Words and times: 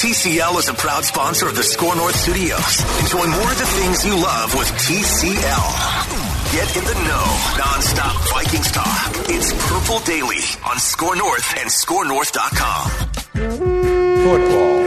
TCL 0.00 0.58
is 0.58 0.68
a 0.70 0.72
proud 0.72 1.04
sponsor 1.04 1.46
of 1.46 1.54
the 1.54 1.62
SKOR 1.62 1.94
North 1.94 2.16
Studios. 2.16 2.80
Enjoy 3.00 3.26
more 3.26 3.52
of 3.52 3.58
the 3.58 3.66
things 3.66 4.02
you 4.02 4.14
love 4.14 4.54
with 4.54 4.66
TCL. 4.88 6.54
Get 6.54 6.74
in 6.74 6.84
the 6.84 6.94
know, 7.06 7.26
nonstop 7.60 8.16
Vikings 8.32 8.72
talk. 8.72 9.12
It's 9.28 9.52
Purple 9.68 9.98
Daily 10.06 10.40
on 10.64 10.78
SKOR 10.78 11.16
North 11.16 11.54
and 11.58 11.68
SKORNorth.com. 11.68 12.90
Football. 14.24 14.80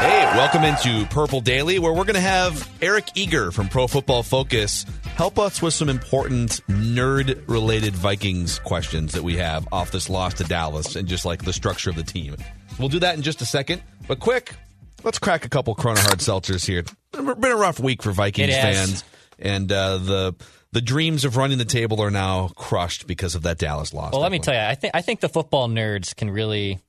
Hey, 0.00 0.24
welcome 0.34 0.64
into 0.64 1.06
Purple 1.10 1.40
Daily, 1.42 1.78
where 1.78 1.92
we're 1.92 2.02
going 2.02 2.14
to 2.14 2.20
have 2.20 2.68
Eric 2.82 3.10
Eager 3.14 3.52
from 3.52 3.68
Pro 3.68 3.86
Football 3.86 4.24
Focus 4.24 4.84
help 5.20 5.38
us 5.38 5.60
with 5.60 5.74
some 5.74 5.90
important 5.90 6.66
nerd 6.66 7.46
related 7.46 7.94
Vikings 7.94 8.58
questions 8.58 9.12
that 9.12 9.22
we 9.22 9.36
have 9.36 9.68
off 9.70 9.90
this 9.90 10.08
loss 10.08 10.32
to 10.32 10.44
Dallas 10.44 10.96
and 10.96 11.06
just 11.06 11.26
like 11.26 11.44
the 11.44 11.52
structure 11.52 11.90
of 11.90 11.96
the 11.96 12.02
team. 12.02 12.36
We'll 12.80 12.88
do 12.88 13.00
that 13.00 13.14
in 13.14 13.22
just 13.22 13.42
a 13.42 13.46
second. 13.46 13.82
But 14.08 14.20
quick, 14.20 14.54
let's 15.04 15.18
crack 15.18 15.44
a 15.44 15.50
couple 15.50 15.74
Corona 15.74 16.00
Hard 16.00 16.18
Seltzers 16.18 16.66
here. 16.66 16.80
It's 16.80 16.94
been 17.12 17.52
a 17.52 17.56
rough 17.56 17.78
week 17.78 18.02
for 18.02 18.10
Vikings 18.10 18.54
fans, 18.54 19.04
and 19.38 19.70
uh, 19.70 19.98
the 19.98 20.34
the 20.72 20.80
dreams 20.80 21.24
of 21.24 21.36
running 21.36 21.58
the 21.58 21.64
table 21.64 22.00
are 22.00 22.10
now 22.10 22.48
crushed 22.48 23.06
because 23.06 23.34
of 23.34 23.42
that 23.42 23.58
Dallas 23.58 23.92
loss. 23.92 24.12
Well, 24.12 24.22
let 24.22 24.32
me 24.32 24.38
tell 24.38 24.54
you, 24.54 24.60
I 24.60 24.74
think 24.74 24.94
I 24.94 25.02
think 25.02 25.20
the 25.20 25.28
football 25.28 25.68
nerds 25.68 26.16
can 26.16 26.30
really 26.30 26.80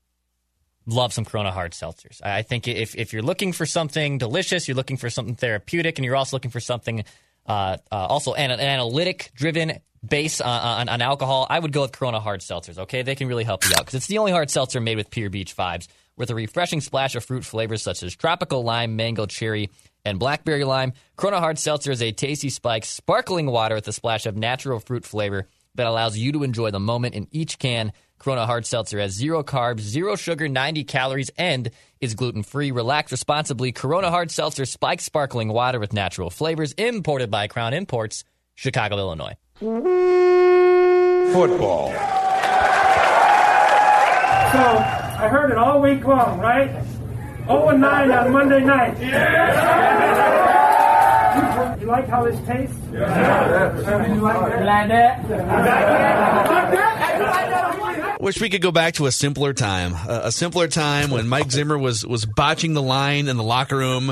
love 0.85 1.11
some 1.13 1.25
Corona 1.25 1.51
Hard 1.51 1.73
Seltzers. 1.73 2.21
I 2.23 2.41
think 2.43 2.67
if 2.67 2.95
if 2.95 3.11
you're 3.11 3.21
looking 3.21 3.51
for 3.51 3.65
something 3.65 4.17
delicious, 4.17 4.67
you're 4.67 4.77
looking 4.77 4.97
for 4.97 5.09
something 5.09 5.35
therapeutic, 5.35 5.97
and 5.97 6.05
you're 6.05 6.15
also 6.15 6.37
looking 6.37 6.51
for 6.51 6.61
something 6.61 7.03
uh, 7.45 7.77
uh, 7.91 7.95
also 7.95 8.33
an, 8.33 8.51
an 8.51 8.59
analytic 8.61 9.31
driven 9.35 9.79
base 10.05 10.41
on, 10.41 10.61
on, 10.61 10.89
on, 10.89 11.01
alcohol, 11.01 11.47
I 11.49 11.59
would 11.59 11.71
go 11.71 11.81
with 11.81 11.91
Corona 11.91 12.19
Hard 12.19 12.41
Seltzers. 12.41 12.79
Okay, 12.79 13.01
they 13.03 13.15
can 13.15 13.27
really 13.27 13.43
help 13.43 13.63
you 13.63 13.71
out 13.71 13.81
because 13.81 13.95
it's 13.95 14.07
the 14.07 14.17
only 14.17 14.31
hard 14.31 14.49
seltzer 14.49 14.81
made 14.81 14.97
with 14.97 15.09
pure 15.09 15.29
beach 15.29 15.55
vibes, 15.55 15.87
with 16.17 16.29
a 16.29 16.35
refreshing 16.35 16.81
splash 16.81 17.15
of 17.15 17.23
fruit 17.23 17.45
flavors 17.45 17.81
such 17.81 18.03
as 18.03 18.15
tropical 18.15 18.63
lime, 18.63 18.95
mango, 18.95 19.25
cherry, 19.25 19.69
and 20.03 20.19
blackberry 20.19 20.63
lime. 20.63 20.93
Corona 21.15 21.39
Hard 21.39 21.59
Seltzer 21.59 21.91
is 21.91 22.01
a 22.01 22.11
tasty 22.11 22.49
spike, 22.49 22.85
sparkling 22.85 23.45
water 23.45 23.75
with 23.75 23.87
a 23.87 23.93
splash 23.93 24.25
of 24.25 24.35
natural 24.35 24.79
fruit 24.79 25.05
flavor 25.05 25.47
that 25.75 25.87
allows 25.87 26.17
you 26.17 26.31
to 26.33 26.43
enjoy 26.43 26.71
the 26.71 26.79
moment 26.79 27.15
in 27.15 27.27
each 27.31 27.59
can. 27.59 27.93
Corona 28.17 28.45
Hard 28.45 28.65
Seltzer 28.65 28.99
has 28.99 29.13
zero 29.13 29.43
carbs, 29.43 29.79
zero 29.79 30.15
sugar, 30.15 30.47
90 30.47 30.83
calories, 30.83 31.31
and 31.37 31.71
is 31.99 32.13
gluten 32.13 32.43
free. 32.43 32.71
Relax 32.71 33.11
responsibly. 33.11 33.71
Corona 33.71 34.09
Hard 34.09 34.29
Seltzer 34.31 34.65
spiked 34.65 35.01
sparkling 35.01 35.49
water 35.49 35.79
with 35.79 35.93
natural 35.93 36.29
flavors, 36.29 36.73
imported 36.73 37.31
by 37.31 37.47
Crown 37.47 37.73
Imports, 37.73 38.23
Chicago, 38.55 38.97
Illinois. 38.97 39.35
Football. 39.61 39.93
So 41.29 41.93
I 45.19 45.27
heard 45.29 45.51
it 45.51 45.57
all 45.57 45.79
week 45.79 46.03
long, 46.03 46.39
right? 46.39 46.83
0 47.45 47.69
and 47.69 47.79
9 47.79 48.11
on 48.11 48.31
Monday 48.31 48.61
night. 48.61 48.99
Yeah. 48.99 49.75
You, 51.77 51.81
you 51.81 51.87
like 51.87 52.07
how 52.07 52.23
this 52.25 52.43
tastes? 52.47 52.75
Yeah. 52.91 54.15
You 54.15 54.21
like 54.21 54.87
that? 54.87 55.29
Wish 58.19 58.41
we 58.41 58.49
could 58.49 58.63
go 58.63 58.71
back 58.71 58.95
to 58.95 59.05
a 59.05 59.11
simpler 59.11 59.53
time, 59.53 59.93
a 60.07 60.31
simpler 60.31 60.69
time 60.69 61.11
when 61.11 61.27
Mike 61.27 61.51
Zimmer 61.51 61.77
was 61.77 62.03
was 62.03 62.25
botching 62.25 62.73
the 62.73 62.81
line 62.81 63.27
in 63.27 63.37
the 63.37 63.43
locker 63.43 63.77
room 63.77 64.11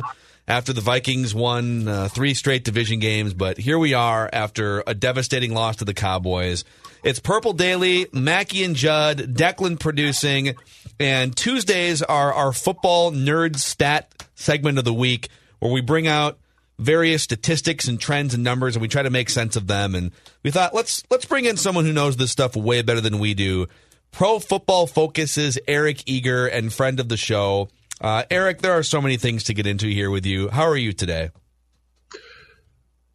after 0.49 0.73
the 0.73 0.81
Vikings 0.81 1.35
won 1.35 1.87
uh, 1.87 2.07
three 2.07 2.33
straight 2.33 2.63
division 2.63 2.99
games. 2.99 3.35
But 3.35 3.59
here 3.59 3.77
we 3.77 3.93
are 3.93 4.27
after 4.33 4.83
a 4.87 4.95
devastating 4.95 5.53
loss 5.53 5.77
to 5.77 5.85
the 5.85 5.93
Cowboys. 5.93 6.65
It's 7.03 7.19
Purple 7.19 7.53
Daily, 7.53 8.07
Mackey 8.11 8.63
and 8.63 8.75
Judd, 8.75 9.19
Declan 9.19 9.79
producing, 9.79 10.55
and 10.99 11.37
Tuesdays 11.37 12.01
are 12.01 12.33
our 12.33 12.51
football 12.51 13.11
nerd 13.11 13.57
stat 13.57 14.27
segment 14.33 14.79
of 14.79 14.85
the 14.85 14.93
week 14.93 15.29
where 15.59 15.71
we 15.71 15.81
bring 15.81 16.07
out 16.07 16.39
various 16.79 17.21
statistics 17.21 17.87
and 17.87 17.99
trends 17.99 18.33
and 18.33 18.43
numbers 18.43 18.75
and 18.75 18.81
we 18.81 18.87
try 18.87 19.03
to 19.03 19.09
make 19.09 19.29
sense 19.29 19.57
of 19.57 19.67
them 19.67 19.95
and 19.95 20.11
we 20.43 20.49
thought 20.49 20.73
let's 20.73 21.03
let's 21.09 21.25
bring 21.25 21.43
in 21.43 21.57
someone 21.57 21.83
who 21.83 21.91
knows 21.91 22.15
this 22.15 22.31
stuff 22.31 22.55
way 22.55 22.81
better 22.81 23.01
than 23.01 23.19
we 23.19 23.33
do 23.33 23.67
pro 24.13 24.39
football 24.39 24.87
focuses 24.87 25.59
eric 25.67 26.01
eager 26.05 26.47
and 26.47 26.71
friend 26.71 27.01
of 27.01 27.09
the 27.09 27.17
show 27.17 27.67
uh, 28.01 28.23
Eric, 28.29 28.59
there 28.59 28.73
are 28.73 28.83
so 28.83 29.01
many 29.01 29.17
things 29.17 29.43
to 29.45 29.53
get 29.53 29.67
into 29.67 29.87
here 29.87 30.09
with 30.09 30.25
you. 30.25 30.49
How 30.49 30.63
are 30.63 30.77
you 30.77 30.93
today? 30.93 31.31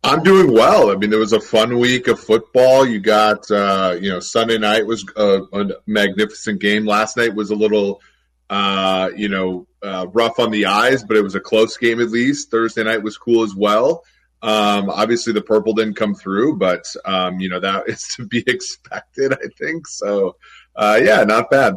I'm 0.03 0.23
doing 0.23 0.53
well. 0.53 0.91
I 0.91 0.97
mean, 0.97 1.09
there 1.09 1.19
was 1.19 1.33
a 1.33 1.41
fun 1.41 1.79
week 1.79 2.09
of 2.09 2.21
football. 2.21 2.87
You 2.87 3.01
got, 3.01 3.51
uh, 3.51 3.97
you 3.99 4.11
know, 4.11 4.21
Sunday 4.21 4.59
night 4.59 4.87
was 4.87 5.03
a, 5.17 5.41
a, 5.53 5.71
magnificent 5.87 6.61
game. 6.61 6.85
Last 6.85 7.17
night 7.17 7.35
was 7.35 7.51
a 7.51 7.55
little, 7.55 8.03
uh, 8.51 9.09
you 9.17 9.31
know, 9.31 9.67
uh, 9.83 10.07
rough 10.13 10.39
on 10.39 10.51
the 10.51 10.67
eyes, 10.67 11.03
but 11.03 11.17
it 11.17 11.23
was 11.23 11.35
a 11.35 11.41
close 11.41 11.79
game 11.79 12.03
at 12.03 12.11
least. 12.11 12.51
Thursday 12.51 12.85
night 12.85 13.03
was 13.03 13.17
cool 13.17 13.45
as 13.45 13.55
well. 13.55 14.05
Um, 14.43 14.91
obviously, 14.91 15.33
the 15.33 15.41
purple 15.41 15.73
didn't 15.73 15.95
come 15.95 16.15
through, 16.15 16.59
but 16.59 16.85
um, 17.07 17.41
you 17.41 17.49
know 17.49 17.61
that 17.61 17.85
is 17.89 18.07
to 18.17 18.27
be 18.27 18.41
expected. 18.47 19.33
I 19.33 19.49
think 19.59 19.89
so. 19.89 20.37
Uh, 20.77 21.01
yeah, 21.03 21.25
not 21.25 21.51
bad. 21.51 21.77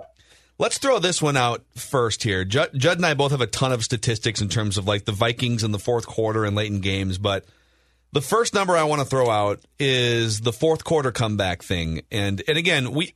Let's 0.59 0.79
throw 0.79 0.97
this 0.97 1.21
one 1.21 1.37
out 1.37 1.63
first 1.75 2.23
here. 2.23 2.43
Judd, 2.43 2.71
Judd, 2.75 2.97
and 2.97 3.05
I 3.05 3.13
both 3.13 3.31
have 3.31 3.41
a 3.41 3.47
ton 3.47 3.71
of 3.71 3.83
statistics 3.83 4.41
in 4.41 4.49
terms 4.49 4.77
of 4.77 4.87
like 4.87 5.05
the 5.05 5.11
Vikings 5.11 5.63
in 5.63 5.71
the 5.71 5.77
fourth 5.77 6.07
quarter 6.07 6.45
and 6.45 6.55
late 6.55 6.71
in 6.71 6.81
games, 6.81 7.19
but 7.19 7.45
the 8.11 8.21
first 8.21 8.55
number 8.55 8.75
I 8.75 8.83
want 8.83 9.01
to 9.01 9.05
throw 9.05 9.29
out 9.29 9.59
is 9.77 10.41
the 10.41 10.53
fourth 10.53 10.83
quarter 10.83 11.11
comeback 11.11 11.61
thing. 11.61 12.01
And 12.11 12.41
and 12.47 12.57
again, 12.57 12.91
we 12.91 13.13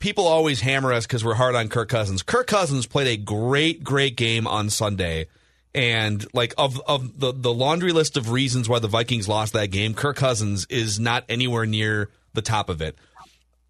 people 0.00 0.26
always 0.26 0.60
hammer 0.60 0.92
us 0.92 1.06
because 1.06 1.24
we're 1.24 1.34
hard 1.34 1.54
on 1.54 1.68
Kirk 1.68 1.88
Cousins. 1.88 2.22
Kirk 2.22 2.46
Cousins 2.46 2.86
played 2.86 3.06
a 3.06 3.16
great, 3.16 3.82
great 3.82 4.16
game 4.16 4.46
on 4.46 4.68
Sunday. 4.68 5.28
And 5.74 6.26
like 6.34 6.52
of 6.58 6.80
of 6.86 7.18
the, 7.18 7.32
the 7.32 7.52
laundry 7.54 7.92
list 7.92 8.18
of 8.18 8.30
reasons 8.30 8.68
why 8.68 8.80
the 8.80 8.88
Vikings 8.88 9.28
lost 9.28 9.54
that 9.54 9.70
game, 9.70 9.94
Kirk 9.94 10.16
Cousins 10.16 10.66
is 10.68 11.00
not 11.00 11.24
anywhere 11.28 11.64
near 11.64 12.10
the 12.34 12.42
top 12.42 12.68
of 12.68 12.82
it 12.82 12.98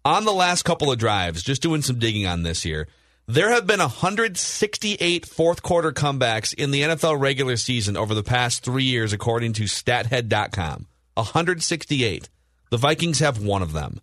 on 0.07 0.23
the 0.23 0.33
last 0.33 0.63
couple 0.63 0.89
of 0.89 0.97
drives, 0.97 1.43
just 1.43 1.61
doing 1.61 1.81
some 1.81 1.99
digging 1.99 2.25
on 2.25 2.43
this 2.43 2.63
here, 2.63 2.87
there 3.27 3.49
have 3.51 3.67
been 3.67 3.79
168 3.79 5.25
fourth 5.25 5.61
quarter 5.61 5.91
comebacks 5.91 6.53
in 6.53 6.71
the 6.71 6.81
NFL 6.81 7.19
regular 7.19 7.57
season 7.57 7.97
over 7.97 8.13
the 8.13 8.23
past 8.23 8.63
three 8.63 8.85
years, 8.85 9.11
according 9.11 9.53
to 9.53 9.63
stathead.com. 9.63 10.87
168. 11.15 12.29
The 12.69 12.77
Vikings 12.77 13.19
have 13.19 13.43
one 13.43 13.61
of 13.61 13.73
them. 13.73 14.01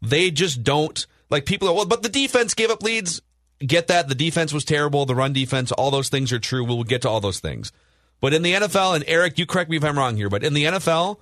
They 0.00 0.30
just 0.30 0.62
don't, 0.62 1.06
like 1.28 1.44
people 1.44 1.68
are, 1.68 1.74
well, 1.74 1.86
but 1.86 2.02
the 2.02 2.08
defense 2.08 2.54
gave 2.54 2.70
up 2.70 2.82
leads. 2.82 3.20
Get 3.58 3.88
that. 3.88 4.08
The 4.08 4.14
defense 4.14 4.52
was 4.52 4.64
terrible. 4.64 5.06
The 5.06 5.14
run 5.14 5.32
defense, 5.32 5.72
all 5.72 5.90
those 5.90 6.08
things 6.08 6.32
are 6.32 6.38
true. 6.38 6.64
We'll 6.64 6.84
get 6.84 7.02
to 7.02 7.08
all 7.08 7.20
those 7.20 7.40
things. 7.40 7.72
But 8.20 8.34
in 8.34 8.42
the 8.42 8.54
NFL, 8.54 8.96
and 8.96 9.04
Eric, 9.06 9.38
you 9.38 9.46
correct 9.46 9.70
me 9.70 9.76
if 9.76 9.84
I'm 9.84 9.98
wrong 9.98 10.16
here, 10.16 10.30
but 10.30 10.44
in 10.44 10.54
the 10.54 10.64
NFL, 10.64 11.18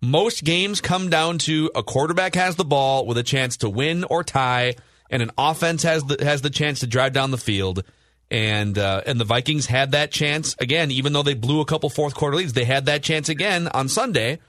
most 0.00 0.44
games 0.44 0.80
come 0.80 1.10
down 1.10 1.38
to 1.38 1.70
a 1.74 1.82
quarterback 1.82 2.34
has 2.34 2.56
the 2.56 2.64
ball 2.64 3.06
with 3.06 3.18
a 3.18 3.22
chance 3.22 3.58
to 3.58 3.70
win 3.70 4.04
or 4.04 4.24
tie, 4.24 4.74
and 5.12 5.22
an 5.22 5.30
offense 5.38 5.84
has 5.84 6.02
the 6.02 6.24
has 6.24 6.42
the 6.42 6.50
chance 6.50 6.80
to 6.80 6.88
drive 6.88 7.12
down 7.12 7.30
the 7.30 7.38
field. 7.38 7.84
And 8.30 8.78
uh, 8.78 9.02
and 9.06 9.20
the 9.20 9.24
Vikings 9.24 9.66
had 9.66 9.92
that 9.92 10.10
chance 10.10 10.56
again, 10.58 10.90
even 10.90 11.12
though 11.12 11.22
they 11.22 11.34
blew 11.34 11.60
a 11.60 11.66
couple 11.66 11.90
fourth 11.90 12.14
quarter 12.14 12.38
leads. 12.38 12.54
They 12.54 12.64
had 12.64 12.86
that 12.86 13.02
chance 13.02 13.28
again 13.28 13.68
on 13.68 13.88
Sunday. 13.88 14.40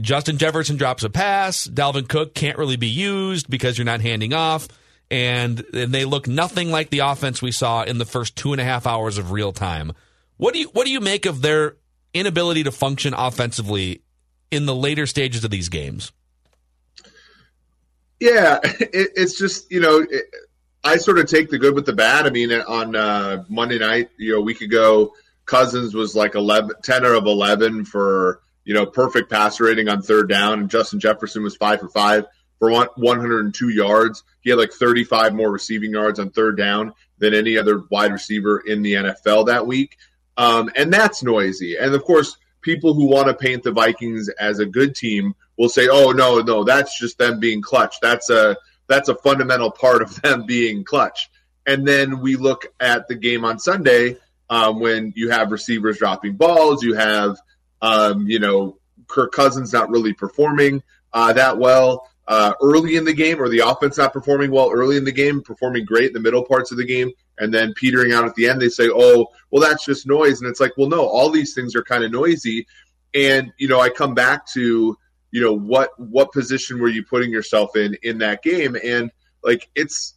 Justin 0.00 0.36
Jefferson 0.36 0.76
drops 0.76 1.04
a 1.04 1.10
pass. 1.10 1.66
Dalvin 1.66 2.08
Cook 2.08 2.34
can't 2.34 2.58
really 2.58 2.76
be 2.76 2.88
used 2.88 3.48
because 3.48 3.78
you're 3.78 3.84
not 3.84 4.00
handing 4.00 4.34
off. 4.34 4.66
and, 5.10 5.64
and 5.74 5.92
they 5.92 6.04
look 6.04 6.28
nothing 6.28 6.70
like 6.70 6.90
the 6.90 7.00
offense 7.00 7.42
we 7.42 7.52
saw 7.52 7.82
in 7.82 7.98
the 7.98 8.04
first 8.04 8.36
two 8.36 8.52
and 8.52 8.60
a 8.60 8.64
half 8.64 8.86
hours 8.86 9.18
of 9.18 9.32
real 9.32 9.52
time. 9.52 9.92
What 10.36 10.54
do 10.54 10.60
you 10.60 10.68
what 10.68 10.86
do 10.86 10.90
you 10.90 11.00
make 11.00 11.26
of 11.26 11.42
their 11.42 11.76
inability 12.14 12.64
to 12.64 12.72
function 12.72 13.14
offensively 13.14 14.02
in 14.50 14.66
the 14.66 14.74
later 14.74 15.06
stages 15.06 15.44
of 15.44 15.50
these 15.50 15.68
games? 15.68 16.12
Yeah, 18.20 18.60
it, 18.64 19.10
it's 19.16 19.38
just 19.38 19.70
you 19.72 19.80
know 19.80 20.06
it, 20.08 20.24
I 20.82 20.96
sort 20.96 21.18
of 21.18 21.26
take 21.26 21.50
the 21.50 21.58
good 21.58 21.74
with 21.74 21.86
the 21.86 21.92
bad. 21.92 22.26
I 22.26 22.30
mean, 22.30 22.52
on 22.52 22.96
uh, 22.96 23.44
Monday 23.48 23.78
night, 23.78 24.10
you 24.16 24.32
know, 24.32 24.38
a 24.38 24.42
week 24.42 24.62
ago, 24.62 25.12
Cousins 25.44 25.94
was 25.94 26.14
like 26.14 26.34
11, 26.34 26.76
10 26.82 27.04
of 27.04 27.26
11 27.26 27.84
for, 27.84 28.40
you 28.64 28.72
know, 28.72 28.86
perfect 28.86 29.30
passer 29.30 29.64
rating 29.64 29.88
on 29.88 30.00
third 30.00 30.28
down. 30.28 30.60
And 30.60 30.70
Justin 30.70 31.00
Jefferson 31.00 31.42
was 31.42 31.56
five 31.56 31.80
for 31.80 31.88
five 31.88 32.26
for 32.58 32.70
one, 32.70 32.88
102 32.96 33.68
yards. 33.68 34.22
He 34.40 34.50
had 34.50 34.58
like 34.58 34.72
35 34.72 35.34
more 35.34 35.50
receiving 35.50 35.90
yards 35.90 36.18
on 36.18 36.30
third 36.30 36.56
down 36.56 36.94
than 37.18 37.34
any 37.34 37.58
other 37.58 37.82
wide 37.90 38.12
receiver 38.12 38.60
in 38.60 38.80
the 38.82 38.94
NFL 38.94 39.46
that 39.46 39.66
week. 39.66 39.98
Um, 40.38 40.70
and 40.76 40.90
that's 40.90 41.22
noisy. 41.22 41.76
And 41.76 41.94
of 41.94 42.04
course, 42.04 42.38
people 42.62 42.94
who 42.94 43.06
want 43.06 43.28
to 43.28 43.34
paint 43.34 43.64
the 43.64 43.72
Vikings 43.72 44.30
as 44.30 44.60
a 44.60 44.66
good 44.66 44.94
team 44.94 45.34
will 45.60 45.68
say, 45.68 45.88
"Oh 45.88 46.12
no, 46.12 46.38
no, 46.38 46.64
that's 46.64 46.98
just 46.98 47.18
them 47.18 47.38
being 47.38 47.60
clutch. 47.60 47.96
That's 48.00 48.30
a 48.30 48.56
that's 48.88 49.10
a 49.10 49.14
fundamental 49.14 49.70
part 49.70 50.00
of 50.00 50.14
them 50.22 50.46
being 50.46 50.84
clutch. 50.84 51.30
And 51.66 51.86
then 51.86 52.20
we 52.20 52.36
look 52.36 52.66
at 52.80 53.06
the 53.08 53.14
game 53.14 53.44
on 53.44 53.58
Sunday 53.58 54.16
um, 54.48 54.80
when 54.80 55.12
you 55.14 55.28
have 55.28 55.52
receivers 55.52 55.98
dropping 55.98 56.36
balls, 56.36 56.82
you 56.82 56.94
have, 56.94 57.36
um, 57.82 58.26
you 58.26 58.38
know, 58.38 58.78
Kirk 59.06 59.32
Cousins 59.32 59.72
not 59.72 59.90
really 59.90 60.14
performing 60.14 60.82
uh, 61.12 61.34
that 61.34 61.58
well 61.58 62.08
uh, 62.26 62.54
early 62.62 62.96
in 62.96 63.04
the 63.04 63.12
game, 63.12 63.38
or 63.38 63.50
the 63.50 63.58
offense 63.58 63.98
not 63.98 64.14
performing 64.14 64.50
well 64.50 64.70
early 64.72 64.96
in 64.96 65.04
the 65.04 65.12
game, 65.12 65.42
performing 65.42 65.84
great 65.84 66.06
in 66.06 66.14
the 66.14 66.20
middle 66.20 66.44
parts 66.44 66.72
of 66.72 66.78
the 66.78 66.86
game, 66.86 67.12
and 67.38 67.52
then 67.52 67.74
petering 67.74 68.12
out 68.12 68.24
at 68.24 68.34
the 68.34 68.48
end. 68.48 68.62
They 68.62 68.68
say, 68.70 68.88
"Oh, 68.90 69.26
well, 69.50 69.62
that's 69.62 69.84
just 69.84 70.06
noise," 70.06 70.40
and 70.40 70.48
it's 70.48 70.60
like, 70.60 70.72
well, 70.78 70.88
no, 70.88 71.06
all 71.06 71.28
these 71.28 71.52
things 71.52 71.76
are 71.76 71.82
kind 71.82 72.02
of 72.02 72.10
noisy. 72.10 72.66
And 73.14 73.52
you 73.58 73.68
know, 73.68 73.80
I 73.80 73.90
come 73.90 74.14
back 74.14 74.46
to 74.54 74.96
you 75.30 75.40
know 75.42 75.52
what 75.52 75.90
what 75.98 76.32
position 76.32 76.80
were 76.80 76.88
you 76.88 77.04
putting 77.04 77.30
yourself 77.30 77.76
in 77.76 77.96
in 78.02 78.18
that 78.18 78.42
game? 78.42 78.76
And 78.82 79.10
like 79.42 79.68
it's 79.74 80.14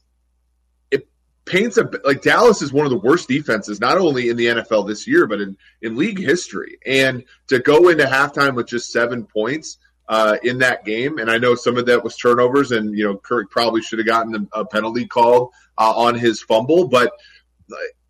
it 0.91 1.07
paints 1.45 1.77
a 1.77 1.89
like 2.03 2.21
Dallas 2.21 2.61
is 2.61 2.73
one 2.73 2.85
of 2.85 2.91
the 2.91 2.97
worst 2.97 3.27
defenses 3.27 3.79
not 3.79 3.97
only 3.97 4.29
in 4.29 4.37
the 4.37 4.47
NFL 4.47 4.87
this 4.87 5.07
year 5.07 5.27
but 5.27 5.41
in 5.41 5.57
in 5.81 5.95
league 5.95 6.19
history. 6.19 6.77
And 6.85 7.23
to 7.47 7.59
go 7.59 7.89
into 7.89 8.05
halftime 8.05 8.55
with 8.55 8.67
just 8.67 8.91
7 8.91 9.25
points 9.25 9.77
uh, 10.09 10.37
in 10.43 10.59
that 10.59 10.83
game 10.83 11.17
and 11.17 11.31
I 11.31 11.37
know 11.37 11.55
some 11.55 11.77
of 11.77 11.85
that 11.85 12.03
was 12.03 12.17
turnovers 12.17 12.71
and 12.71 12.97
you 12.97 13.05
know 13.05 13.17
Kirk 13.17 13.49
probably 13.49 13.81
should 13.81 13.99
have 13.99 14.07
gotten 14.07 14.49
a 14.51 14.65
penalty 14.65 15.05
called 15.05 15.51
uh, 15.77 15.93
on 15.95 16.15
his 16.15 16.41
fumble 16.41 16.87
but 16.87 17.13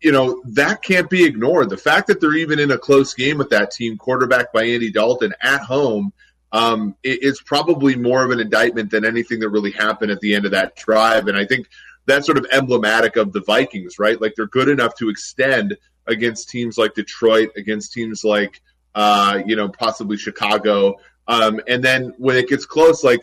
you 0.00 0.12
know 0.12 0.42
that 0.48 0.82
can't 0.82 1.08
be 1.08 1.24
ignored. 1.24 1.70
The 1.70 1.76
fact 1.76 2.08
that 2.08 2.20
they're 2.20 2.36
even 2.36 2.58
in 2.58 2.70
a 2.70 2.78
close 2.78 3.14
game 3.14 3.38
with 3.38 3.50
that 3.50 3.70
team 3.70 3.96
quarterback 3.96 4.52
by 4.52 4.64
Andy 4.64 4.90
Dalton 4.90 5.34
at 5.40 5.60
home 5.60 6.12
um, 6.54 6.94
it, 7.02 7.18
it's 7.22 7.42
probably 7.42 7.96
more 7.96 8.24
of 8.24 8.30
an 8.30 8.38
indictment 8.38 8.92
than 8.92 9.04
anything 9.04 9.40
that 9.40 9.50
really 9.50 9.72
happened 9.72 10.12
at 10.12 10.20
the 10.20 10.36
end 10.36 10.44
of 10.44 10.52
that 10.52 10.76
drive. 10.76 11.26
And 11.26 11.36
I 11.36 11.44
think 11.44 11.66
that's 12.06 12.26
sort 12.26 12.38
of 12.38 12.46
emblematic 12.52 13.16
of 13.16 13.32
the 13.32 13.40
Vikings, 13.40 13.98
right? 13.98 14.20
Like 14.20 14.34
they're 14.36 14.46
good 14.46 14.68
enough 14.68 14.94
to 14.96 15.08
extend 15.08 15.76
against 16.06 16.50
teams 16.50 16.78
like 16.78 16.94
Detroit, 16.94 17.50
against 17.56 17.92
teams 17.92 18.22
like, 18.22 18.62
uh, 18.94 19.42
you 19.44 19.56
know, 19.56 19.68
possibly 19.68 20.16
Chicago. 20.16 20.94
Um, 21.26 21.60
and 21.66 21.82
then 21.82 22.14
when 22.18 22.36
it 22.36 22.48
gets 22.48 22.66
close, 22.66 23.02
like 23.02 23.20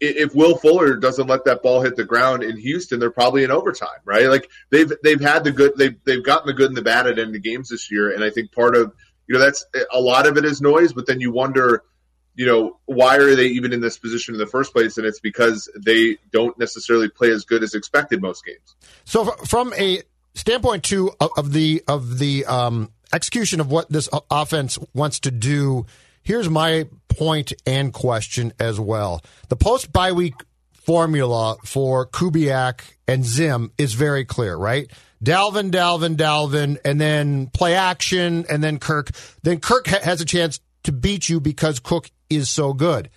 if 0.00 0.34
Will 0.34 0.56
Fuller 0.56 0.96
doesn't 0.96 1.28
let 1.28 1.44
that 1.44 1.62
ball 1.62 1.80
hit 1.80 1.94
the 1.94 2.04
ground 2.04 2.42
in 2.42 2.56
Houston, 2.56 2.98
they're 2.98 3.10
probably 3.10 3.44
in 3.44 3.52
overtime, 3.52 4.00
right? 4.04 4.26
Like 4.26 4.50
they've 4.70 4.92
they've 5.04 5.20
had 5.20 5.44
the 5.44 5.52
good 5.52 5.74
they've 5.76 5.96
they've 6.04 6.24
gotten 6.24 6.48
the 6.48 6.52
good 6.52 6.68
and 6.68 6.76
the 6.76 6.82
bad 6.82 7.06
at 7.06 7.20
end 7.20 7.36
of 7.36 7.42
games 7.42 7.68
this 7.68 7.88
year, 7.88 8.12
and 8.12 8.24
I 8.24 8.30
think 8.30 8.50
part 8.50 8.74
of 8.74 8.92
you 9.28 9.34
know 9.34 9.38
that's 9.38 9.64
a 9.92 10.00
lot 10.00 10.26
of 10.26 10.36
it 10.36 10.44
is 10.44 10.60
noise, 10.60 10.92
but 10.92 11.06
then 11.06 11.20
you 11.20 11.30
wonder 11.30 11.84
you 12.34 12.46
know, 12.46 12.78
why 12.86 13.16
are 13.16 13.34
they 13.34 13.46
even 13.46 13.72
in 13.72 13.80
this 13.80 13.98
position 13.98 14.34
in 14.34 14.38
the 14.38 14.46
first 14.46 14.72
place? 14.72 14.96
And 14.96 15.06
it's 15.06 15.20
because 15.20 15.68
they 15.76 16.18
don't 16.32 16.58
necessarily 16.58 17.08
play 17.08 17.30
as 17.30 17.44
good 17.44 17.62
as 17.62 17.74
expected 17.74 18.20
most 18.20 18.44
games. 18.44 18.74
So, 19.04 19.24
from 19.46 19.72
a 19.74 20.02
standpoint 20.34 20.84
too 20.84 21.12
of 21.20 21.52
the 21.52 21.82
of 21.86 22.18
the 22.18 22.44
um, 22.46 22.90
execution 23.12 23.60
of 23.60 23.70
what 23.70 23.90
this 23.90 24.08
offense 24.30 24.78
wants 24.92 25.20
to 25.20 25.30
do, 25.30 25.86
here's 26.22 26.50
my 26.50 26.88
point 27.08 27.52
and 27.66 27.92
question 27.92 28.52
as 28.58 28.80
well. 28.80 29.22
The 29.48 29.56
post 29.56 29.92
bye 29.92 30.12
week 30.12 30.34
formula 30.72 31.56
for 31.64 32.06
Kubiak 32.06 32.80
and 33.08 33.24
Zim 33.24 33.70
is 33.78 33.94
very 33.94 34.24
clear, 34.24 34.56
right? 34.56 34.90
Dalvin, 35.22 35.70
Dalvin, 35.70 36.16
Dalvin, 36.16 36.78
and 36.84 37.00
then 37.00 37.46
play 37.46 37.74
action, 37.74 38.44
and 38.50 38.62
then 38.62 38.78
Kirk. 38.78 39.10
Then 39.42 39.58
Kirk 39.58 39.86
ha- 39.86 40.00
has 40.02 40.20
a 40.20 40.26
chance 40.26 40.60
to 40.82 40.92
beat 40.92 41.28
you 41.28 41.40
because 41.40 41.80
Cook 41.80 42.10
is 42.36 42.50
so 42.50 42.72
good. 42.72 43.10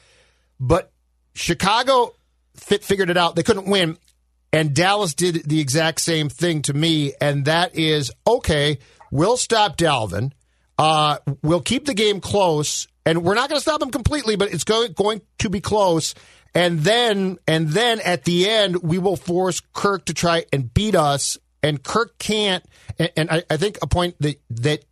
But 0.60 0.92
Chicago 1.34 2.16
fit, 2.56 2.84
figured 2.84 3.10
it 3.10 3.18
out. 3.18 3.36
They 3.36 3.44
couldn't 3.44 3.70
win. 3.70 3.98
And 4.54 4.74
Dallas 4.74 5.14
did 5.14 5.48
the 5.48 5.60
exact 5.60 6.02
same 6.02 6.30
thing 6.30 6.62
to 6.64 6.74
me. 6.74 7.14
And 7.20 7.46
that 7.46 7.76
is 7.76 8.12
okay, 8.26 8.80
we'll 9.12 9.38
stop 9.38 9.78
Dalvin. 9.78 10.32
Uh, 10.78 11.18
we'll 11.42 11.62
keep 11.62 11.86
the 11.86 11.94
game 11.94 12.22
close. 12.22 12.88
And 13.06 13.24
we're 13.24 13.36
not 13.36 13.50
going 13.50 13.58
to 13.58 13.62
stop 13.62 13.80
them 13.80 13.92
completely, 13.92 14.36
but 14.36 14.54
it's 14.54 14.64
going, 14.64 14.94
going 14.94 15.22
to 15.40 15.50
be 15.50 15.62
close. 15.62 16.14
And 16.54 16.80
then, 16.80 17.38
and 17.48 17.70
then 17.70 18.00
at 18.02 18.26
the 18.26 18.50
end, 18.50 18.82
we 18.84 18.98
will 18.98 19.16
force 19.16 19.62
Kirk 19.74 20.06
to 20.06 20.14
try 20.14 20.46
and 20.52 20.74
beat 20.74 20.96
us. 20.96 21.38
And 21.64 21.82
Kirk 21.82 22.18
can't. 22.18 22.66
And, 22.98 23.12
and 23.16 23.32
I, 23.32 23.44
I 23.50 23.58
think 23.58 23.78
a 23.82 23.88
point 23.88 24.16
that, 24.22 24.42
that 24.50 24.86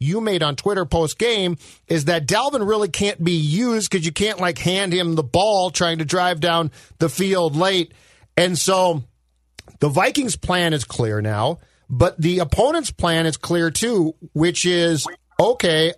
you 0.00 0.20
made 0.20 0.42
on 0.42 0.56
Twitter 0.56 0.84
post 0.84 1.18
game 1.18 1.58
is 1.86 2.06
that 2.06 2.26
Dalvin 2.26 2.66
really 2.66 2.88
can't 2.88 3.22
be 3.22 3.32
used 3.32 3.90
because 3.90 4.04
you 4.04 4.12
can't 4.12 4.40
like 4.40 4.58
hand 4.58 4.92
him 4.92 5.14
the 5.14 5.22
ball 5.22 5.70
trying 5.70 5.98
to 5.98 6.04
drive 6.04 6.40
down 6.40 6.72
the 6.98 7.08
field 7.08 7.54
late. 7.54 7.92
And 8.36 8.58
so 8.58 9.04
the 9.78 9.90
Vikings 9.90 10.36
plan 10.36 10.72
is 10.72 10.84
clear 10.84 11.20
now, 11.20 11.58
but 11.88 12.20
the 12.20 12.38
opponent's 12.38 12.90
plan 12.90 13.26
is 13.26 13.36
clear 13.36 13.70
too, 13.70 14.14
which 14.32 14.64
is 14.64 15.06
okay, 15.38 15.92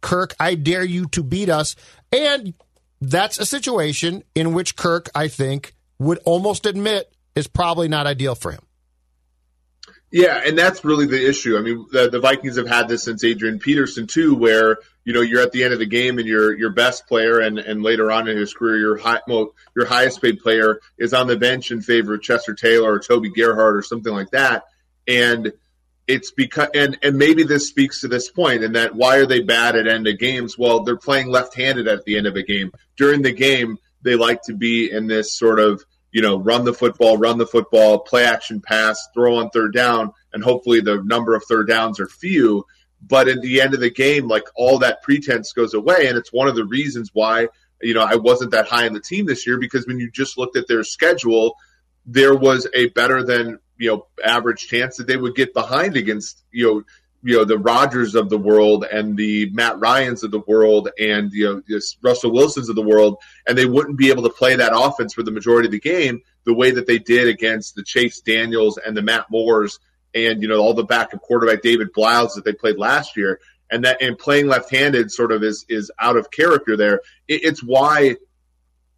Kirk, 0.00 0.34
I 0.40 0.54
dare 0.54 0.84
you 0.84 1.06
to 1.08 1.22
beat 1.22 1.50
us. 1.50 1.76
And 2.10 2.54
that's 3.00 3.38
a 3.38 3.46
situation 3.46 4.22
in 4.34 4.54
which 4.54 4.76
Kirk, 4.76 5.10
I 5.14 5.28
think, 5.28 5.74
would 5.98 6.18
almost 6.24 6.66
admit 6.66 7.12
is 7.34 7.46
probably 7.46 7.88
not 7.88 8.06
ideal 8.06 8.34
for 8.34 8.50
him. 8.50 8.62
Yeah, 10.12 10.42
and 10.44 10.58
that's 10.58 10.84
really 10.84 11.06
the 11.06 11.26
issue. 11.26 11.56
I 11.56 11.62
mean, 11.62 11.86
the, 11.90 12.10
the, 12.10 12.20
Vikings 12.20 12.58
have 12.58 12.68
had 12.68 12.86
this 12.86 13.04
since 13.04 13.24
Adrian 13.24 13.58
Peterson 13.58 14.06
too, 14.06 14.34
where 14.34 14.76
you 15.04 15.14
know 15.14 15.22
you're 15.22 15.40
at 15.40 15.52
the 15.52 15.64
end 15.64 15.72
of 15.72 15.78
the 15.78 15.86
game 15.86 16.18
and 16.18 16.28
your 16.28 16.56
your 16.56 16.68
best 16.70 17.06
player, 17.08 17.40
and 17.40 17.58
and 17.58 17.82
later 17.82 18.12
on 18.12 18.28
in 18.28 18.36
his 18.36 18.52
career, 18.52 18.76
your 18.76 18.98
high, 18.98 19.20
well, 19.26 19.54
your 19.74 19.86
highest 19.86 20.20
paid 20.20 20.40
player 20.40 20.80
is 20.98 21.14
on 21.14 21.28
the 21.28 21.38
bench 21.38 21.70
in 21.70 21.80
favor 21.80 22.12
of 22.12 22.22
Chester 22.22 22.54
Taylor 22.54 22.92
or 22.92 23.00
Toby 23.00 23.30
Gerhart 23.30 23.74
or 23.74 23.82
something 23.82 24.12
like 24.12 24.30
that, 24.32 24.64
and 25.08 25.50
it's 26.06 26.30
because 26.30 26.68
and 26.74 26.98
and 27.02 27.16
maybe 27.16 27.44
this 27.44 27.68
speaks 27.68 28.02
to 28.02 28.08
this 28.08 28.30
point, 28.30 28.64
and 28.64 28.74
that 28.76 28.94
why 28.94 29.16
are 29.16 29.26
they 29.26 29.40
bad 29.40 29.76
at 29.76 29.86
end 29.86 30.06
of 30.06 30.18
games? 30.18 30.58
Well, 30.58 30.80
they're 30.80 30.96
playing 30.98 31.28
left-handed 31.28 31.88
at 31.88 32.04
the 32.04 32.18
end 32.18 32.26
of 32.26 32.36
a 32.36 32.42
game. 32.42 32.70
During 32.98 33.22
the 33.22 33.32
game, 33.32 33.78
they 34.02 34.16
like 34.16 34.42
to 34.42 34.54
be 34.54 34.90
in 34.90 35.06
this 35.06 35.34
sort 35.34 35.58
of 35.58 35.82
you 36.12 36.20
know, 36.20 36.38
run 36.38 36.64
the 36.64 36.74
football, 36.74 37.16
run 37.16 37.38
the 37.38 37.46
football, 37.46 37.98
play 37.98 38.24
action 38.24 38.60
pass, 38.60 39.08
throw 39.14 39.36
on 39.36 39.50
third 39.50 39.74
down, 39.74 40.12
and 40.32 40.44
hopefully 40.44 40.80
the 40.80 41.02
number 41.02 41.34
of 41.34 41.42
third 41.44 41.66
downs 41.66 41.98
are 41.98 42.06
few. 42.06 42.64
But 43.04 43.28
at 43.28 43.40
the 43.40 43.60
end 43.60 43.74
of 43.74 43.80
the 43.80 43.90
game, 43.90 44.28
like 44.28 44.44
all 44.54 44.78
that 44.78 45.02
pretense 45.02 45.52
goes 45.52 45.74
away. 45.74 46.06
And 46.06 46.16
it's 46.16 46.32
one 46.32 46.48
of 46.48 46.54
the 46.54 46.66
reasons 46.66 47.10
why, 47.12 47.48
you 47.80 47.94
know, 47.94 48.02
I 48.02 48.14
wasn't 48.14 48.52
that 48.52 48.68
high 48.68 48.86
in 48.86 48.92
the 48.92 49.00
team 49.00 49.26
this 49.26 49.46
year 49.46 49.58
because 49.58 49.86
when 49.86 49.98
you 49.98 50.10
just 50.10 50.38
looked 50.38 50.56
at 50.56 50.68
their 50.68 50.84
schedule, 50.84 51.56
there 52.06 52.36
was 52.36 52.68
a 52.74 52.90
better 52.90 53.24
than, 53.24 53.58
you 53.78 53.90
know, 53.90 54.06
average 54.24 54.68
chance 54.68 54.98
that 54.98 55.06
they 55.06 55.16
would 55.16 55.34
get 55.34 55.54
behind 55.54 55.96
against, 55.96 56.44
you 56.52 56.66
know, 56.66 56.82
you 57.22 57.36
know 57.36 57.44
the 57.44 57.58
Rodgers 57.58 58.14
of 58.14 58.28
the 58.28 58.38
world 58.38 58.84
and 58.84 59.16
the 59.16 59.48
Matt 59.50 59.78
Ryan's 59.78 60.24
of 60.24 60.30
the 60.30 60.40
world 60.40 60.90
and 60.98 61.32
you 61.32 61.62
know 61.68 61.80
Russell 62.02 62.32
Wilsons 62.32 62.68
of 62.68 62.74
the 62.74 62.82
world, 62.82 63.18
and 63.46 63.56
they 63.56 63.66
wouldn't 63.66 63.96
be 63.96 64.10
able 64.10 64.24
to 64.24 64.30
play 64.30 64.56
that 64.56 64.72
offense 64.74 65.14
for 65.14 65.22
the 65.22 65.30
majority 65.30 65.68
of 65.68 65.72
the 65.72 65.80
game 65.80 66.22
the 66.44 66.54
way 66.54 66.72
that 66.72 66.86
they 66.86 66.98
did 66.98 67.28
against 67.28 67.76
the 67.76 67.84
Chase 67.84 68.20
Daniels 68.20 68.78
and 68.78 68.96
the 68.96 69.02
Matt 69.02 69.26
Moores 69.30 69.78
and 70.14 70.42
you 70.42 70.48
know 70.48 70.58
all 70.58 70.74
the 70.74 70.84
backup 70.84 71.22
quarterback 71.22 71.62
David 71.62 71.92
Blough 71.92 72.28
that 72.34 72.44
they 72.44 72.52
played 72.52 72.76
last 72.76 73.16
year, 73.16 73.40
and 73.70 73.84
that 73.84 74.02
and 74.02 74.18
playing 74.18 74.48
left-handed 74.48 75.10
sort 75.10 75.32
of 75.32 75.42
is 75.42 75.64
is 75.68 75.90
out 75.98 76.16
of 76.16 76.30
character 76.30 76.76
there. 76.76 77.00
It, 77.28 77.44
it's 77.44 77.62
why. 77.62 78.16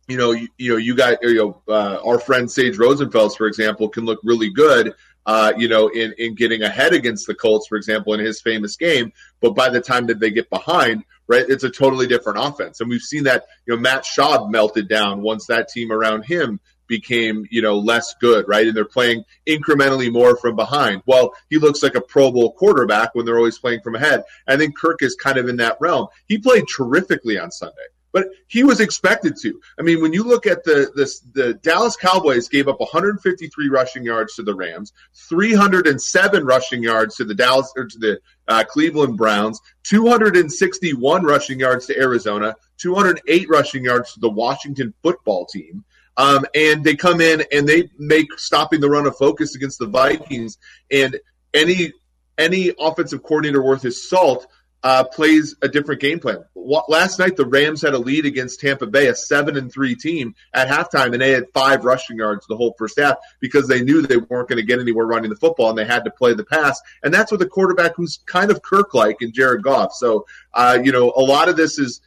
You 0.07 0.19
know, 0.19 0.33
you, 0.33 0.49
you 0.59 0.71
know, 0.73 0.77
you 0.77 0.95
got 0.95 1.23
you 1.23 1.35
know, 1.35 1.63
uh, 1.67 1.99
our 2.07 2.19
friend 2.19 2.51
Sage 2.51 2.77
Rosenfels, 2.77 3.39
for 3.39 3.47
example, 3.47 3.89
can 3.89 4.05
look 4.05 4.21
really 4.23 4.51
good 4.51 4.93
uh, 5.27 5.53
you 5.57 5.69
know, 5.69 5.89
in, 5.89 6.15
in 6.19 6.35
getting 6.35 6.63
ahead 6.63 6.93
against 6.93 7.27
the 7.27 7.35
Colts, 7.35 7.67
for 7.67 7.77
example, 7.77 8.15
in 8.15 8.21
his 8.21 8.41
famous 8.41 8.77
game. 8.77 9.13
But 9.41 9.55
by 9.55 9.71
the 9.71 9.81
time 9.81 10.07
that 10.07 10.21
they 10.21 10.31
get 10.31 10.51
behind, 10.51 11.05
right, 11.27 11.45
it's 11.49 11.65
a 11.65 11.71
totally 11.71 12.07
different 12.07 12.39
offense. 12.41 12.81
And 12.81 12.91
we've 12.91 13.01
seen 13.01 13.25
that, 13.25 13.45
you 13.67 13.75
know, 13.75 13.81
Matt 13.81 14.05
Schaub 14.05 14.51
melted 14.51 14.89
down 14.89 15.23
once 15.23 15.47
that 15.47 15.69
team 15.69 15.91
around 15.93 16.25
him 16.25 16.61
became, 16.87 17.47
you 17.51 17.63
know, 17.63 17.79
less 17.79 18.15
good, 18.21 18.47
right? 18.47 18.67
And 18.67 18.77
they're 18.77 18.85
playing 18.85 19.25
incrementally 19.47 20.13
more 20.13 20.37
from 20.37 20.55
behind. 20.55 21.03
Well, 21.07 21.33
he 21.49 21.57
looks 21.57 21.83
like 21.83 21.95
a 21.95 22.01
Pro 22.01 22.31
Bowl 22.31 22.53
quarterback 22.53 23.15
when 23.15 23.25
they're 23.25 23.39
always 23.39 23.59
playing 23.59 23.81
from 23.83 23.95
ahead. 23.95 24.25
I 24.47 24.59
think 24.59 24.77
Kirk 24.77 25.03
is 25.03 25.15
kind 25.15 25.39
of 25.39 25.49
in 25.49 25.57
that 25.57 25.79
realm. 25.81 26.09
He 26.27 26.39
played 26.39 26.65
terrifically 26.69 27.39
on 27.39 27.51
Sunday 27.51 27.87
but 28.15 28.29
he 28.47 28.63
was 28.63 28.81
expected 28.81 29.37
to. 29.43 29.61
I 29.77 29.83
mean, 29.83 30.01
when 30.01 30.13
you 30.13 30.23
look 30.23 30.47
at 30.47 30.63
the 30.63 30.91
the, 30.95 31.13
the 31.35 31.55
Dallas 31.55 31.97
Cowboys 31.97 32.49
gave 32.49 32.69
up 32.69 32.79
153 32.79 33.69
rushing 33.69 34.05
yards 34.05 34.37
to 34.37 34.45
the 34.45 34.55
Rams, 34.55 34.93
307 35.29 36.45
rushing 36.47 36.83
yards 36.83 37.17
to 37.17 37.25
the 37.25 37.35
Dallas 37.35 37.73
or 37.77 37.87
to 37.87 37.99
the 37.99 38.21
uh, 38.47 38.63
Cleveland 38.69 39.19
Browns, 39.19 39.61
261 39.83 41.25
rushing 41.25 41.59
yards 41.59 41.87
to 41.87 41.99
Arizona, 41.99 42.55
208 42.79 43.49
rushing 43.49 43.85
yards 43.85 44.15
to 44.15 44.21
the 44.21 44.31
Washington 44.31 44.95
Football 45.03 45.47
Team. 45.47 45.85
Um, 46.17 46.47
and 46.55 46.85
they 46.85 46.95
come 46.95 47.21
in 47.21 47.43
and 47.51 47.69
they 47.69 47.91
make 47.99 48.39
stopping 48.39 48.81
the 48.81 48.89
run 48.89 49.09
a 49.09 49.13
focus 49.13 49.57
against 49.57 49.81
the 49.81 49.89
Vikings. 49.89 50.59
And 50.93 51.19
any 51.53 51.93
any 52.39 52.73
offensive 52.79 53.25
coordinator 53.25 53.63
worth 53.63 53.83
his 53.83 54.09
salt 54.09 54.47
uh, 54.85 55.03
plays 55.03 55.57
a 55.63 55.69
different 55.69 56.01
game 56.03 56.21
plan. 56.21 56.45
Last 56.55 57.19
night, 57.19 57.37
the 57.37 57.47
Rams 57.47 57.81
had 57.81 57.95
a 57.95 57.99
lead 57.99 58.27
against 58.27 58.61
Tampa 58.61 58.87
Bay, 58.87 59.09
a 59.09 59.15
seven 59.15 59.57
and 59.57 59.73
three 59.73 59.97
team 59.97 60.35
at 60.53 60.69
halftime, 60.69 61.13
and 61.13 61.23
they 61.23 61.31
had 61.31 61.47
five 61.55 61.87
rushing 61.87 62.19
yards 62.19 62.47
the 62.47 62.57
whole 62.57 62.75
first 62.79 63.01
half 63.01 63.17
because 63.41 63.67
they 63.67 63.83
knew 63.83 64.03
they 64.03 64.19
weren't 64.19 64.49
going 64.49 64.59
to 64.59 64.63
get 64.63 64.79
anywhere 64.81 65.07
running 65.07 65.31
the 65.31 65.37
football, 65.37 65.71
and 65.71 65.79
they 65.79 65.87
had 65.87 66.05
to 66.05 66.11
play 66.11 66.35
the 66.35 66.45
pass. 66.45 66.81
And 67.03 67.13
that's 67.13 67.33
with 67.33 67.41
a 67.41 67.47
quarterback 67.47 67.97
who's 67.97 68.21
kind 68.27 68.51
of 68.51 68.63
Kirk-like 68.63 69.23
in 69.23 69.33
Jared 69.33 69.63
Goff. 69.63 69.95
So, 69.95 70.27
uh, 70.53 70.79
you 70.85 70.93
know, 70.93 71.13
a 71.17 71.23
lot 71.23 71.49
of 71.49 71.57
this 71.57 71.79
is. 71.79 72.01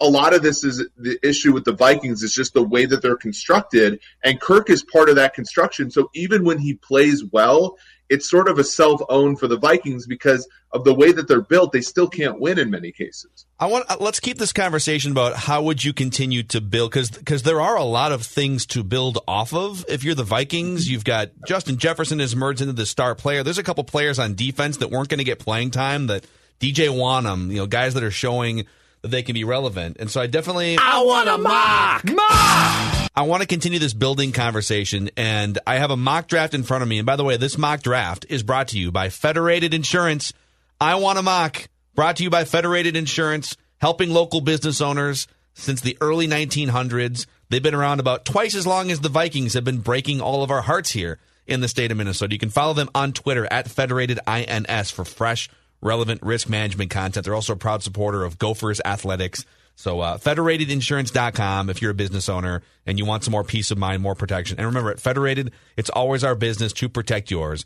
A 0.00 0.08
lot 0.08 0.32
of 0.32 0.42
this 0.42 0.62
is 0.62 0.86
the 0.96 1.18
issue 1.24 1.52
with 1.52 1.64
the 1.64 1.72
Vikings 1.72 2.22
is 2.22 2.32
just 2.32 2.54
the 2.54 2.62
way 2.62 2.86
that 2.86 3.02
they're 3.02 3.16
constructed, 3.16 3.98
and 4.22 4.40
Kirk 4.40 4.70
is 4.70 4.84
part 4.84 5.08
of 5.08 5.16
that 5.16 5.34
construction. 5.34 5.90
So 5.90 6.08
even 6.14 6.44
when 6.44 6.58
he 6.58 6.74
plays 6.74 7.24
well, 7.24 7.76
it's 8.12 8.28
sort 8.28 8.46
of 8.46 8.58
a 8.58 8.64
self 8.64 9.00
own 9.08 9.36
for 9.36 9.48
the 9.48 9.56
Vikings 9.56 10.06
because 10.06 10.46
of 10.70 10.84
the 10.84 10.92
way 10.92 11.12
that 11.12 11.28
they're 11.28 11.40
built. 11.40 11.72
They 11.72 11.80
still 11.80 12.08
can't 12.08 12.38
win 12.38 12.58
in 12.58 12.70
many 12.70 12.92
cases. 12.92 13.46
I 13.58 13.66
want 13.66 13.86
uh, 13.88 13.96
let's 14.00 14.20
keep 14.20 14.36
this 14.36 14.52
conversation 14.52 15.12
about 15.12 15.34
how 15.34 15.62
would 15.62 15.82
you 15.82 15.94
continue 15.94 16.42
to 16.44 16.60
build 16.60 16.90
because 16.90 17.10
because 17.10 17.42
there 17.42 17.60
are 17.60 17.76
a 17.76 17.84
lot 17.84 18.12
of 18.12 18.22
things 18.22 18.66
to 18.66 18.84
build 18.84 19.18
off 19.26 19.54
of. 19.54 19.86
If 19.88 20.04
you're 20.04 20.14
the 20.14 20.24
Vikings, 20.24 20.90
you've 20.90 21.04
got 21.04 21.30
Justin 21.46 21.78
Jefferson 21.78 22.18
has 22.18 22.36
merged 22.36 22.60
into 22.60 22.74
the 22.74 22.86
star 22.86 23.14
player. 23.14 23.42
There's 23.42 23.58
a 23.58 23.62
couple 23.62 23.82
players 23.84 24.18
on 24.18 24.34
defense 24.34 24.76
that 24.76 24.90
weren't 24.90 25.08
going 25.08 25.18
to 25.18 25.24
get 25.24 25.38
playing 25.38 25.70
time. 25.70 26.08
That 26.08 26.26
DJ 26.60 26.88
Wonnum, 26.88 27.48
you 27.48 27.56
know, 27.56 27.66
guys 27.66 27.94
that 27.94 28.02
are 28.02 28.10
showing 28.10 28.66
that 29.00 29.08
they 29.08 29.22
can 29.22 29.32
be 29.32 29.44
relevant. 29.44 29.96
And 29.98 30.10
so 30.10 30.20
I 30.20 30.26
definitely 30.26 30.76
I 30.78 31.02
want 31.02 31.28
a 31.30 31.38
mock 31.38 32.04
mock. 32.04 33.01
I 33.14 33.22
want 33.22 33.42
to 33.42 33.46
continue 33.46 33.78
this 33.78 33.92
building 33.92 34.32
conversation, 34.32 35.10
and 35.18 35.58
I 35.66 35.76
have 35.76 35.90
a 35.90 35.98
mock 35.98 36.28
draft 36.28 36.54
in 36.54 36.62
front 36.62 36.80
of 36.82 36.88
me. 36.88 36.98
And 36.98 37.04
by 37.04 37.16
the 37.16 37.24
way, 37.24 37.36
this 37.36 37.58
mock 37.58 37.82
draft 37.82 38.24
is 38.30 38.42
brought 38.42 38.68
to 38.68 38.78
you 38.78 38.90
by 38.90 39.10
Federated 39.10 39.74
Insurance. 39.74 40.32
I 40.80 40.94
want 40.94 41.18
a 41.18 41.22
mock 41.22 41.68
brought 41.94 42.16
to 42.16 42.22
you 42.22 42.30
by 42.30 42.44
Federated 42.44 42.96
Insurance, 42.96 43.54
helping 43.82 44.08
local 44.08 44.40
business 44.40 44.80
owners 44.80 45.26
since 45.52 45.82
the 45.82 45.98
early 46.00 46.26
1900s. 46.26 47.26
They've 47.50 47.62
been 47.62 47.74
around 47.74 48.00
about 48.00 48.24
twice 48.24 48.54
as 48.54 48.66
long 48.66 48.90
as 48.90 49.00
the 49.00 49.10
Vikings 49.10 49.52
have 49.52 49.64
been 49.64 49.80
breaking 49.80 50.22
all 50.22 50.42
of 50.42 50.50
our 50.50 50.62
hearts 50.62 50.92
here 50.92 51.18
in 51.46 51.60
the 51.60 51.68
state 51.68 51.90
of 51.90 51.98
Minnesota. 51.98 52.32
You 52.32 52.38
can 52.38 52.48
follow 52.48 52.72
them 52.72 52.88
on 52.94 53.12
Twitter 53.12 53.46
at 53.50 53.68
Federated 53.68 54.20
INS 54.26 54.90
for 54.90 55.04
fresh, 55.04 55.50
relevant 55.82 56.22
risk 56.22 56.48
management 56.48 56.90
content. 56.90 57.26
They're 57.26 57.34
also 57.34 57.52
a 57.52 57.56
proud 57.56 57.82
supporter 57.82 58.24
of 58.24 58.38
Gophers 58.38 58.80
Athletics. 58.86 59.44
So, 59.74 60.00
uh, 60.00 60.18
federatedinsurance.com 60.18 61.70
if 61.70 61.82
you're 61.82 61.90
a 61.90 61.94
business 61.94 62.28
owner 62.28 62.62
and 62.86 62.98
you 62.98 63.04
want 63.04 63.24
some 63.24 63.32
more 63.32 63.44
peace 63.44 63.70
of 63.70 63.78
mind, 63.78 64.02
more 64.02 64.14
protection. 64.14 64.58
And 64.58 64.66
remember, 64.66 64.90
at 64.90 65.00
Federated, 65.00 65.52
it's 65.76 65.90
always 65.90 66.22
our 66.22 66.34
business 66.34 66.72
to 66.74 66.88
protect 66.88 67.30
yours. 67.30 67.64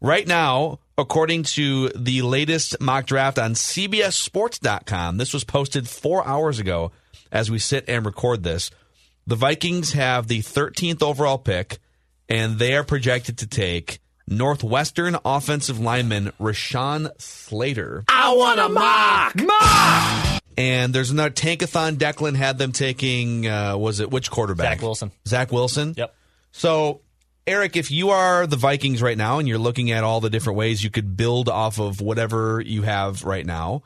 Right 0.00 0.26
now, 0.26 0.78
according 0.96 1.42
to 1.42 1.88
the 1.88 2.22
latest 2.22 2.80
mock 2.80 3.06
draft 3.06 3.38
on 3.38 3.54
CBSSports.com, 3.54 5.16
this 5.16 5.34
was 5.34 5.42
posted 5.42 5.88
four 5.88 6.26
hours 6.26 6.60
ago 6.60 6.92
as 7.32 7.50
we 7.50 7.58
sit 7.58 7.84
and 7.88 8.06
record 8.06 8.44
this. 8.44 8.70
The 9.26 9.34
Vikings 9.34 9.92
have 9.92 10.28
the 10.28 10.38
13th 10.38 11.02
overall 11.02 11.38
pick, 11.38 11.78
and 12.28 12.58
they 12.58 12.74
are 12.76 12.84
projected 12.84 13.38
to 13.38 13.46
take 13.46 13.98
Northwestern 14.30 15.16
offensive 15.24 15.80
lineman 15.80 16.32
Rashawn 16.38 17.10
Slater. 17.20 18.04
I 18.08 18.34
want 18.34 18.60
a 18.60 18.68
mock! 18.68 19.36
Mock! 19.36 20.42
And 20.56 20.92
there's 20.92 21.10
another 21.10 21.30
tankathon. 21.30 21.96
Declan 21.96 22.34
had 22.34 22.58
them 22.58 22.72
taking, 22.72 23.46
uh, 23.46 23.76
was 23.76 24.00
it 24.00 24.10
which 24.10 24.30
quarterback? 24.30 24.78
Zach 24.78 24.82
Wilson. 24.82 25.12
Zach 25.26 25.52
Wilson? 25.52 25.94
Yep. 25.96 26.14
So, 26.52 27.00
Eric, 27.46 27.76
if 27.76 27.90
you 27.90 28.10
are 28.10 28.46
the 28.46 28.56
Vikings 28.56 29.00
right 29.00 29.16
now 29.16 29.38
and 29.38 29.46
you're 29.46 29.56
looking 29.58 29.92
at 29.92 30.04
all 30.04 30.20
the 30.20 30.30
different 30.30 30.58
ways 30.58 30.82
you 30.82 30.90
could 30.90 31.16
build 31.16 31.48
off 31.48 31.78
of 31.78 32.00
whatever 32.00 32.60
you 32.60 32.82
have 32.82 33.24
right 33.24 33.46
now, 33.46 33.82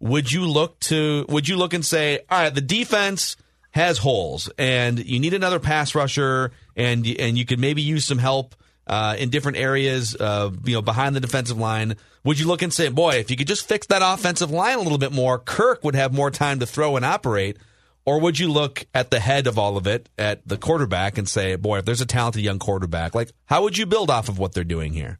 would 0.00 0.32
you 0.32 0.46
look 0.46 0.80
to, 0.80 1.26
would 1.28 1.46
you 1.46 1.56
look 1.56 1.74
and 1.74 1.84
say, 1.84 2.20
all 2.30 2.40
right, 2.40 2.54
the 2.54 2.60
defense 2.60 3.36
has 3.72 3.98
holes 3.98 4.50
and 4.56 5.04
you 5.04 5.20
need 5.20 5.34
another 5.34 5.60
pass 5.60 5.94
rusher 5.94 6.52
and, 6.74 7.06
and 7.06 7.36
you 7.36 7.44
could 7.44 7.58
maybe 7.58 7.82
use 7.82 8.04
some 8.06 8.18
help 8.18 8.54
uh, 8.86 9.16
in 9.18 9.30
different 9.30 9.58
areas, 9.58 10.14
uh, 10.16 10.50
you 10.64 10.74
know, 10.74 10.82
behind 10.82 11.16
the 11.16 11.20
defensive 11.20 11.58
line. 11.58 11.96
Would 12.24 12.38
you 12.38 12.46
look 12.46 12.62
and 12.62 12.72
say, 12.72 12.88
boy, 12.88 13.16
if 13.16 13.30
you 13.30 13.36
could 13.36 13.46
just 13.46 13.68
fix 13.68 13.86
that 13.88 14.02
offensive 14.02 14.50
line 14.50 14.78
a 14.78 14.82
little 14.82 14.98
bit 14.98 15.12
more, 15.12 15.38
Kirk 15.38 15.84
would 15.84 15.94
have 15.94 16.12
more 16.12 16.30
time 16.30 16.60
to 16.60 16.66
throw 16.66 16.96
and 16.96 17.04
operate? 17.04 17.58
Or 18.06 18.20
would 18.20 18.38
you 18.38 18.52
look 18.52 18.84
at 18.94 19.10
the 19.10 19.18
head 19.18 19.46
of 19.46 19.58
all 19.58 19.78
of 19.78 19.86
it, 19.86 20.10
at 20.18 20.46
the 20.46 20.58
quarterback, 20.58 21.16
and 21.16 21.26
say, 21.26 21.56
boy, 21.56 21.78
if 21.78 21.86
there's 21.86 22.02
a 22.02 22.06
talented 22.06 22.42
young 22.42 22.58
quarterback, 22.58 23.14
like, 23.14 23.30
how 23.46 23.62
would 23.62 23.78
you 23.78 23.86
build 23.86 24.10
off 24.10 24.28
of 24.28 24.38
what 24.38 24.52
they're 24.52 24.62
doing 24.62 24.92
here? 24.92 25.18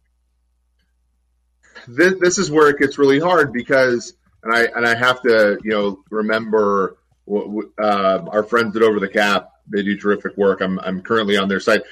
This, 1.88 2.14
this 2.21 2.38
is 2.38 2.50
where 2.50 2.68
it 2.68 2.78
gets 2.78 2.99
really 2.99 3.21
hard 3.21 3.52
because, 3.52 4.14
and 4.42 4.54
I 4.54 4.64
and 4.64 4.87
I 4.87 4.94
have 4.94 5.23
to, 5.23 5.59
you 5.62 5.71
know, 5.71 6.04
remember 6.11 6.99
uh, 7.26 8.25
our 8.30 8.42
friends 8.42 8.76
at 8.76 8.83
Over 8.83 9.00
the 9.00 9.09
Cap. 9.09 9.50
They 9.66 9.83
do 9.83 9.97
terrific 9.97 10.37
work. 10.37 10.61
I'm 10.61 10.78
I'm 10.78 11.00
currently 11.00 11.38
on 11.38 11.49
their 11.49 11.61
site 11.61 11.83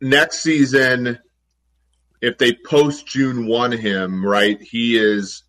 next 0.00 0.40
season, 0.40 1.18
if 2.20 2.38
they 2.38 2.52
post 2.52 3.06
June 3.06 3.46
one 3.46 3.72
him, 3.72 4.24
right, 4.24 4.60
he 4.60 4.98
is 4.98 5.42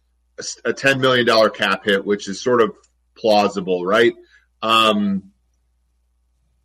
a 0.65 0.73
ten 0.73 1.01
million 1.01 1.25
dollar 1.25 1.49
cap 1.49 1.85
hit, 1.85 2.05
which 2.05 2.27
is 2.27 2.41
sort 2.41 2.61
of 2.61 2.75
plausible, 3.15 3.85
right? 3.85 4.13
Um, 4.61 5.31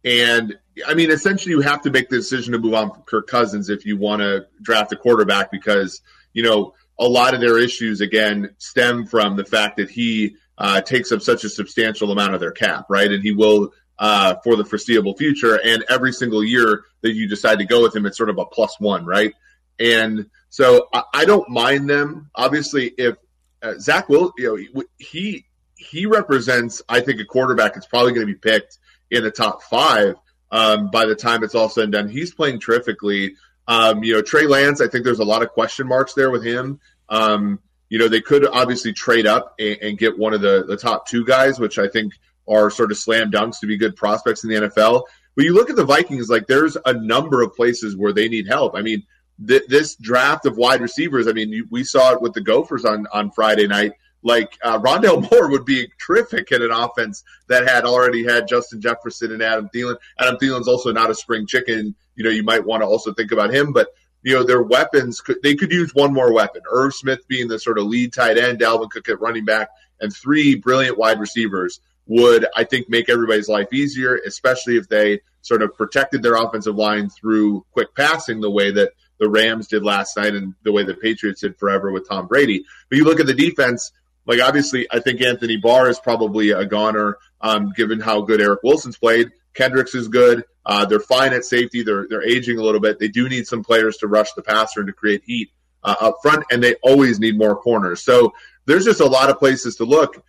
and 0.04 0.54
I 0.86 0.94
mean, 0.94 1.10
essentially, 1.10 1.52
you 1.52 1.60
have 1.60 1.82
to 1.82 1.90
make 1.90 2.08
the 2.08 2.16
decision 2.16 2.52
to 2.52 2.58
move 2.58 2.74
on 2.74 2.90
from 2.90 3.02
Kirk 3.02 3.26
Cousins 3.26 3.68
if 3.68 3.84
you 3.84 3.96
want 3.96 4.22
to 4.22 4.46
draft 4.62 4.92
a 4.92 4.96
quarterback 4.96 5.50
because 5.50 6.00
you 6.32 6.42
know 6.42 6.74
a 6.98 7.06
lot 7.06 7.34
of 7.34 7.40
their 7.40 7.58
issues 7.58 8.00
again 8.00 8.54
stem 8.58 9.06
from 9.06 9.36
the 9.36 9.44
fact 9.44 9.76
that 9.78 9.90
he 9.90 10.36
uh, 10.58 10.80
takes 10.80 11.12
up 11.12 11.22
such 11.22 11.44
a 11.44 11.48
substantial 11.48 12.12
amount 12.12 12.34
of 12.34 12.40
their 12.40 12.52
cap, 12.52 12.86
right? 12.88 13.10
And 13.10 13.22
he 13.22 13.32
will 13.32 13.72
uh, 13.98 14.36
for 14.44 14.56
the 14.56 14.64
foreseeable 14.64 15.16
future. 15.16 15.58
And 15.62 15.84
every 15.88 16.12
single 16.12 16.44
year 16.44 16.84
that 17.02 17.12
you 17.12 17.28
decide 17.28 17.58
to 17.60 17.64
go 17.64 17.82
with 17.82 17.94
him, 17.94 18.06
it's 18.06 18.16
sort 18.16 18.30
of 18.30 18.38
a 18.38 18.44
plus 18.44 18.78
one, 18.78 19.06
right? 19.06 19.34
And 19.78 20.26
so 20.48 20.88
I, 20.92 21.02
I 21.14 21.24
don't 21.24 21.48
mind 21.48 21.88
them. 21.88 22.30
Obviously, 22.34 22.86
if 22.96 23.16
uh, 23.62 23.74
Zach 23.78 24.08
will, 24.08 24.32
you 24.38 24.72
know, 24.74 24.82
he 24.98 25.44
he 25.74 26.06
represents, 26.06 26.82
I 26.88 27.00
think, 27.00 27.20
a 27.20 27.24
quarterback 27.24 27.74
that's 27.74 27.86
probably 27.86 28.12
going 28.12 28.26
to 28.26 28.32
be 28.32 28.38
picked 28.38 28.78
in 29.10 29.22
the 29.22 29.30
top 29.30 29.62
five 29.62 30.16
um, 30.50 30.90
by 30.90 31.04
the 31.06 31.14
time 31.14 31.44
it's 31.44 31.54
all 31.54 31.68
said 31.68 31.84
and 31.84 31.92
done. 31.92 32.08
He's 32.08 32.32
playing 32.34 32.60
terrifically. 32.60 33.34
Um, 33.68 34.02
you 34.02 34.14
know, 34.14 34.22
Trey 34.22 34.46
Lance, 34.46 34.80
I 34.80 34.88
think 34.88 35.04
there's 35.04 35.18
a 35.18 35.24
lot 35.24 35.42
of 35.42 35.50
question 35.50 35.86
marks 35.86 36.14
there 36.14 36.30
with 36.30 36.44
him. 36.44 36.80
Um, 37.08 37.60
you 37.88 37.98
know, 37.98 38.08
they 38.08 38.20
could 38.20 38.46
obviously 38.46 38.92
trade 38.92 39.26
up 39.26 39.54
and, 39.58 39.78
and, 39.80 39.98
get 39.98 40.18
one 40.18 40.34
of 40.34 40.40
the, 40.40 40.64
the 40.66 40.76
top 40.76 41.06
two 41.06 41.24
guys, 41.24 41.58
which 41.58 41.78
I 41.78 41.88
think 41.88 42.14
are 42.48 42.70
sort 42.70 42.90
of 42.90 42.98
slam 42.98 43.30
dunks 43.30 43.60
to 43.60 43.66
be 43.66 43.76
good 43.76 43.96
prospects 43.96 44.44
in 44.44 44.50
the 44.50 44.68
NFL. 44.68 45.02
But 45.34 45.44
you 45.44 45.54
look 45.54 45.70
at 45.70 45.76
the 45.76 45.84
Vikings, 45.84 46.28
like 46.28 46.46
there's 46.46 46.76
a 46.86 46.94
number 46.94 47.42
of 47.42 47.54
places 47.54 47.96
where 47.96 48.12
they 48.12 48.28
need 48.28 48.46
help. 48.46 48.74
I 48.74 48.82
mean, 48.82 49.02
th- 49.46 49.66
this 49.68 49.94
draft 49.96 50.46
of 50.46 50.56
wide 50.56 50.80
receivers, 50.80 51.28
I 51.28 51.32
mean, 51.32 51.68
we 51.70 51.84
saw 51.84 52.12
it 52.12 52.22
with 52.22 52.32
the 52.32 52.40
Gophers 52.40 52.84
on, 52.84 53.06
on 53.12 53.30
Friday 53.30 53.66
night. 53.66 53.92
Like 54.22 54.58
uh, 54.64 54.80
Rondale 54.80 55.30
Moore 55.30 55.50
would 55.50 55.64
be 55.64 55.88
terrific 56.04 56.50
in 56.52 56.62
an 56.62 56.70
offense 56.70 57.22
that 57.48 57.68
had 57.68 57.84
already 57.84 58.24
had 58.24 58.48
Justin 58.48 58.80
Jefferson 58.80 59.32
and 59.32 59.42
Adam 59.42 59.68
Thielen. 59.74 59.96
Adam 60.18 60.36
Thielen's 60.36 60.68
also 60.68 60.90
not 60.90 61.10
a 61.10 61.14
spring 61.14 61.46
chicken. 61.46 61.94
You 62.14 62.24
know, 62.24 62.30
you 62.30 62.42
might 62.42 62.64
want 62.64 62.82
to 62.82 62.86
also 62.86 63.12
think 63.12 63.30
about 63.30 63.54
him, 63.54 63.72
but 63.72 63.88
you 64.22 64.34
know, 64.34 64.42
their 64.42 64.62
weapons 64.62 65.20
could 65.20 65.40
they 65.42 65.54
could 65.54 65.70
use 65.70 65.94
one 65.94 66.12
more 66.12 66.32
weapon. 66.32 66.62
Irv 66.68 66.94
Smith 66.94 67.20
being 67.28 67.46
the 67.46 67.60
sort 67.60 67.78
of 67.78 67.86
lead 67.86 68.12
tight 68.12 68.38
end, 68.38 68.58
Dalvin 68.58 68.90
Cook 68.90 69.08
at 69.08 69.20
running 69.20 69.44
back, 69.44 69.68
and 70.00 70.12
three 70.12 70.56
brilliant 70.56 70.98
wide 70.98 71.20
receivers 71.20 71.78
would, 72.06 72.46
I 72.54 72.64
think, 72.64 72.88
make 72.88 73.08
everybody's 73.08 73.48
life 73.48 73.72
easier, 73.72 74.16
especially 74.26 74.76
if 74.76 74.88
they 74.88 75.20
sort 75.42 75.62
of 75.62 75.76
protected 75.76 76.22
their 76.22 76.34
offensive 76.34 76.76
line 76.76 77.08
through 77.08 77.64
quick 77.72 77.94
passing 77.94 78.40
the 78.40 78.50
way 78.50 78.70
that 78.72 78.92
the 79.18 79.28
Rams 79.28 79.68
did 79.68 79.82
last 79.82 80.16
night 80.16 80.34
and 80.34 80.54
the 80.62 80.72
way 80.72 80.84
the 80.84 80.94
Patriots 80.94 81.40
did 81.40 81.58
forever 81.58 81.90
with 81.90 82.08
Tom 82.08 82.26
Brady. 82.26 82.64
But 82.88 82.98
you 82.98 83.04
look 83.04 83.20
at 83.20 83.26
the 83.26 83.34
defense, 83.34 83.92
like 84.26 84.40
obviously, 84.40 84.86
I 84.90 85.00
think 85.00 85.20
Anthony 85.22 85.56
Barr 85.56 85.88
is 85.88 85.98
probably 85.98 86.50
a 86.50 86.66
goner, 86.66 87.18
um, 87.40 87.72
given 87.76 88.00
how 88.00 88.22
good 88.22 88.40
Eric 88.40 88.62
Wilson's 88.62 88.98
played. 88.98 89.30
Kendricks 89.54 89.94
is 89.94 90.08
good. 90.08 90.44
Uh, 90.64 90.84
they're 90.84 91.00
fine 91.00 91.32
at 91.32 91.44
safety. 91.44 91.82
They're 91.82 92.06
they're 92.08 92.26
aging 92.26 92.58
a 92.58 92.62
little 92.62 92.80
bit. 92.80 92.98
They 92.98 93.08
do 93.08 93.28
need 93.28 93.46
some 93.46 93.64
players 93.64 93.98
to 93.98 94.08
rush 94.08 94.32
the 94.34 94.42
passer 94.42 94.80
and 94.80 94.88
to 94.88 94.92
create 94.92 95.22
heat 95.24 95.50
uh, 95.82 95.94
up 96.00 96.16
front, 96.22 96.44
and 96.50 96.62
they 96.62 96.74
always 96.82 97.18
need 97.20 97.38
more 97.38 97.56
corners. 97.56 98.02
So 98.02 98.34
there's 98.66 98.84
just 98.84 99.00
a 99.00 99.06
lot 99.06 99.30
of 99.30 99.38
places 99.38 99.76
to 99.76 99.84
look. 99.84 100.22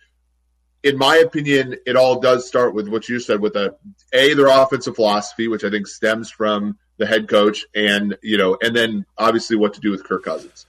In 0.82 0.96
my 0.96 1.16
opinion, 1.16 1.76
it 1.86 1.96
all 1.96 2.20
does 2.20 2.46
start 2.46 2.74
with 2.74 2.88
what 2.88 3.08
you 3.08 3.18
said 3.20 3.40
with 3.40 3.56
a 3.56 3.74
a 4.12 4.34
their 4.34 4.46
offensive 4.46 4.94
philosophy, 4.94 5.48
which 5.48 5.64
I 5.64 5.70
think 5.70 5.86
stems 5.86 6.30
from 6.30 6.78
the 6.98 7.06
head 7.06 7.28
coach, 7.28 7.64
and 7.74 8.16
you 8.22 8.38
know, 8.38 8.56
and 8.60 8.74
then 8.74 9.06
obviously 9.16 9.56
what 9.56 9.74
to 9.74 9.80
do 9.80 9.90
with 9.90 10.04
Kirk 10.04 10.24
Cousins. 10.24 10.66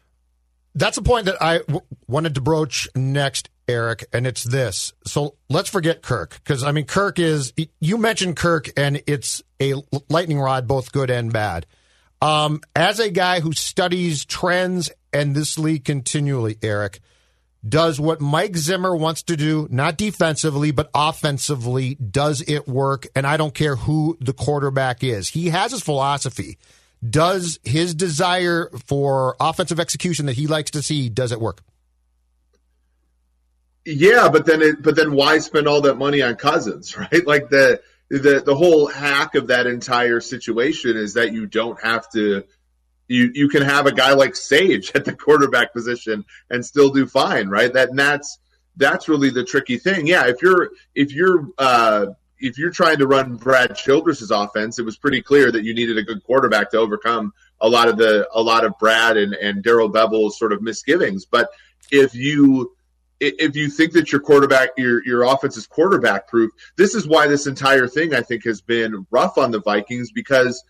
That's 0.76 0.98
a 0.98 1.02
point 1.02 1.26
that 1.26 1.42
I 1.42 1.60
w- 1.60 1.82
wanted 2.08 2.36
to 2.36 2.42
broach 2.42 2.88
next, 2.96 3.50
Eric, 3.68 4.06
and 4.14 4.28
it's 4.28 4.44
this. 4.44 4.94
So 5.06 5.36
let's 5.50 5.70
forget 5.70 6.02
Kirk, 6.02 6.40
because 6.44 6.64
I 6.64 6.72
mean, 6.72 6.86
Kirk 6.86 7.20
is, 7.20 7.54
you 7.80 7.98
mentioned 7.98 8.36
Kirk, 8.36 8.70
and 8.78 9.02
it's 9.08 9.42
a 9.60 9.74
lightning 10.10 10.40
rod, 10.40 10.68
both 10.68 10.92
good 10.92 11.10
and 11.10 11.34
bad. 11.34 11.66
Um, 12.22 12.62
as 12.76 13.00
a 13.00 13.10
guy 13.10 13.40
who 13.40 13.54
studies 13.54 14.26
trends 14.26 14.92
and 15.12 15.36
this 15.36 15.58
league 15.58 15.86
continually, 15.86 16.58
Eric, 16.62 17.00
does 17.68 18.00
what 18.00 18.22
Mike 18.22 18.56
Zimmer 18.56 18.96
wants 18.96 19.24
to 19.24 19.36
do, 19.36 19.68
not 19.70 19.98
defensively, 19.98 20.72
but 20.72 20.90
offensively, 20.94 21.96
does 21.96 22.42
it 22.48 22.68
work? 22.68 23.08
And 23.16 23.28
I 23.28 23.38
don't 23.38 23.54
care 23.54 23.76
who 23.76 24.18
the 24.22 24.34
quarterback 24.34 25.04
is. 25.04 25.30
He 25.30 25.50
has 25.50 25.72
his 25.72 25.82
philosophy. 25.82 26.58
Does 27.08 27.60
his 27.64 27.94
desire 27.96 28.70
for 28.86 29.36
offensive 29.40 29.80
execution 29.80 30.26
that 30.26 30.36
he 30.36 30.48
likes 30.48 30.72
to 30.72 30.82
see, 30.82 31.10
does 31.10 31.32
it 31.32 31.40
work? 31.40 31.62
Yeah, 33.86 34.30
but 34.30 34.46
then 34.46 34.62
it, 34.62 34.82
but 34.82 34.96
then 34.96 35.14
why 35.14 35.40
spend 35.40 35.68
all 35.68 35.82
that 35.82 35.98
money 35.98 36.22
on 36.22 36.36
Cousins, 36.36 36.98
right? 36.98 37.26
Like 37.26 37.50
the 37.50 37.82
the 38.10 38.42
the 38.46 38.56
whole 38.56 38.88
hack 38.88 39.36
of 39.36 39.48
that 39.48 39.68
entire 39.68 40.20
situation 40.20 40.98
is 40.98 41.14
that 41.14 41.32
you 41.32 41.46
don't 41.46 41.82
have 41.82 42.10
to 42.12 42.44
you 43.10 43.32
you 43.34 43.50
can 43.50 43.64
have 43.64 43.86
a 43.86 43.92
guy 43.92 44.14
like 44.14 44.36
Sage 44.36 44.92
at 44.96 45.04
the 45.04 45.14
quarterback 45.14 45.74
position 45.74 46.24
and 46.50 46.66
still 46.66 46.90
do 46.90 47.06
fine, 47.06 47.50
right? 47.50 47.74
That 47.74 47.94
that's 47.94 48.40
that's 48.78 49.10
really 49.10 49.30
the 49.30 49.44
tricky 49.44 49.78
thing. 49.78 50.08
Yeah, 50.08 50.28
if 50.28 50.42
you're 50.42 50.70
if 50.96 51.12
you're 51.12 51.50
uh, 51.58 52.08
if 52.40 52.58
you're 52.58 52.72
trying 52.72 53.00
to 53.00 53.08
run 53.08 53.36
Brad 53.36 53.76
Childress's 53.76 54.32
offense, 54.32 54.80
it 54.80 54.86
was 54.86 54.96
pretty 54.96 55.22
clear 55.22 55.52
that 55.52 55.64
you 55.64 55.74
needed 55.74 55.98
a 55.98 56.04
good 56.04 56.24
quarterback 56.24 56.72
to 56.72 56.78
overcome 56.78 57.34
a 57.60 57.68
lot 57.68 57.90
of 57.90 57.98
the 57.98 58.30
a 58.34 58.42
lot 58.42 58.64
of 58.64 58.78
Brad 58.80 59.18
and 59.18 59.34
and 59.34 59.64
Darrell 59.64 59.92
Bevell's 59.92 60.38
sort 60.38 60.54
of 60.54 60.62
misgivings. 60.62 61.26
But 61.26 61.50
if 61.92 62.16
you 62.16 62.74
if 63.20 63.56
you 63.56 63.70
think 63.70 63.92
that 63.94 64.12
your 64.12 64.22
quarterback 64.22 64.70
your 64.78 65.04
your 65.04 65.24
offense 65.24 65.58
is 65.58 65.66
quarterback 65.66 66.28
proof, 66.28 66.52
this 66.78 66.94
is 66.94 67.08
why 67.08 67.28
this 67.28 67.48
entire 67.48 67.88
thing 67.88 68.14
I 68.14 68.22
think 68.22 68.46
has 68.46 68.62
been 68.62 69.06
rough 69.10 69.38
on 69.38 69.52
the 69.52 69.62
Vikings 69.62 70.12
because 70.12 70.64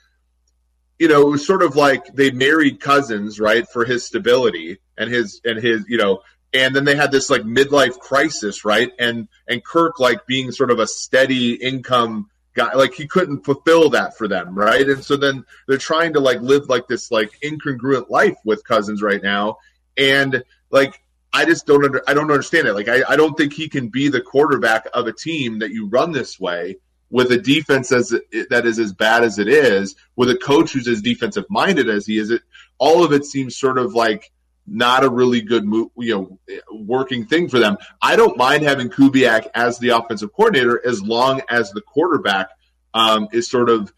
you 1.00 1.08
know 1.08 1.22
it 1.22 1.32
was 1.32 1.48
sort 1.48 1.64
of 1.64 1.76
like 1.76 2.14
they 2.14 2.32
married 2.32 2.80
Cousins 2.80 3.40
right 3.40 3.68
for 3.68 3.86
his 3.86 4.06
stability 4.06 4.80
and 4.98 5.10
his 5.10 5.42
and 5.44 5.58
his 5.58 5.86
you 5.88 5.98
know 5.98 6.22
and 6.54 6.76
then 6.76 6.84
they 6.84 6.96
had 6.96 7.12
this 7.12 7.30
like 7.30 7.44
midlife 7.44 8.00
crisis, 8.00 8.66
right? 8.66 8.92
And 9.00 9.28
and 9.48 9.64
Kirk 9.64 10.00
like 10.00 10.26
being 10.26 10.52
sort 10.52 10.72
of 10.72 10.80
a 10.80 10.88
steady 10.88 11.54
income 11.54 12.30
guy, 12.54 12.74
like 12.74 12.94
he 12.94 13.08
couldn't 13.08 13.46
fulfill 13.46 13.92
that 13.92 14.18
for 14.18 14.28
them, 14.28 14.56
right? 14.56 14.88
And 14.88 15.04
so 15.04 15.16
then 15.16 15.46
they're 15.68 15.78
trying 15.78 16.14
to 16.14 16.20
like 16.20 16.42
live 16.42 16.68
like 16.68 16.88
this 16.88 17.12
like 17.12 17.40
incongruent 17.42 18.10
life 18.10 18.38
with 18.44 18.64
Cousins 18.64 19.02
right 19.02 19.22
now, 19.22 19.58
and 19.98 20.44
like 20.72 21.02
I 21.32 21.46
just 21.46 21.68
don't 21.68 21.86
under, 21.86 22.04
I 22.08 22.16
don't 22.16 22.32
understand 22.32 22.68
it. 22.68 22.74
Like 22.74 22.90
I, 22.90 23.04
I 23.08 23.16
don't 23.16 23.38
think 23.38 23.54
he 23.54 23.70
can 23.70 23.90
be 23.90 24.10
the 24.10 24.22
quarterback 24.22 24.88
of 24.94 25.06
a 25.06 25.14
team 25.14 25.60
that 25.60 25.72
you 25.72 25.88
run 25.88 26.12
this 26.12 26.40
way 26.40 26.78
with 27.10 27.32
a 27.32 27.38
defense 27.38 27.92
as 27.92 28.10
that 28.50 28.66
is 28.66 28.80
as 28.80 28.94
bad 28.94 29.24
as 29.24 29.40
it 29.40 29.48
is, 29.48 29.96
with 30.16 30.30
a 30.30 30.38
coach 30.38 30.74
who's 30.74 30.88
as 30.88 31.02
defensive 31.02 31.46
minded 31.50 31.90
as 31.90 32.06
he 32.06 32.18
is. 32.18 32.30
It 32.30 32.42
all 32.78 33.04
of 33.04 33.12
it 33.14 33.26
seems 33.26 33.58
sort 33.58 33.78
of 33.78 33.94
like 33.94 34.32
not 34.66 35.04
a 35.04 35.10
really 35.10 35.42
good 35.42 35.64
you 35.64 35.90
know, 35.98 36.40
working 36.72 37.26
thing 37.26 37.50
for 37.50 37.60
them. 37.60 37.78
I 38.02 38.16
don't 38.16 38.38
mind 38.38 38.64
having 38.64 38.90
Kubiak 38.90 39.48
as 39.56 39.80
the 39.80 39.90
offensive 39.90 40.32
coordinator 40.32 40.80
as 40.86 41.02
long 41.02 41.42
as 41.50 41.72
the 41.72 41.82
quarterback 41.82 42.50
um, 42.94 43.28
is 43.32 43.50
sort 43.50 43.70
of 43.70 43.92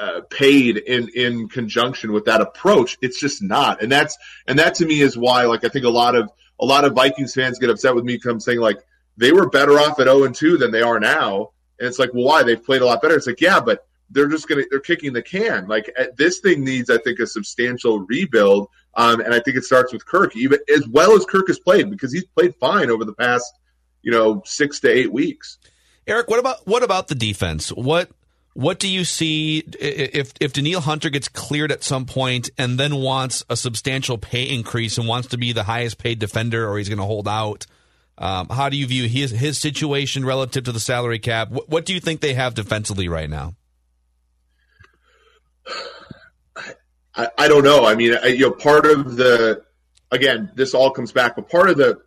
uh, 0.00 0.20
paid 0.30 0.76
in 0.76 1.08
in 1.14 1.48
conjunction 1.48 2.12
with 2.12 2.26
that 2.26 2.40
approach. 2.40 2.98
It's 3.00 3.18
just 3.18 3.42
not, 3.42 3.82
and 3.82 3.90
that's 3.90 4.16
and 4.46 4.58
that 4.58 4.76
to 4.76 4.86
me 4.86 5.00
is 5.00 5.16
why, 5.16 5.44
like, 5.44 5.64
I 5.64 5.68
think 5.68 5.84
a 5.84 5.90
lot 5.90 6.14
of 6.14 6.30
a 6.60 6.64
lot 6.64 6.84
of 6.84 6.94
Vikings 6.94 7.34
fans 7.34 7.58
get 7.58 7.70
upset 7.70 7.94
with 7.94 8.04
me 8.04 8.18
I'm 8.24 8.40
saying 8.40 8.60
like 8.60 8.78
they 9.16 9.32
were 9.32 9.48
better 9.48 9.72
off 9.72 9.98
at 9.98 10.06
0 10.06 10.24
and 10.24 10.34
2 10.34 10.58
than 10.58 10.70
they 10.70 10.82
are 10.82 11.00
now, 11.00 11.50
and 11.78 11.88
it's 11.88 11.98
like, 11.98 12.12
well, 12.14 12.24
why? 12.24 12.42
They've 12.42 12.62
played 12.62 12.82
a 12.82 12.86
lot 12.86 13.02
better. 13.02 13.16
It's 13.16 13.26
like, 13.26 13.40
yeah, 13.40 13.60
but 13.60 13.86
they're 14.10 14.28
just 14.28 14.48
gonna 14.48 14.62
they're 14.70 14.80
kicking 14.80 15.12
the 15.12 15.22
can. 15.22 15.66
Like 15.66 15.94
this 16.16 16.40
thing 16.40 16.64
needs, 16.64 16.90
I 16.90 16.98
think, 16.98 17.18
a 17.18 17.26
substantial 17.26 18.00
rebuild 18.00 18.68
um, 18.96 19.20
and 19.20 19.34
I 19.34 19.40
think 19.40 19.56
it 19.56 19.64
starts 19.64 19.92
with 19.92 20.06
Kirk, 20.06 20.34
even 20.36 20.58
as 20.74 20.88
well 20.88 21.12
as 21.12 21.24
Kirk 21.26 21.48
has 21.48 21.58
played, 21.58 21.90
because 21.90 22.12
he's 22.12 22.24
played 22.24 22.54
fine 22.56 22.90
over 22.90 23.04
the 23.04 23.12
past, 23.12 23.44
you 24.02 24.10
know, 24.10 24.42
six 24.46 24.80
to 24.80 24.90
eight 24.90 25.12
weeks. 25.12 25.58
Eric, 26.06 26.28
what 26.28 26.40
about 26.40 26.66
what 26.66 26.82
about 26.82 27.08
the 27.08 27.14
defense? 27.14 27.68
What 27.68 28.10
what 28.54 28.78
do 28.78 28.88
you 28.88 29.04
see 29.04 29.64
if 29.78 30.32
if 30.40 30.54
Danielle 30.54 30.80
Hunter 30.80 31.10
gets 31.10 31.28
cleared 31.28 31.70
at 31.72 31.84
some 31.84 32.06
point 32.06 32.48
and 32.56 32.78
then 32.80 32.96
wants 32.96 33.44
a 33.50 33.56
substantial 33.56 34.16
pay 34.16 34.44
increase 34.44 34.96
and 34.96 35.06
wants 35.06 35.28
to 35.28 35.36
be 35.36 35.52
the 35.52 35.64
highest 35.64 35.98
paid 35.98 36.18
defender, 36.18 36.66
or 36.66 36.78
he's 36.78 36.88
going 36.88 36.98
to 36.98 37.04
hold 37.04 37.28
out? 37.28 37.66
Um, 38.18 38.48
how 38.48 38.68
do 38.70 38.76
you 38.76 38.86
view 38.86 39.08
his 39.08 39.30
his 39.30 39.58
situation 39.58 40.24
relative 40.24 40.64
to 40.64 40.72
the 40.72 40.80
salary 40.80 41.18
cap? 41.18 41.50
What, 41.50 41.68
what 41.68 41.84
do 41.84 41.92
you 41.92 42.00
think 42.00 42.20
they 42.20 42.34
have 42.34 42.54
defensively 42.54 43.08
right 43.08 43.28
now? 43.28 43.54
I, 47.14 47.28
I 47.36 47.48
don't 47.48 47.64
know. 47.64 47.84
I 47.84 47.94
mean, 47.94 48.14
I, 48.14 48.28
you 48.28 48.48
know, 48.48 48.52
part 48.52 48.86
of 48.86 49.16
the 49.16 49.62
again, 50.10 50.50
this 50.54 50.74
all 50.74 50.90
comes 50.90 51.12
back, 51.12 51.36
but 51.36 51.48
part 51.48 51.70
of 51.70 51.76
the 51.76 52.00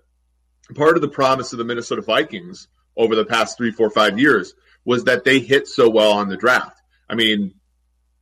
part 0.75 0.95
of 0.95 1.01
the 1.01 1.07
promise 1.07 1.51
of 1.51 1.59
the 1.59 1.65
Minnesota 1.65 2.01
Vikings 2.01 2.67
over 2.95 3.15
the 3.15 3.25
past 3.25 3.57
three, 3.57 3.71
four, 3.71 3.89
five 3.89 4.19
years 4.19 4.53
was 4.85 5.05
that 5.05 5.23
they 5.23 5.39
hit 5.39 5.67
so 5.67 5.89
well 5.89 6.13
on 6.13 6.29
the 6.29 6.37
draft. 6.37 6.77
I 7.09 7.15
mean, 7.15 7.55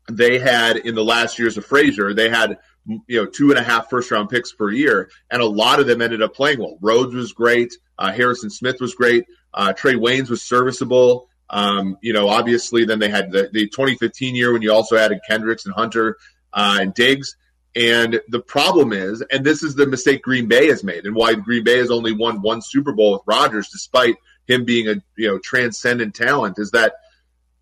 they 0.10 0.39
had 0.39 0.78
in 0.78 0.95
the 0.95 1.04
last 1.04 1.39
years 1.39 1.58
of 1.58 1.65
Frazier, 1.65 2.13
they 2.13 2.30
had 2.30 2.58
you 2.88 3.21
know 3.21 3.26
two 3.26 3.50
and 3.50 3.60
a 3.60 3.63
half 3.63 3.89
first 3.89 4.12
round 4.12 4.30
picks 4.30 4.52
per 4.52 4.71
year, 4.71 5.10
and 5.30 5.41
a 5.41 5.45
lot 5.45 5.80
of 5.80 5.88
them 5.88 6.02
ended 6.02 6.21
up 6.21 6.34
playing 6.34 6.60
well. 6.60 6.78
Rhodes 6.82 7.13
was 7.13 7.34
great, 7.34 7.73
uh, 7.97 8.12
Harrison 8.12 8.50
Smith 8.50 8.80
was 8.80 8.95
great, 8.95 9.26
uh, 9.54 9.73
Trae 9.73 9.95
Waynes 9.95 10.30
was 10.30 10.41
serviceable. 10.41 11.30
Um, 11.50 11.97
you 12.02 12.13
know, 12.13 12.28
obviously, 12.28 12.86
then 12.86 13.00
they 13.00 13.10
had 13.10 13.32
the, 13.32 13.50
the 13.52 13.67
2015 13.67 14.36
year 14.36 14.52
when 14.52 14.62
you 14.62 14.73
also 14.73 14.97
added 14.97 15.19
Kendricks 15.28 15.65
and 15.65 15.73
Hunter 15.73 16.17
uh, 16.54 16.80
and 16.82 16.93
Diggs. 16.93 17.38
And 17.76 18.19
the 18.30 18.39
problem 18.39 18.91
is, 18.91 19.23
and 19.32 19.45
this 19.45 19.62
is 19.62 19.76
the 19.76 19.86
mistake 19.86 20.23
Green 20.23 20.47
Bay 20.47 20.67
has 20.67 20.84
made, 20.84 21.06
and 21.06 21.15
why 21.15 21.36
Green 21.36 21.63
Bay 21.63 21.78
has 21.78 21.91
only 21.91 22.12
won 22.12 22.41
one 22.41 22.62
Super 22.62 22.91
Bowl 22.91 23.13
with 23.13 23.21
Rodgers, 23.28 23.69
despite 23.69 24.15
him 24.47 24.65
being 24.65 24.88
a 24.88 24.95
you 25.15 25.28
know 25.28 25.38
transcendent 25.38 26.15
talent, 26.15 26.58
is 26.58 26.71
that 26.71 26.93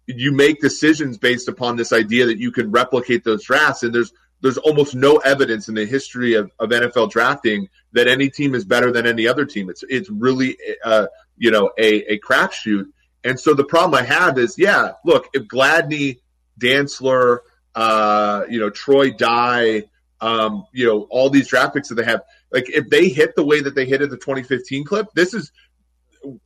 you 0.08 0.32
make 0.32 0.62
decisions 0.62 1.18
based 1.18 1.50
upon 1.50 1.76
this 1.76 1.92
idea 1.92 2.28
that 2.28 2.40
you 2.40 2.52
can 2.52 2.72
replicate 2.72 3.24
those 3.26 3.44
drafts, 3.44 3.84
and 3.84 3.94
there's 3.94 4.14
there's 4.42 4.58
almost 4.58 4.96
no 4.96 5.18
evidence 5.18 5.68
in 5.70 5.76
the 5.76 5.86
history 5.86 6.34
of, 6.34 6.52
of 6.60 6.70
NFL 6.70 7.12
drafting 7.12 7.70
that 7.94 8.08
any 8.08 8.30
team 8.30 8.54
is 8.54 8.66
better 8.66 8.92
than 8.92 9.08
any 9.08 9.28
other 9.28 9.46
team. 9.46 9.70
It's 9.70 9.84
it's 9.90 10.10
really 10.10 10.58
uh, 10.84 11.08
you 11.38 11.52
know 11.52 11.72
a 11.78 12.14
a 12.14 12.20
crapshoot. 12.20 12.86
And 13.24 13.40
so 13.40 13.56
the 13.56 13.64
problem 13.64 14.00
I 14.00 14.04
have 14.04 14.38
is, 14.38 14.56
yeah, 14.58 14.92
look, 15.04 15.30
if 15.34 15.44
Gladney, 15.44 16.20
Dantzler, 16.60 17.40
uh, 17.74 18.44
you 18.48 18.60
know, 18.60 18.70
Troy 18.70 19.12
Dye, 19.12 19.86
um, 20.22 20.66
you 20.72 20.86
know, 20.86 21.08
all 21.10 21.30
these 21.30 21.48
draft 21.48 21.74
picks 21.74 21.90
that 21.90 21.96
they 21.96 22.06
have. 22.06 22.22
Like 22.52 22.70
if 22.70 22.90
they 22.90 23.10
hit 23.10 23.36
the 23.36 23.44
way 23.44 23.62
that 23.62 23.76
they 23.76 23.86
hit 23.86 24.02
at 24.02 24.10
the 24.10 24.18
2015 24.18 24.84
clip, 24.86 25.08
this 25.14 25.34
is 25.34 25.52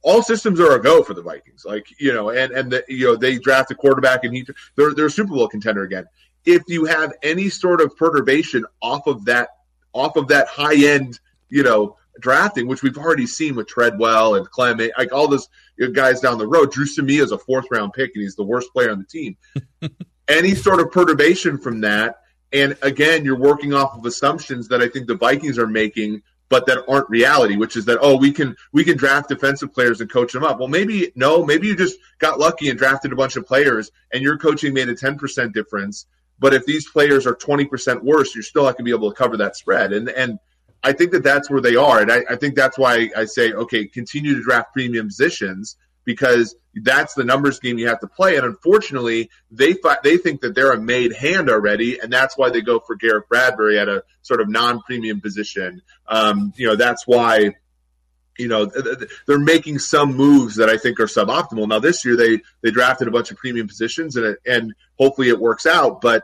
all 0.01 0.21
systems 0.21 0.59
are 0.59 0.75
a 0.75 0.81
go 0.81 1.03
for 1.03 1.13
the 1.13 1.21
Vikings. 1.21 1.63
Like 1.65 1.87
you 1.99 2.13
know, 2.13 2.29
and 2.29 2.51
and 2.51 2.71
the, 2.71 2.83
you 2.87 3.05
know 3.05 3.15
they 3.15 3.37
draft 3.37 3.71
a 3.71 3.75
quarterback 3.75 4.23
and 4.23 4.33
he 4.33 4.45
they're 4.75 4.93
they're 4.93 5.05
a 5.07 5.11
Super 5.11 5.33
Bowl 5.33 5.47
contender 5.47 5.83
again. 5.83 6.05
If 6.49 6.63
you 6.67 6.85
have 6.85 7.13
any 7.21 7.49
sort 7.49 7.79
of 7.79 7.95
perturbation 7.95 8.65
off 8.81 9.05
of 9.05 9.25
that 9.25 9.49
off 9.93 10.15
of 10.15 10.27
that 10.29 10.47
high 10.47 10.75
end, 10.75 11.19
you 11.49 11.63
know, 11.63 11.97
drafting, 12.19 12.67
which 12.67 12.81
we've 12.83 12.97
already 12.97 13.27
seen 13.27 13.55
with 13.55 13.67
Treadwell 13.67 14.35
and 14.35 14.49
Clement, 14.49 14.91
like 14.97 15.13
all 15.13 15.27
those 15.27 15.47
guys 15.93 16.21
down 16.21 16.37
the 16.37 16.47
road. 16.47 16.71
Dru 16.71 16.85
Samia 16.85 17.21
is 17.21 17.31
a 17.31 17.37
fourth 17.37 17.65
round 17.71 17.93
pick 17.93 18.11
and 18.15 18.23
he's 18.23 18.35
the 18.35 18.43
worst 18.43 18.71
player 18.73 18.91
on 18.91 18.99
the 18.99 19.05
team. 19.05 19.37
any 20.27 20.55
sort 20.55 20.79
of 20.79 20.91
perturbation 20.91 21.57
from 21.57 21.81
that. 21.81 22.21
And 22.51 22.77
again, 22.81 23.25
you're 23.25 23.37
working 23.37 23.73
off 23.73 23.95
of 23.95 24.05
assumptions 24.05 24.67
that 24.69 24.81
I 24.81 24.89
think 24.89 25.07
the 25.07 25.15
Vikings 25.15 25.59
are 25.59 25.67
making, 25.67 26.23
but 26.49 26.65
that 26.65 26.83
aren't 26.87 27.09
reality, 27.09 27.57
which 27.57 27.75
is 27.75 27.85
that, 27.85 27.99
oh, 28.01 28.17
we 28.17 28.31
can 28.31 28.55
we 28.71 28.83
can 28.83 28.97
draft 28.97 29.29
defensive 29.29 29.71
players 29.71 30.01
and 30.01 30.09
coach 30.09 30.33
them 30.33 30.43
up. 30.43 30.57
Well, 30.57 30.67
maybe 30.67 31.11
no, 31.15 31.45
maybe 31.45 31.67
you 31.67 31.75
just 31.75 31.97
got 32.17 32.39
lucky 32.39 32.69
and 32.69 32.77
drafted 32.77 33.13
a 33.13 33.15
bunch 33.15 33.35
of 33.35 33.45
players 33.45 33.91
and 34.13 34.23
your 34.23 34.37
coaching 34.37 34.73
made 34.73 34.89
a 34.89 34.95
10% 34.95 35.53
difference. 35.53 36.07
But 36.39 36.53
if 36.53 36.65
these 36.65 36.89
players 36.89 37.27
are 37.27 37.35
20% 37.35 38.01
worse, 38.03 38.33
you're 38.33 38.43
still 38.43 38.63
not 38.63 38.77
going 38.77 38.85
to 38.85 38.91
be 38.91 38.95
able 38.95 39.11
to 39.11 39.15
cover 39.15 39.37
that 39.37 39.55
spread. 39.55 39.93
And 39.93 40.09
and 40.09 40.39
I 40.83 40.93
think 40.93 41.11
that 41.11 41.23
that's 41.23 41.49
where 41.49 41.61
they 41.61 41.75
are. 41.75 42.01
And 42.01 42.11
I, 42.11 42.23
I 42.29 42.35
think 42.35 42.55
that's 42.55 42.77
why 42.77 43.09
I 43.15 43.25
say, 43.25 43.51
okay, 43.51 43.85
continue 43.85 44.35
to 44.35 44.41
draft 44.41 44.73
premium 44.73 45.07
positions 45.07 45.75
because 46.05 46.55
that's 46.73 47.13
the 47.13 47.23
numbers 47.23 47.59
game 47.59 47.77
you 47.77 47.87
have 47.87 47.99
to 47.99 48.07
play. 48.07 48.37
And 48.37 48.45
unfortunately, 48.45 49.29
they 49.51 49.73
fi- 49.73 49.97
they 50.03 50.17
think 50.17 50.41
that 50.41 50.55
they're 50.55 50.71
a 50.71 50.79
made 50.79 51.13
hand 51.13 51.49
already, 51.49 51.99
and 51.99 52.11
that's 52.11 52.37
why 52.37 52.49
they 52.49 52.61
go 52.61 52.79
for 52.79 52.95
Garrett 52.95 53.27
Bradbury 53.27 53.77
at 53.77 53.89
a 53.89 54.03
sort 54.21 54.41
of 54.41 54.49
non-premium 54.49 55.21
position. 55.21 55.81
Um, 56.07 56.53
you 56.55 56.67
know, 56.67 56.75
that's 56.75 57.05
why 57.05 57.55
you 58.37 58.47
know 58.47 58.65
they're 59.27 59.37
making 59.37 59.79
some 59.79 60.15
moves 60.15 60.55
that 60.55 60.69
I 60.69 60.77
think 60.77 60.99
are 60.99 61.05
suboptimal. 61.05 61.67
Now 61.67 61.79
this 61.79 62.05
year 62.05 62.15
they 62.15 62.39
they 62.61 62.71
drafted 62.71 63.07
a 63.07 63.11
bunch 63.11 63.31
of 63.31 63.37
premium 63.37 63.67
positions 63.67 64.15
and 64.15 64.25
it, 64.25 64.39
and 64.45 64.73
hopefully 64.97 65.29
it 65.29 65.39
works 65.39 65.65
out, 65.65 65.99
but 66.01 66.23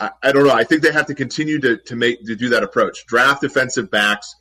I, 0.00 0.10
I, 0.22 0.32
don't 0.32 0.46
know. 0.46 0.52
I 0.52 0.64
think 0.64 0.82
they 0.82 0.92
have 0.92 1.06
to 1.06 1.14
continue 1.14 1.58
to 1.60 1.78
to 1.78 1.96
make 1.96 2.24
to 2.26 2.36
do 2.36 2.50
that 2.50 2.62
approach. 2.62 3.06
Draft 3.06 3.40
defensive 3.40 3.90
backs, 3.90 4.34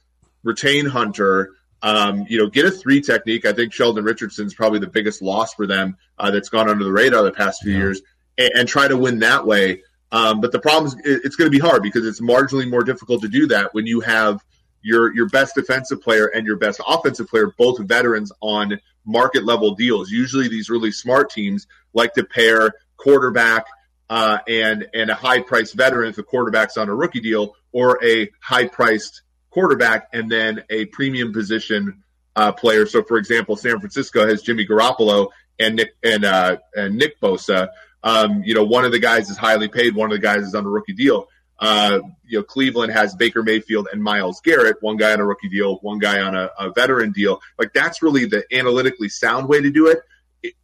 retain 0.43 0.85
Hunter, 0.85 1.53
um, 1.81 2.25
you 2.29 2.37
know, 2.37 2.47
get 2.47 2.65
a 2.65 2.71
three 2.71 3.01
technique. 3.01 3.45
I 3.45 3.53
think 3.53 3.73
Sheldon 3.73 4.03
Richardson's 4.03 4.53
probably 4.53 4.79
the 4.79 4.87
biggest 4.87 5.21
loss 5.21 5.53
for 5.53 5.67
them 5.67 5.97
uh, 6.17 6.31
that's 6.31 6.49
gone 6.49 6.69
under 6.69 6.83
the 6.83 6.91
radar 6.91 7.23
the 7.23 7.31
past 7.31 7.61
few 7.61 7.71
yeah. 7.71 7.77
years, 7.77 8.01
and, 8.37 8.51
and, 8.55 8.67
try 8.67 8.87
to 8.87 8.97
win 8.97 9.19
that 9.19 9.45
way. 9.45 9.83
Um, 10.11 10.41
but 10.41 10.51
the 10.51 10.59
problem 10.59 10.87
is, 10.87 10.95
it's 11.03 11.35
going 11.35 11.51
to 11.51 11.55
be 11.55 11.59
hard 11.59 11.83
because 11.83 12.05
it's 12.05 12.21
marginally 12.21 12.69
more 12.69 12.83
difficult 12.83 13.21
to 13.21 13.27
do 13.27 13.47
that 13.47 13.73
when 13.73 13.85
you 13.85 13.99
have 14.01 14.43
your 14.81 15.13
your 15.13 15.27
best 15.29 15.55
defensive 15.55 16.01
player 16.01 16.27
and 16.27 16.45
your 16.45 16.55
best 16.55 16.81
offensive 16.87 17.27
player, 17.27 17.53
both 17.57 17.79
veterans 17.79 18.31
on 18.41 18.79
market 19.05 19.43
level 19.45 19.75
deals. 19.75 20.09
Usually, 20.09 20.47
these 20.47 20.69
really 20.69 20.91
smart 20.91 21.29
teams 21.29 21.67
like 21.93 22.13
to 22.13 22.23
pair 22.23 22.73
quarterback 22.95 23.65
uh, 24.09 24.39
and 24.47 24.87
and 24.93 25.09
a 25.09 25.15
high 25.15 25.41
priced 25.41 25.73
veteran 25.73 26.09
if 26.09 26.15
the 26.15 26.23
quarterback's 26.23 26.77
on 26.77 26.89
a 26.89 26.95
rookie 26.95 27.19
deal, 27.19 27.55
or 27.71 28.03
a 28.03 28.29
high 28.41 28.67
priced 28.67 29.21
quarterback 29.49 30.09
and 30.13 30.29
then 30.29 30.63
a 30.69 30.85
premium 30.85 31.33
position 31.33 32.03
uh, 32.35 32.51
player. 32.51 32.85
So, 32.85 33.03
for 33.03 33.17
example, 33.17 33.55
San 33.55 33.79
Francisco 33.79 34.27
has 34.27 34.41
Jimmy 34.41 34.65
Garoppolo 34.65 35.29
and 35.59 35.75
Nick 35.75 35.95
and 36.03 36.23
uh, 36.23 36.57
and 36.75 36.95
Nick 36.95 37.19
Bosa. 37.19 37.69
Um, 38.03 38.43
you 38.43 38.53
know, 38.53 38.63
one 38.63 38.85
of 38.85 38.91
the 38.91 38.99
guys 38.99 39.29
is 39.29 39.37
highly 39.37 39.67
paid, 39.67 39.95
one 39.95 40.11
of 40.11 40.15
the 40.15 40.21
guys 40.21 40.43
is 40.43 40.55
on 40.55 40.65
a 40.65 40.69
rookie 40.69 40.93
deal. 40.93 41.27
Uh, 41.59 41.99
you 42.23 42.37
know, 42.37 42.43
Cleveland 42.43 42.93
has 42.93 43.15
Baker 43.15 43.41
Mayfield 43.41 43.87
and 43.91 44.01
Myles 44.01 44.41
Garrett, 44.41 44.77
one 44.81 44.97
guy 44.97 45.13
on 45.13 45.19
a 45.19 45.25
rookie 45.25 45.49
deal, 45.49 45.77
one 45.77 45.97
guy 45.97 46.21
on 46.21 46.35
a, 46.35 46.51
a 46.59 46.71
veteran 46.71 47.11
deal. 47.11 47.41
Like 47.57 47.73
that's 47.73 48.03
really 48.03 48.25
the 48.25 48.45
analytically 48.51 49.09
sound 49.09 49.49
way 49.49 49.61
to 49.61 49.71
do 49.71 49.87
it. 49.87 49.99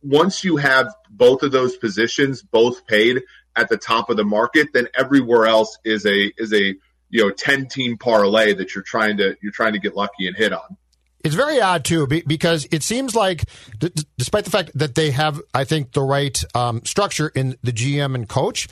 Once 0.02 0.44
you 0.44 0.58
have 0.58 0.94
both 1.10 1.44
of 1.44 1.52
those 1.52 1.76
positions 1.78 2.42
both 2.42 2.86
paid 2.88 3.22
at 3.56 3.70
the 3.70 3.78
top 3.78 4.10
of 4.10 4.18
the 4.18 4.24
market, 4.24 4.70
then 4.74 4.88
everywhere 4.98 5.46
else 5.46 5.78
is 5.84 6.06
a 6.06 6.32
is 6.38 6.54
a 6.54 6.76
you 7.10 7.24
know 7.24 7.30
10 7.30 7.68
team 7.68 7.98
parlay 7.98 8.54
that 8.54 8.74
you're 8.74 8.84
trying 8.84 9.18
to 9.18 9.36
you're 9.42 9.52
trying 9.52 9.74
to 9.74 9.80
get 9.80 9.96
lucky 9.96 10.28
and 10.28 10.36
hit 10.36 10.54
on. 10.54 10.78
It's 11.24 11.36
very 11.36 11.62
odd 11.62 11.86
too, 11.86 12.06
because 12.06 12.68
it 12.70 12.84
seems 12.84 13.16
like, 13.16 13.46
d- 13.80 13.94
despite 14.18 14.44
the 14.44 14.52
fact 14.52 14.72
that 14.76 14.96
they 14.96 15.12
have, 15.12 15.42
I 15.54 15.64
think, 15.64 15.94
the 15.94 16.02
right 16.02 16.38
um, 16.54 16.84
structure 16.84 17.30
in 17.30 17.56
the 17.64 17.72
GM 17.72 18.14
and 18.14 18.28
coach, 18.28 18.68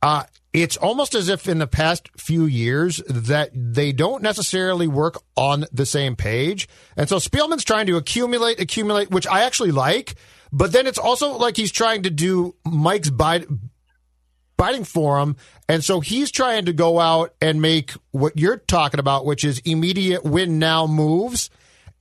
uh, 0.00 0.22
it's 0.52 0.76
almost 0.76 1.16
as 1.16 1.28
if 1.28 1.48
in 1.48 1.58
the 1.58 1.66
past 1.66 2.08
few 2.16 2.44
years 2.44 2.98
that 3.08 3.50
they 3.52 3.90
don't 3.90 4.22
necessarily 4.22 4.86
work 4.86 5.20
on 5.36 5.66
the 5.72 5.84
same 5.84 6.14
page, 6.14 6.68
and 6.96 7.08
so 7.08 7.16
Spielman's 7.16 7.64
trying 7.64 7.86
to 7.86 7.96
accumulate, 7.96 8.60
accumulate, 8.60 9.10
which 9.10 9.26
I 9.26 9.42
actually 9.42 9.72
like, 9.72 10.14
but 10.52 10.72
then 10.72 10.86
it's 10.86 10.98
also 10.98 11.36
like 11.36 11.56
he's 11.56 11.72
trying 11.72 12.04
to 12.04 12.10
do 12.10 12.54
Mike's 12.64 13.10
biting 13.10 14.84
for 14.84 15.18
him. 15.18 15.36
And 15.68 15.82
so 15.82 16.00
he's 16.00 16.30
trying 16.30 16.66
to 16.66 16.72
go 16.72 16.98
out 16.98 17.34
and 17.40 17.62
make 17.62 17.92
what 18.10 18.38
you're 18.38 18.56
talking 18.58 19.00
about, 19.00 19.24
which 19.24 19.44
is 19.44 19.60
immediate 19.64 20.24
win 20.24 20.58
now 20.58 20.86
moves. 20.86 21.48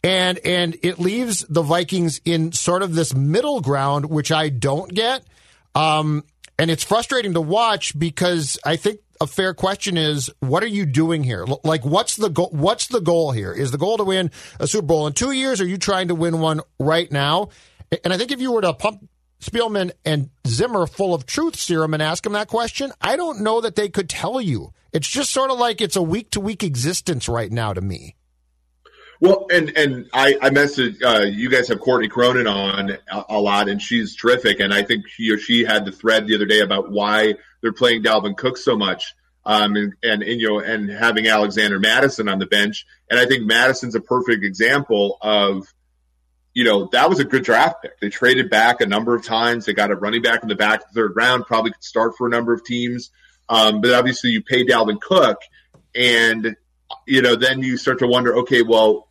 And 0.04 0.40
and 0.40 0.78
it 0.84 1.00
leaves 1.00 1.46
the 1.50 1.62
Vikings 1.62 2.22
in 2.24 2.52
sort 2.52 2.84
of 2.84 2.94
this 2.94 3.16
middle 3.16 3.62
ground, 3.62 4.06
which 4.06 4.32
I 4.32 4.50
don't 4.50 4.94
get. 4.94 5.24
Um, 5.76 6.24
and 6.60 6.72
it's 6.72 6.84
frustrating 6.84 7.34
to 7.34 7.42
watch 7.42 7.98
because 7.98 8.58
I 8.66 8.76
think 8.76 9.00
a 9.20 9.28
fair 9.28 9.54
question 9.54 9.98
is 9.98 10.30
what 10.40 10.64
are 10.64 10.68
you 10.68 10.86
doing 10.86 11.24
here? 11.24 11.46
Like 11.64 11.84
what's 11.84 12.16
the 12.16 12.30
goal 12.30 12.50
what's 12.52 12.88
the 12.88 13.02
goal 13.02 13.32
here? 13.32 13.52
Is 13.52 13.72
the 13.72 13.78
goal 13.78 13.98
to 13.98 14.04
win 14.04 14.32
a 14.60 14.68
Super 14.68 14.86
Bowl 14.86 15.08
in 15.08 15.14
2 15.14 15.32
years 15.32 15.62
are 15.62 15.68
you 15.68 15.78
trying 15.78 16.10
to 16.10 16.16
win 16.16 16.40
one 16.40 16.62
right 16.80 17.12
now? 17.12 17.50
And 18.04 18.14
I 18.14 18.18
think 18.18 18.32
if 18.32 18.42
you 18.42 18.52
were 18.52 18.62
to 18.62 18.74
pump 18.74 19.08
Spielman 19.42 19.92
and 20.04 20.30
Zimmer 20.48 20.88
full 20.88 21.14
of 21.14 21.26
truth 21.26 21.56
serum 21.56 21.94
and 21.94 22.04
ask 22.04 22.24
them 22.24 22.34
that 22.34 22.48
question, 22.48 22.92
I 23.02 23.16
don't 23.16 23.42
know 23.42 23.62
that 23.62 23.76
they 23.76 23.90
could 23.90 24.10
tell 24.10 24.42
you. 24.42 24.74
It's 24.92 25.08
just 25.08 25.32
sort 25.32 25.52
of 25.52 25.60
like 25.60 25.82
it's 25.82 25.96
a 25.96 26.02
week 26.02 26.32
to 26.32 26.40
week 26.40 26.64
existence 26.64 27.30
right 27.30 27.52
now 27.52 27.74
to 27.74 27.82
me. 27.82 28.16
Well, 29.20 29.48
and 29.52 29.76
and 29.76 30.10
I, 30.14 30.38
I 30.42 30.50
messaged 30.50 31.04
uh, 31.04 31.26
you 31.26 31.50
guys 31.50 31.68
have 31.70 31.80
Courtney 31.80 32.08
Cronin 32.08 32.48
on 32.48 32.92
a, 32.92 33.26
a, 33.30 33.42
lot, 33.42 33.68
and 33.68 33.82
she's 33.82 34.16
terrific. 34.16 34.60
And 34.60 34.74
I 34.74 34.84
think 34.84 35.06
he 35.16 35.32
or 35.32 35.40
she 35.40 35.64
had 35.64 35.86
the 35.86 35.92
thread 35.92 36.28
the 36.28 36.36
other 36.36 36.46
day 36.46 36.60
about 36.60 36.92
why 36.92 37.36
they're 37.62 37.74
playing 37.74 38.04
Dalvin 38.04 38.38
Cook 38.38 38.58
so 38.58 38.78
much, 38.78 39.16
um, 39.44 39.76
and, 39.76 39.94
and, 40.04 40.22
and 40.22 40.40
you 40.40 40.50
know, 40.50 40.60
and 40.60 40.90
having 40.90 41.28
Alexander 41.28 41.80
Mattison 41.80 42.30
on 42.30 42.38
the 42.38 42.46
bench. 42.46 42.86
And 43.10 43.20
I 43.20 43.26
think 43.26 43.48
Mattison's 43.48 43.96
a 43.96 44.02
perfect 44.02 44.44
example 44.44 45.18
of 45.22 45.68
you 46.58 46.64
know, 46.64 46.90
that 46.92 47.08
was 47.08 47.20
a 47.20 47.24
good 47.24 47.44
draft 47.44 47.84
pick. 47.84 48.00
They 48.00 48.10
traded 48.10 48.50
back 48.50 48.82
a 48.82 48.88
number 48.88 49.14
of 49.14 49.24
times. 49.24 49.66
They 49.66 49.74
got 49.74 49.92
a 49.92 49.96
running 49.96 50.24
back 50.24 50.42
in 50.42 50.50
the 50.50 50.56
back 50.56 50.82
of 50.82 50.88
the 50.88 50.94
third 50.96 51.16
round, 51.16 51.46
probably 51.46 51.70
could 51.70 51.84
start 51.84 52.14
for 52.18 52.26
a 52.26 52.32
number 52.32 52.52
of 52.52 52.66
teams. 52.66 53.12
Um, 53.48 53.80
but 53.80 53.94
obviously, 53.94 54.32
you 54.32 54.42
pay 54.42 54.66
Dalvin 54.66 55.00
Cook, 55.00 55.38
and 55.94 56.56
you 57.06 57.22
know, 57.22 57.36
then 57.36 57.62
you 57.62 57.78
start 57.78 58.00
to 58.00 58.08
wonder, 58.08 58.38
okay, 58.38 58.64
well, 58.64 59.08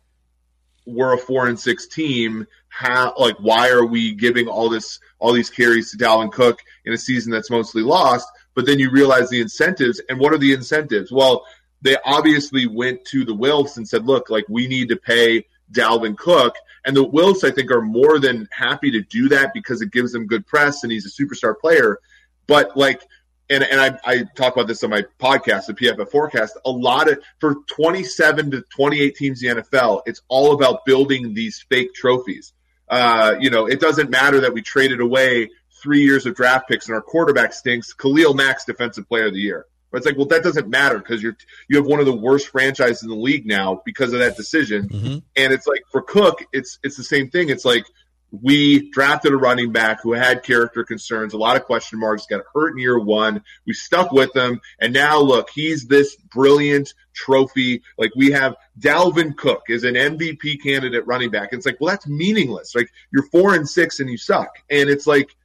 we're 0.85 1.13
a 1.13 1.17
four 1.17 1.47
and 1.47 1.57
six 1.57 1.87
team. 1.87 2.47
How, 2.67 3.13
like, 3.17 3.37
why 3.39 3.69
are 3.69 3.85
we 3.85 4.13
giving 4.13 4.49
all 4.49 4.67
this, 4.67 4.99
all 5.19 5.31
these 5.31 5.49
carries 5.49 5.91
to 5.91 5.97
Dalvin 5.97 6.33
Cook 6.33 6.59
in 6.83 6.91
a 6.91 6.97
season 6.97 7.31
that's 7.31 7.49
mostly 7.49 7.81
lost? 7.81 8.27
But 8.55 8.65
then 8.65 8.77
you 8.77 8.91
realize 8.91 9.29
the 9.29 9.39
incentives, 9.39 10.01
and 10.09 10.19
what 10.19 10.33
are 10.33 10.37
the 10.37 10.51
incentives? 10.51 11.13
Well, 11.13 11.45
they 11.81 11.95
obviously 12.03 12.67
went 12.67 13.05
to 13.05 13.23
the 13.23 13.33
Wilfs 13.33 13.77
and 13.77 13.87
said, 13.87 14.05
look, 14.05 14.29
like, 14.29 14.43
we 14.49 14.67
need 14.67 14.89
to 14.89 14.97
pay 14.97 15.45
Dalvin 15.71 16.17
Cook 16.17 16.53
and 16.87 16.95
the 16.95 17.05
Wilfs, 17.05 17.43
I 17.43 17.51
think, 17.51 17.69
are 17.69 17.81
more 17.81 18.17
than 18.17 18.47
happy 18.49 18.91
to 18.91 19.01
do 19.01 19.27
that 19.29 19.53
because 19.53 19.81
it 19.81 19.91
gives 19.91 20.13
them 20.13 20.25
good 20.25 20.47
press 20.47 20.83
and 20.83 20.91
he's 20.91 21.05
a 21.05 21.09
superstar 21.09 21.53
player. 21.59 21.99
But 22.47 22.77
like, 22.77 23.01
and, 23.49 23.61
and 23.61 23.81
I, 23.81 23.99
I 24.05 24.23
talk 24.35 24.53
about 24.53 24.67
this 24.67 24.85
on 24.85 24.91
my 24.91 25.03
podcast, 25.19 25.65
the 25.65 25.73
PFF 25.73 26.09
forecast, 26.09 26.57
a 26.65 26.71
lot 26.71 27.09
of, 27.09 27.21
for 27.39 27.55
27 27.75 28.51
to 28.51 28.63
28 28.73 29.15
teams 29.17 29.43
in 29.43 29.57
the 29.57 29.63
NFL, 29.63 30.03
it's 30.05 30.21
all 30.29 30.53
about 30.53 30.85
building 30.85 31.33
these 31.33 31.65
fake 31.69 31.93
trophies. 31.93 32.53
Uh, 32.87 33.35
you 33.37 33.49
know, 33.49 33.65
it 33.65 33.81
doesn't 33.81 34.09
matter 34.09 34.39
that 34.39 34.53
we 34.53 34.61
traded 34.61 35.01
away 35.01 35.49
three 35.83 36.03
years 36.03 36.25
of 36.25 36.35
draft 36.35 36.69
picks 36.69 36.87
and 36.87 36.95
our 36.95 37.01
quarterback 37.01 37.51
stinks. 37.51 37.91
Khalil 37.91 38.33
Mack's 38.33 38.63
defensive 38.63 39.09
player 39.09 39.27
of 39.27 39.33
the 39.33 39.41
year. 39.41 39.65
But 39.91 39.99
it's 39.99 40.05
like, 40.05 40.17
well, 40.17 40.25
that 40.27 40.43
doesn't 40.43 40.67
matter 40.67 40.99
because 40.99 41.23
you're 41.23 41.37
you 41.69 41.77
have 41.77 41.85
one 41.85 41.99
of 41.99 42.05
the 42.05 42.15
worst 42.15 42.49
franchises 42.49 43.03
in 43.03 43.09
the 43.09 43.15
league 43.15 43.45
now 43.45 43.81
because 43.85 44.13
of 44.13 44.19
that 44.19 44.35
decision. 44.35 44.89
Mm-hmm. 44.89 45.17
And 45.35 45.53
it's 45.53 45.67
like 45.67 45.83
for 45.91 46.01
Cook, 46.01 46.43
it's 46.51 46.79
it's 46.83 46.97
the 46.97 47.03
same 47.03 47.29
thing. 47.29 47.49
It's 47.49 47.65
like 47.65 47.85
we 48.31 48.89
drafted 48.91 49.31
a 49.31 49.37
running 49.37 49.71
back 49.71 50.01
who 50.01 50.11
had 50.11 50.43
character 50.43 50.83
concerns, 50.83 51.33
a 51.33 51.37
lot 51.37 51.55
of 51.55 51.63
question 51.63 51.99
marks, 51.99 52.25
got 52.25 52.43
hurt 52.53 52.71
in 52.71 52.79
year 52.79 52.99
one. 52.99 53.41
We 53.65 53.73
stuck 53.73 54.11
with 54.11 54.35
him, 54.35 54.59
and 54.81 54.93
now 54.93 55.19
look, 55.19 55.49
he's 55.53 55.87
this 55.87 56.15
brilliant 56.33 56.93
trophy. 57.13 57.81
Like 57.97 58.11
we 58.15 58.31
have 58.31 58.55
Dalvin 58.79 59.35
Cook 59.35 59.63
is 59.69 59.83
an 59.83 59.95
MVP 59.95 60.61
candidate 60.61 61.07
running 61.07 61.31
back. 61.31 61.49
And 61.51 61.59
it's 61.59 61.65
like, 61.65 61.77
well, 61.79 61.91
that's 61.91 62.07
meaningless. 62.07 62.75
Like 62.75 62.89
you're 63.11 63.27
four 63.29 63.55
and 63.55 63.67
six 63.67 63.99
and 63.99 64.09
you 64.09 64.17
suck. 64.17 64.49
And 64.69 64.89
it's 64.89 65.07
like 65.07 65.35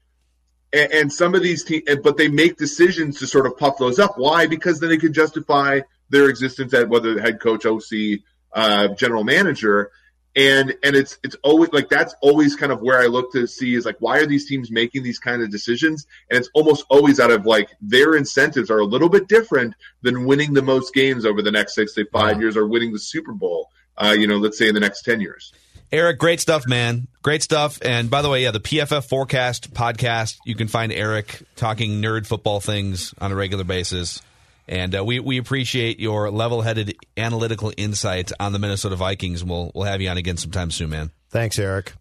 and, 0.73 0.93
and 0.93 1.13
some 1.13 1.35
of 1.35 1.43
these 1.43 1.65
teams, 1.65 1.85
but 2.03 2.17
they 2.17 2.29
make 2.29 2.57
decisions 2.57 3.19
to 3.19 3.27
sort 3.27 3.47
of 3.47 3.57
puff 3.57 3.79
those 3.79 3.99
up. 3.99 4.15
Why? 4.17 4.47
Because 4.47 4.81
then 4.81 4.91
they 4.91 4.99
can 4.99 5.13
justify 5.13 5.81
their 6.11 6.29
existence 6.29 6.75
at 6.75 6.89
whether 6.89 7.15
the 7.15 7.23
head 7.23 7.41
coach, 7.41 7.67
OC, 7.67 8.21
uh, 8.53 8.89
general 8.95 9.25
manager. 9.25 9.91
And 10.35 10.75
and 10.83 10.97
it's 10.97 11.19
it's 11.23 11.37
always 11.43 11.75
like 11.75 11.91
that's 11.91 12.15
always 12.23 12.57
kind 12.57 12.73
of 12.73 12.81
where 12.81 12.99
I 12.99 13.05
look 13.05 13.33
to 13.33 13.47
see 13.47 13.75
is 13.75 13.85
like 13.85 13.99
why 13.99 14.19
are 14.19 14.25
these 14.25 14.49
teams 14.49 14.71
making 14.71 15.03
these 15.03 15.19
kind 15.19 15.43
of 15.43 15.51
decisions? 15.51 16.07
And 16.31 16.39
it's 16.39 16.49
almost 16.55 16.87
always 16.89 17.21
out 17.21 17.31
of 17.31 17.45
like 17.45 17.69
their 17.83 18.17
incentives 18.17 18.71
are 18.71 18.79
a 18.79 18.85
little 18.87 19.11
bit 19.11 19.29
different 19.29 19.75
than 20.01 20.25
winning 20.25 20.55
the 20.55 20.63
most 20.63 20.95
games 20.95 21.27
over 21.27 21.43
the 21.43 21.51
next 21.51 21.75
six 21.75 21.93
to 21.95 22.07
five 22.07 22.41
years 22.41 22.57
or 22.57 22.67
winning 22.67 22.95
the 22.95 22.99
Super 22.99 23.33
Bowl. 23.33 23.69
Uh, 23.95 24.17
you 24.19 24.27
know, 24.27 24.39
let's 24.39 24.57
say 24.57 24.69
in 24.69 24.75
the 24.75 24.81
next 24.81 25.03
ten 25.03 25.21
years. 25.21 25.53
Eric, 25.93 26.19
great 26.19 26.41
stuff, 26.41 26.67
man. 26.67 27.07
Great 27.21 27.43
stuff. 27.43 27.79
And 27.83 28.11
by 28.11 28.23
the 28.23 28.31
way, 28.31 28.45
yeah, 28.45 28.51
the 28.51 28.61
PFF 28.61 29.07
Forecast 29.07 29.75
podcast, 29.75 30.39
you 30.47 30.55
can 30.55 30.67
find 30.67 30.91
Eric 30.91 31.43
talking 31.55 32.01
nerd 32.01 32.27
football 32.27 32.61
things 32.61 33.13
on 33.21 33.31
a 33.31 33.35
regular 33.35 33.65
basis. 33.65 34.23
And 34.67 34.97
uh, 34.97 35.05
we, 35.05 35.21
we 35.21 35.37
appreciate 35.37 36.01
your 36.01 36.31
level 36.31 36.63
headed 36.63 36.97
analytical 37.19 37.75
insight 37.77 38.33
on 38.41 38.55
the 38.55 38.59
Minnesota 38.59 38.97
Vikings. 38.97 39.45
We'll, 39.45 39.71
we'll 39.75 39.85
have 39.85 40.01
you 40.01 40.09
on 40.09 40.17
again 40.17 40.39
sometime 40.39 40.71
soon, 40.71 40.89
man. 40.89 41.11
Thanks, 41.29 41.59
Eric. 41.59 41.93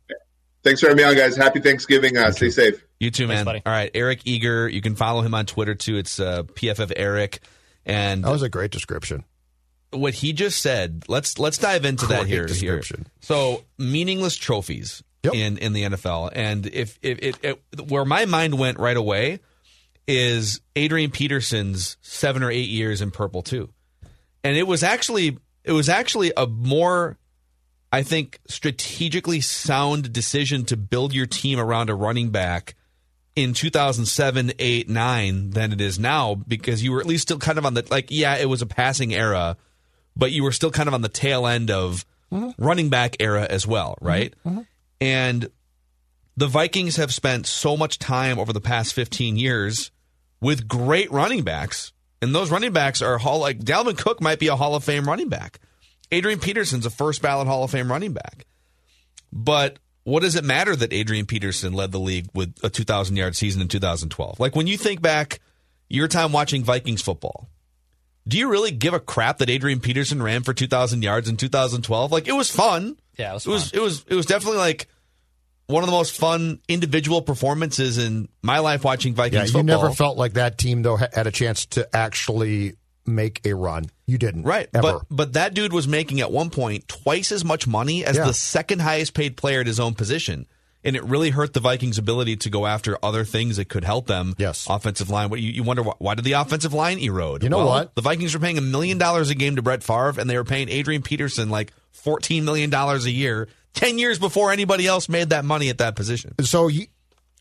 Thanks 0.64 0.80
for 0.80 0.88
having 0.88 1.04
me 1.04 1.10
on, 1.10 1.16
guys. 1.16 1.36
Happy 1.36 1.60
Thanksgiving. 1.60 2.16
Uh, 2.16 2.32
stay 2.32 2.50
safe. 2.50 2.82
You 2.98 3.12
too, 3.12 3.28
man. 3.28 3.44
Thanks, 3.44 3.64
All 3.66 3.74
right, 3.74 3.92
Eric 3.94 4.22
Eager. 4.24 4.70
You 4.70 4.82
can 4.82 4.96
follow 4.96 5.22
him 5.22 5.34
on 5.34 5.48
Twitter 5.48 5.76
too. 5.76 5.98
It's 5.98 6.18
uh, 6.18 6.44
PFF 6.44 6.94
Eric. 6.96 7.42
And 7.86 8.24
that 8.24 8.32
was 8.32 8.44
a 8.44 8.50
great 8.50 8.72
description 8.72 9.26
what 9.92 10.16
he 10.16 10.34
just 10.34 10.62
said. 10.62 11.06
Let's 11.08 11.38
let's 11.40 11.58
dive 11.58 11.86
into 11.86 12.08
that 12.08 12.26
here. 12.26 12.48
Here, 12.48 12.82
so 13.20 13.64
meaningless 13.78 14.36
trophies. 14.36 15.04
Yep. 15.24 15.36
in 15.36 15.58
in 15.60 15.74
the 15.74 15.84
NFL. 15.84 16.32
And 16.34 16.66
if, 16.66 16.98
if 17.04 17.20
it, 17.20 17.38
it 17.44 17.90
where 17.90 18.06
my 18.06 18.26
mind 18.26 18.58
went 18.58 18.80
right 18.80 18.98
away 18.98 19.40
is 20.08 20.62
Adrian 20.76 21.12
Peterson's 21.12 21.98
seven 22.02 22.42
or 22.42 22.50
eight 22.50 22.70
years 22.70 23.02
in 23.02 23.12
purple 23.12 23.44
too, 23.44 23.70
and 24.44 24.58
it 24.58 24.66
was 24.66 24.82
actually 24.82 25.38
it 25.64 25.74
was 25.74 25.90
actually 25.90 26.34
a 26.36 26.48
more 26.48 27.20
I 27.92 28.04
think 28.04 28.40
strategically 28.48 29.42
sound 29.42 30.12
decision 30.12 30.66
to 30.66 30.78
build 30.78 31.14
your 31.14 31.28
team 31.28 31.60
around 31.60 31.90
a 31.90 31.96
running 31.96 32.30
back 32.30 32.76
in 33.36 33.54
2007, 33.54 34.54
8, 34.58 34.90
9 34.90 35.50
than 35.52 35.72
it 35.72 35.82
is 35.82 36.00
now 36.00 36.36
because 36.36 36.84
you 36.84 36.92
were 36.92 37.00
at 37.00 37.06
least 37.06 37.24
still 37.24 37.40
kind 37.40 37.58
of 37.58 37.66
on 37.66 37.74
the 37.74 37.86
like 37.92 38.08
yeah, 38.10 38.38
it 38.38 38.48
was 38.48 38.62
a 38.62 38.66
passing 38.66 39.14
era, 39.14 39.58
but 40.16 40.32
you 40.32 40.44
were 40.44 40.52
still 40.52 40.72
kind 40.72 40.88
of 40.88 40.94
on 40.94 41.02
the 41.02 41.10
tail 41.10 41.48
end 41.48 41.72
of 41.72 42.06
mm-hmm. 42.32 42.64
running 42.64 42.90
back 42.90 43.18
era 43.20 43.46
as 43.50 43.66
well, 43.66 43.96
mm-hmm. 43.96 44.08
right? 44.08 44.34
Mm-hmm. 44.46 44.62
And 45.00 45.50
the 46.38 46.48
Vikings 46.48 46.98
have 46.98 47.14
spent 47.14 47.48
so 47.48 47.76
much 47.76 48.00
time 48.00 48.40
over 48.40 48.54
the 48.54 48.62
past 48.62 48.94
15 48.94 49.38
years 49.38 49.92
with 50.40 50.68
great 50.68 51.12
running 51.12 51.44
backs, 51.44 51.92
and 52.22 52.34
those 52.34 52.52
running 52.52 52.74
backs 52.74 53.02
are 53.02 53.18
hall 53.18 53.40
like 53.40 53.60
Dalvin 53.60 53.98
Cook 53.98 54.22
might 54.22 54.40
be 54.40 54.48
a 54.48 54.56
Hall 54.56 54.76
of 54.76 54.84
Fame 54.84 55.06
running 55.06 55.30
back. 55.30 55.60
Adrian 56.12 56.40
Peterson's 56.40 56.86
a 56.86 56.90
first 56.90 57.22
ballot 57.22 57.48
Hall 57.48 57.64
of 57.64 57.72
Fame 57.72 57.90
running 57.92 58.14
back. 58.14 58.46
But 59.32 59.80
what 60.04 60.22
does 60.22 60.36
it 60.36 60.44
matter 60.44 60.76
that 60.76 60.94
Adrian 60.94 61.26
Peterson 61.26 61.74
led 61.74 61.92
the 61.92 62.00
league 62.00 62.28
with 62.34 62.56
a 62.64 62.70
2,000 62.70 63.16
yard 63.16 63.36
season 63.36 63.62
in 63.62 63.68
2012? 63.68 64.40
Like 64.40 64.56
when 64.56 64.68
you 64.68 64.78
think 64.78 65.02
back 65.02 65.40
your 65.90 66.08
time 66.08 66.32
watching 66.32 66.64
Vikings 66.64 67.02
football, 67.02 67.50
do 68.28 68.38
you 68.38 68.50
really 68.50 68.72
give 68.72 68.94
a 68.94 69.00
crap 69.00 69.40
that 69.40 69.50
Adrian 69.50 69.80
Peterson 69.80 70.22
ran 70.22 70.44
for 70.44 70.54
2,000 70.54 71.04
yards 71.04 71.28
in 71.30 71.38
2012? 71.38 72.12
Like 72.12 72.28
it 72.28 72.34
was 72.34 72.50
fun. 72.52 72.98
Yeah, 73.18 73.32
it 73.32 73.34
was 73.34 73.46
It 73.46 73.50
was 73.52 73.72
it 73.74 73.80
was 73.82 74.06
it 74.10 74.16
was 74.16 74.26
definitely 74.26 74.60
like 74.60 74.88
one 75.68 75.84
of 75.84 75.88
the 75.88 75.96
most 75.96 76.18
fun 76.18 76.60
individual 76.68 77.22
performances 77.22 77.98
in 77.98 78.28
my 78.42 78.60
life 78.60 78.84
watching 78.84 79.14
Vikings 79.14 79.34
Yeah, 79.34 79.40
Vikings 79.40 79.54
you 79.54 79.60
football. 79.60 79.84
never 79.84 79.96
felt 79.96 80.18
like 80.18 80.34
that 80.34 80.58
team 80.58 80.82
though 80.82 80.98
had 80.98 81.28
a 81.28 81.32
chance 81.32 81.66
to 81.68 81.88
actually 81.96 82.76
make 83.06 83.42
a 83.46 83.54
run. 83.56 83.86
You 84.06 84.18
didn't, 84.18 84.44
Right, 84.44 84.68
Ever. 84.74 84.82
but 84.82 85.02
but 85.10 85.34
that 85.34 85.54
dude 85.54 85.74
was 85.74 85.88
making 85.88 86.20
at 86.22 86.32
one 86.32 86.50
point 86.50 86.88
twice 86.88 87.32
as 87.32 87.44
much 87.46 87.66
money 87.68 88.06
as 88.06 88.18
Yeah. 88.18 88.26
the 88.26 88.34
second 88.34 88.80
highest 88.82 89.14
paid 89.14 89.38
player 89.38 89.62
at 89.62 89.68
his 89.68 89.80
own 89.80 89.94
position, 89.96 90.46
and 90.84 90.96
it 90.96 91.04
really 91.04 91.30
hurt 91.30 91.54
the 91.54 91.60
Vikings' 91.60 91.98
ability 91.98 92.38
to 92.38 92.50
go 92.50 92.66
after 92.66 92.98
other 93.04 93.24
things 93.24 93.58
that 93.58 93.70
could 93.70 93.84
help 93.84 94.08
them. 94.08 94.34
Yes. 94.38 94.68
offensive 94.70 95.10
line. 95.10 95.30
What 95.30 95.40
you, 95.40 95.52
you 95.52 95.64
wonder 95.64 95.84
why, 95.84 95.94
why 96.00 96.16
did 96.16 96.26
the 96.26 96.34
offensive 96.34 96.74
line 96.74 96.98
erode? 97.00 97.44
You 97.44 97.50
know 97.50 97.58
Well, 97.58 97.68
what? 97.68 97.96
The 97.96 98.02
Vikings 98.02 98.34
were 98.34 98.40
paying 98.40 98.58
a 98.58 98.62
million 98.62 98.98
dollars 98.98 99.30
a 99.30 99.36
game 99.36 99.56
to 99.58 99.62
Brett 99.62 99.84
Favre, 99.84 100.20
and 100.20 100.30
they 100.30 100.38
were 100.38 100.44
paying 100.44 100.70
Adrian 100.70 101.02
Peterson 101.02 101.50
like 101.50 101.72
fourteen 101.92 102.46
million 102.46 102.70
dollars 102.70 103.06
a 103.06 103.12
year. 103.12 103.48
Ten 103.74 103.98
years 103.98 104.20
before 104.20 104.52
anybody 104.52 104.86
else 104.88 105.08
made 105.08 105.30
that 105.30 105.46
money 105.46 105.70
at 105.70 105.78
that 105.78 105.96
position. 105.96 106.34
so 106.44 106.68
you, 106.68 106.88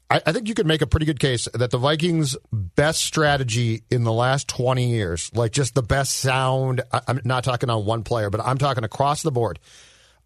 I, 0.09 0.21
I 0.27 0.33
think 0.33 0.47
you 0.49 0.55
could 0.55 0.67
make 0.67 0.81
a 0.83 0.87
pretty 0.87 1.07
good 1.07 1.19
case 1.19 1.49
that 1.55 1.71
the 1.71 1.79
Vikings' 1.79 2.37
best 2.53 3.01
strategy 3.01 3.83
in 3.91 4.05
the 4.05 4.13
last 4.13 4.47
20 4.49 4.91
years, 4.91 5.31
like 5.35 5.53
just 5.53 5.75
the 5.75 5.83
best 5.83 6.19
sound, 6.19 6.83
I, 6.93 7.01
I'm 7.09 7.21
not 7.25 7.43
talking 7.45 7.69
on 7.71 7.85
one 7.85 8.03
player, 8.05 8.31
but 8.31 8.41
I'm 8.45 8.59
talking 8.59 8.85
across 8.85 9.23
the 9.23 9.31
board. 9.33 9.59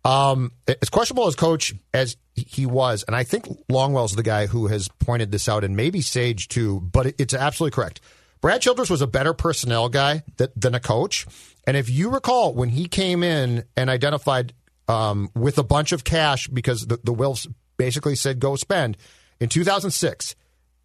Um, 0.05 0.53
as 0.69 0.91
questionable 0.91 1.27
as 1.27 1.35
coach 1.35 1.75
as 1.95 2.17
he 2.35 2.67
was, 2.67 3.05
and 3.07 3.17
I 3.17 3.25
think 3.25 3.47
Longwell's 3.69 4.15
the 4.15 4.23
guy 4.23 4.47
who 4.47 4.67
has 4.67 4.89
pointed 4.89 5.33
this 5.33 5.49
out, 5.49 5.65
and 5.65 5.77
maybe 5.77 6.03
Sage 6.03 6.49
too, 6.49 6.81
but 6.81 7.15
it's 7.19 7.33
absolutely 7.33 7.75
correct. 7.75 8.01
Brad 8.43 8.61
Childress 8.61 8.91
was 8.91 9.01
a 9.01 9.07
better 9.07 9.33
personnel 9.33 9.89
guy 9.89 10.23
that, 10.37 10.61
than 10.61 10.75
a 10.75 10.81
coach. 10.81 11.27
And 11.67 11.79
if 11.79 11.89
you 11.89 12.11
recall, 12.11 12.53
when 12.53 12.69
he 12.69 12.87
came 12.87 13.23
in 13.23 13.65
and 13.75 13.89
identified 13.89 14.53
um, 14.87 15.31
with 15.35 15.57
a 15.57 15.63
bunch 15.63 15.93
of 15.93 16.05
cash 16.05 16.49
because 16.49 16.87
the, 16.87 16.99
the 17.03 17.15
Wilfs 17.15 17.47
basically 17.79 18.15
said 18.15 18.41
go 18.41 18.57
spend 18.57 18.99
in 19.41 19.49
2006, 19.49 20.35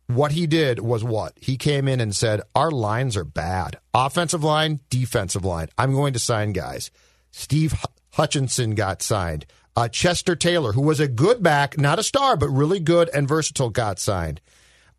what 0.07 0.31
he 0.31 0.47
did 0.47 0.79
was 0.79 1.03
what? 1.03 1.33
He 1.35 1.57
came 1.57 1.87
in 1.87 1.99
and 1.99 2.15
said, 2.15 2.41
Our 2.55 2.71
lines 2.71 3.15
are 3.15 3.25
bad. 3.25 3.77
Offensive 3.93 4.43
line, 4.43 4.79
defensive 4.89 5.45
line. 5.45 5.67
I'm 5.77 5.93
going 5.93 6.13
to 6.13 6.19
sign 6.19 6.53
guys. 6.53 6.89
Steve 7.31 7.73
Hutchinson 8.19 8.75
got 8.75 9.01
signed. 9.01 9.45
Uh, 9.77 9.87
Chester 9.87 10.35
Taylor, 10.35 10.73
who 10.73 10.81
was 10.81 10.99
a 10.99 11.07
good 11.07 11.41
back, 11.41 11.77
not 11.77 11.99
a 11.99 12.03
star, 12.03 12.35
but 12.35 12.49
really 12.49 12.81
good 12.81 13.09
and 13.13 13.25
versatile, 13.25 13.69
got 13.69 13.97
signed. 13.97 14.41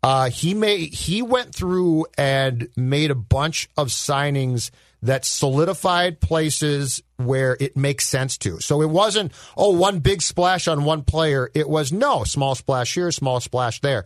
Uh, 0.01 0.31
he 0.31 0.55
made 0.55 0.91
he 0.91 1.21
went 1.21 1.53
through 1.53 2.07
and 2.17 2.67
made 2.75 3.11
a 3.11 3.15
bunch 3.15 3.69
of 3.77 3.89
signings 3.89 4.71
that 5.03 5.23
solidified 5.23 6.19
places 6.19 7.03
where 7.17 7.55
it 7.59 7.77
makes 7.77 8.07
sense 8.07 8.39
to. 8.39 8.59
So 8.59 8.81
it 8.81 8.89
wasn't 8.89 9.33
oh 9.55 9.77
one 9.77 9.99
big 9.99 10.23
splash 10.23 10.67
on 10.67 10.83
one 10.83 11.03
player. 11.03 11.51
It 11.53 11.69
was 11.69 11.91
no 11.91 12.23
small 12.23 12.55
splash 12.55 12.95
here, 12.95 13.11
small 13.11 13.39
splash 13.39 13.81
there, 13.81 14.05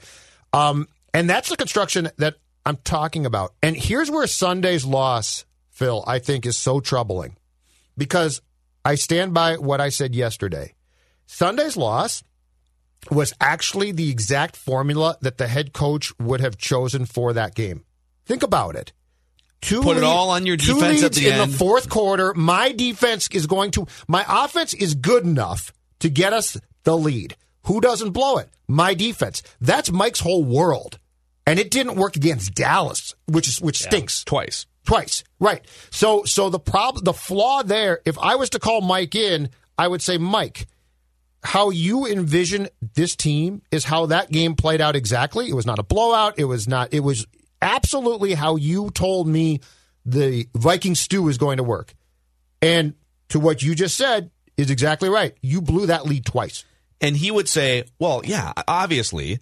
um, 0.52 0.90
and 1.14 1.30
that's 1.30 1.48
the 1.48 1.56
construction 1.56 2.10
that 2.18 2.36
I'm 2.66 2.78
talking 2.84 3.26
about. 3.26 3.54
And 3.64 3.78
here's 3.78 4.12
where 4.12 4.28
Sunday's 4.28 4.84
loss, 4.84 5.46
Phil, 5.70 6.04
I 6.06 6.20
think 6.20 6.46
is 6.46 6.58
so 6.58 6.82
troubling 6.82 7.38
because 7.98 8.42
I 8.86 8.96
stand 8.96 9.34
by 9.34 9.58
what 9.58 9.82
I 9.82 9.90
said 9.90 10.14
yesterday. 10.14 10.76
Sunday's 11.26 11.76
loss 11.76 12.24
was 13.10 13.34
actually 13.42 13.92
the 13.92 14.12
exact 14.12 14.56
formula 14.56 15.18
that 15.22 15.40
the 15.40 15.48
head 15.48 15.74
coach 15.74 16.14
would 16.20 16.40
have 16.40 16.58
chosen 16.58 17.06
for 17.06 17.34
that 17.34 17.56
game. 17.56 17.84
Think 18.26 18.44
about 18.44 18.76
it. 18.76 18.94
Two 19.62 19.82
Put 19.82 19.98
it 19.98 20.04
all 20.04 20.30
on 20.30 20.46
your 20.46 20.58
defense 20.58 21.02
at 21.02 21.14
leads 21.14 21.18
the 21.18 21.28
in 21.28 21.34
end. 21.34 21.52
the 21.52 21.58
fourth 21.58 21.90
quarter. 21.90 22.34
My 22.36 22.72
defense 22.72 23.28
is 23.32 23.48
going 23.48 23.72
to. 23.72 23.88
My 24.08 24.24
offense 24.28 24.76
is 24.76 24.94
good 24.94 25.24
enough 25.24 25.74
to 26.00 26.10
get 26.10 26.34
us 26.34 26.58
the 26.84 26.96
lead. 26.96 27.36
Who 27.64 27.82
doesn't 27.82 28.12
blow 28.12 28.38
it? 28.38 28.50
My 28.68 28.94
defense. 28.94 29.42
That's 29.60 29.92
Mike's 29.92 30.20
whole 30.20 30.44
world, 30.44 31.00
and 31.48 31.58
it 31.58 31.72
didn't 31.72 31.96
work 31.96 32.16
against 32.16 32.54
Dallas, 32.54 33.16
which 33.26 33.48
is 33.48 33.60
which 33.60 33.80
stinks 33.80 34.24
Twice. 34.24 34.68
Twice. 34.86 35.24
Right. 35.40 35.66
So 35.92 36.24
so 36.24 36.50
the 36.50 36.60
problem 36.60 37.04
the 37.04 37.14
flaw 37.14 37.64
there, 37.64 38.00
if 38.06 38.18
I 38.20 38.36
was 38.36 38.50
to 38.52 38.60
call 38.60 38.82
Mike 38.82 39.16
in, 39.16 39.50
I 39.78 39.88
would 39.88 40.02
say, 40.02 40.18
Mike, 40.18 40.68
how 41.44 41.70
you 41.70 42.06
envision 42.06 42.70
this 42.96 43.16
team 43.16 43.62
is 43.72 43.84
how 43.84 44.08
that 44.08 44.32
game 44.32 44.56
played 44.56 44.82
out 44.82 44.96
exactly. 44.96 45.50
It 45.50 45.54
was 45.54 45.66
not 45.66 45.80
a 45.80 45.84
blowout. 45.84 46.40
It 46.40 46.46
was 46.46 46.68
not 46.68 46.94
it 46.94 47.02
was 47.02 47.28
absolutely 47.62 48.34
how 48.34 48.56
you 48.56 48.90
told 48.92 49.28
me 49.28 49.60
the 50.06 50.48
Viking 50.56 50.96
stew 50.96 51.28
is 51.30 51.38
going 51.38 51.58
to 51.58 51.64
work. 51.64 51.94
And 52.62 52.94
to 53.30 53.40
what 53.40 53.62
you 53.62 53.76
just 53.76 53.98
said 53.98 54.32
is 54.58 54.70
exactly 54.70 55.10
right. 55.10 55.36
You 55.42 55.62
blew 55.62 55.88
that 55.88 56.06
lead 56.06 56.26
twice. 56.26 56.64
And 57.02 57.18
he 57.18 57.30
would 57.32 57.50
say, 57.50 57.84
well, 58.00 58.22
yeah, 58.24 58.54
obviously, 58.68 59.40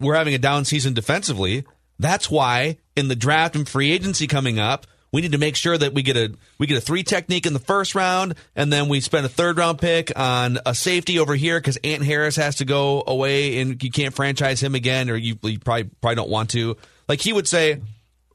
we're 0.00 0.16
having 0.16 0.34
a 0.34 0.38
down 0.38 0.64
season 0.64 0.92
defensively. 0.94 1.64
That's 2.00 2.30
why 2.30 2.78
in 2.96 3.08
the 3.08 3.14
draft 3.14 3.54
and 3.54 3.68
free 3.68 3.92
agency 3.92 4.26
coming 4.26 4.58
up, 4.58 4.86
we 5.12 5.20
need 5.20 5.32
to 5.32 5.38
make 5.38 5.54
sure 5.54 5.76
that 5.76 5.92
we 5.92 6.02
get 6.02 6.16
a 6.16 6.32
we 6.58 6.66
get 6.66 6.78
a 6.78 6.80
three 6.80 7.02
technique 7.02 7.44
in 7.44 7.52
the 7.52 7.58
first 7.58 7.94
round, 7.94 8.36
and 8.56 8.72
then 8.72 8.88
we 8.88 9.00
spend 9.00 9.26
a 9.26 9.28
third 9.28 9.58
round 9.58 9.78
pick 9.78 10.10
on 10.16 10.58
a 10.64 10.74
safety 10.74 11.18
over 11.18 11.34
here 11.34 11.60
because 11.60 11.76
Ant 11.84 12.02
Harris 12.02 12.36
has 12.36 12.56
to 12.56 12.64
go 12.64 13.04
away 13.06 13.60
and 13.60 13.82
you 13.82 13.90
can't 13.90 14.14
franchise 14.14 14.62
him 14.62 14.74
again, 14.74 15.10
or 15.10 15.16
you, 15.16 15.36
you 15.42 15.58
probably 15.58 15.90
probably 16.00 16.14
don't 16.14 16.30
want 16.30 16.50
to. 16.50 16.76
Like 17.06 17.20
he 17.20 17.32
would 17.32 17.46
say, 17.46 17.82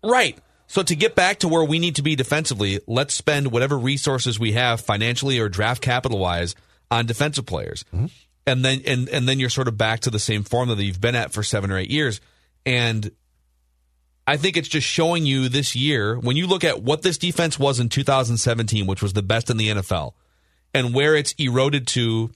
right. 0.04 0.38
So 0.67 0.84
to 0.84 0.95
get 0.95 1.15
back 1.15 1.39
to 1.39 1.47
where 1.47 1.63
we 1.63 1.80
need 1.80 1.95
to 1.95 2.01
be 2.04 2.15
defensively, 2.15 2.80
let's 2.88 3.13
spend 3.13 3.51
whatever 3.51 3.78
resources 3.78 4.39
we 4.39 4.51
have 4.54 4.82
financially 4.82 5.39
or 5.39 5.49
draft 5.49 5.82
capital 5.82 6.19
wise 6.19 6.56
on 6.91 7.06
defensive 7.06 7.45
players. 7.45 7.84
Mm-hmm. 7.93 8.08
And 8.45 8.63
then 8.63 8.82
and 8.86 9.10
and 9.10 9.28
then 9.28 9.39
you're 9.39 9.49
sort 9.49 9.67
of 9.67 9.75
back 9.75 10.01
to 10.01 10.12
the 10.12 10.19
same 10.19 10.43
formula 10.43 10.75
that 10.75 10.84
you've 10.84 11.01
been 11.01 11.15
at 11.15 11.32
for 11.32 11.41
7 11.41 11.71
or 11.71 11.78
8 11.80 11.89
years. 11.89 12.21
And 12.65 13.12
I 14.28 14.38
think 14.38 14.58
it's 14.58 14.68
just 14.68 14.88
showing 14.88 15.26
you 15.26 15.50
this 15.50 15.76
year 15.76 16.18
when 16.20 16.36
you 16.36 16.48
look 16.48 16.64
at 16.64 16.82
what 16.82 17.04
this 17.04 17.18
defense 17.18 17.60
was 17.60 17.80
in 17.80 17.90
2017, 17.90 18.88
which 18.88 19.02
was 19.02 19.14
the 19.14 19.22
best 19.22 19.50
in 19.50 19.58
the 19.58 19.70
NFL, 19.70 20.14
and 20.74 20.94
where 20.94 21.16
it's 21.16 21.34
eroded 21.38 21.88
to 21.88 22.32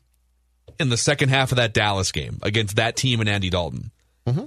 in 0.79 0.89
the 0.89 0.97
second 0.97 1.29
half 1.29 1.51
of 1.51 1.55
that 1.57 1.73
Dallas 1.73 2.11
game 2.11 2.39
against 2.43 2.75
that 2.75 2.95
team 2.95 3.19
and 3.19 3.29
Andy 3.29 3.49
Dalton. 3.49 3.91
Mm-hmm. 4.27 4.45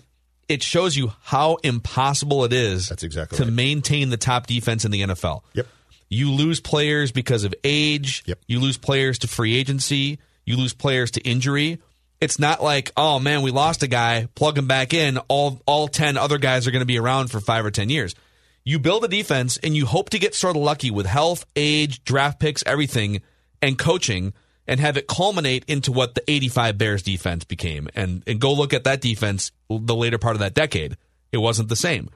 It 0.48 0.62
shows 0.62 0.96
you 0.96 1.12
how 1.22 1.56
impossible 1.62 2.44
it 2.44 2.52
is 2.52 2.88
That's 2.88 3.02
exactly 3.02 3.38
to 3.38 3.44
right. 3.44 3.52
maintain 3.52 4.10
the 4.10 4.16
top 4.16 4.46
defense 4.46 4.84
in 4.84 4.90
the 4.90 5.02
NFL. 5.02 5.42
Yep. 5.54 5.66
You 6.08 6.30
lose 6.30 6.60
players 6.60 7.10
because 7.10 7.44
of 7.44 7.54
age. 7.64 8.22
Yep. 8.26 8.38
You 8.46 8.60
lose 8.60 8.76
players 8.76 9.18
to 9.20 9.28
free 9.28 9.56
agency. 9.56 10.18
You 10.44 10.56
lose 10.56 10.74
players 10.74 11.12
to 11.12 11.20
injury. 11.22 11.80
It's 12.22 12.38
not 12.38 12.62
like, 12.62 12.92
oh 12.96 13.18
man, 13.18 13.42
we 13.42 13.50
lost 13.50 13.82
a 13.82 13.88
guy, 13.88 14.28
plug 14.36 14.56
him 14.56 14.68
back 14.68 14.94
in. 14.94 15.18
All 15.26 15.60
all 15.66 15.88
ten 15.88 16.16
other 16.16 16.38
guys 16.38 16.68
are 16.68 16.70
going 16.70 16.78
to 16.78 16.86
be 16.86 16.96
around 17.00 17.32
for 17.32 17.40
five 17.40 17.66
or 17.66 17.72
ten 17.72 17.90
years. 17.90 18.14
You 18.62 18.78
build 18.78 19.04
a 19.04 19.08
defense 19.08 19.56
and 19.60 19.76
you 19.76 19.86
hope 19.86 20.10
to 20.10 20.20
get 20.20 20.36
sort 20.36 20.54
of 20.54 20.62
lucky 20.62 20.92
with 20.92 21.04
health, 21.04 21.44
age, 21.56 22.04
draft 22.04 22.38
picks, 22.38 22.62
everything, 22.64 23.22
and 23.60 23.76
coaching, 23.76 24.34
and 24.68 24.78
have 24.78 24.96
it 24.96 25.08
culminate 25.08 25.64
into 25.66 25.90
what 25.90 26.14
the 26.14 26.22
'85 26.30 26.78
Bears 26.78 27.02
defense 27.02 27.42
became. 27.42 27.88
And 27.96 28.22
and 28.28 28.40
go 28.40 28.52
look 28.52 28.72
at 28.72 28.84
that 28.84 29.00
defense 29.00 29.50
the 29.68 29.96
later 29.96 30.18
part 30.18 30.36
of 30.36 30.40
that 30.40 30.54
decade. 30.54 30.96
It 31.32 31.38
wasn't 31.38 31.70
the 31.70 31.76
same. 31.76 32.08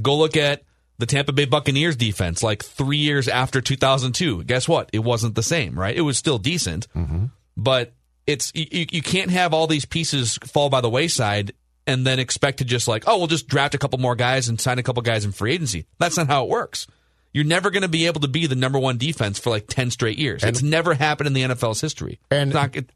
Go 0.00 0.16
look 0.16 0.36
at 0.36 0.62
the 0.98 1.06
Tampa 1.06 1.32
Bay 1.32 1.46
Buccaneers 1.46 1.96
defense 1.96 2.44
like 2.44 2.64
three 2.64 2.98
years 2.98 3.26
after 3.26 3.60
2002. 3.60 4.44
Guess 4.44 4.68
what? 4.68 4.88
It 4.92 5.00
wasn't 5.00 5.34
the 5.34 5.42
same, 5.42 5.76
right? 5.76 5.96
It 5.96 6.02
was 6.02 6.16
still 6.16 6.38
decent, 6.38 6.86
mm-hmm. 6.94 7.24
but 7.56 7.92
it's 8.28 8.52
you, 8.54 8.86
you 8.92 9.02
can't 9.02 9.30
have 9.30 9.52
all 9.52 9.66
these 9.66 9.84
pieces 9.84 10.38
fall 10.44 10.68
by 10.70 10.80
the 10.80 10.88
wayside 10.90 11.52
and 11.86 12.06
then 12.06 12.18
expect 12.18 12.58
to 12.58 12.64
just 12.64 12.86
like, 12.86 13.04
oh, 13.06 13.16
we'll 13.18 13.26
just 13.26 13.48
draft 13.48 13.74
a 13.74 13.78
couple 13.78 13.98
more 13.98 14.14
guys 14.14 14.48
and 14.48 14.60
sign 14.60 14.78
a 14.78 14.82
couple 14.82 15.02
guys 15.02 15.24
in 15.24 15.32
free 15.32 15.54
agency. 15.54 15.86
That's 15.98 16.16
not 16.18 16.26
how 16.28 16.44
it 16.44 16.50
works. 16.50 16.86
You're 17.32 17.44
never 17.46 17.70
going 17.70 17.82
to 17.82 17.88
be 17.88 18.06
able 18.06 18.20
to 18.20 18.28
be 18.28 18.46
the 18.46 18.54
number 18.54 18.78
one 18.78 18.98
defense 18.98 19.38
for 19.38 19.50
like 19.50 19.66
10 19.66 19.90
straight 19.90 20.18
years. 20.18 20.42
And- 20.42 20.50
it's 20.50 20.62
never 20.62 20.94
happened 20.94 21.26
in 21.26 21.32
the 21.32 21.42
NFL's 21.42 21.80
history. 21.80 22.20
And- 22.30 22.52
not, 22.52 22.76
it, 22.76 22.90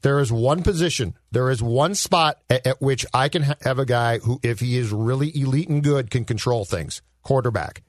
There 0.00 0.20
is 0.20 0.32
one 0.32 0.62
position, 0.62 1.14
there 1.30 1.50
is 1.50 1.62
one 1.62 1.94
spot 1.94 2.38
at, 2.48 2.66
at 2.66 2.80
which 2.80 3.04
I 3.12 3.28
can 3.28 3.42
ha- 3.42 3.56
have 3.60 3.78
a 3.78 3.84
guy 3.84 4.18
who, 4.18 4.40
if 4.42 4.60
he 4.60 4.78
is 4.78 4.90
really 4.90 5.30
elite 5.38 5.68
and 5.68 5.82
good, 5.84 6.10
can 6.10 6.24
control 6.24 6.64
things. 6.64 7.02
Quarterback. 7.22 7.82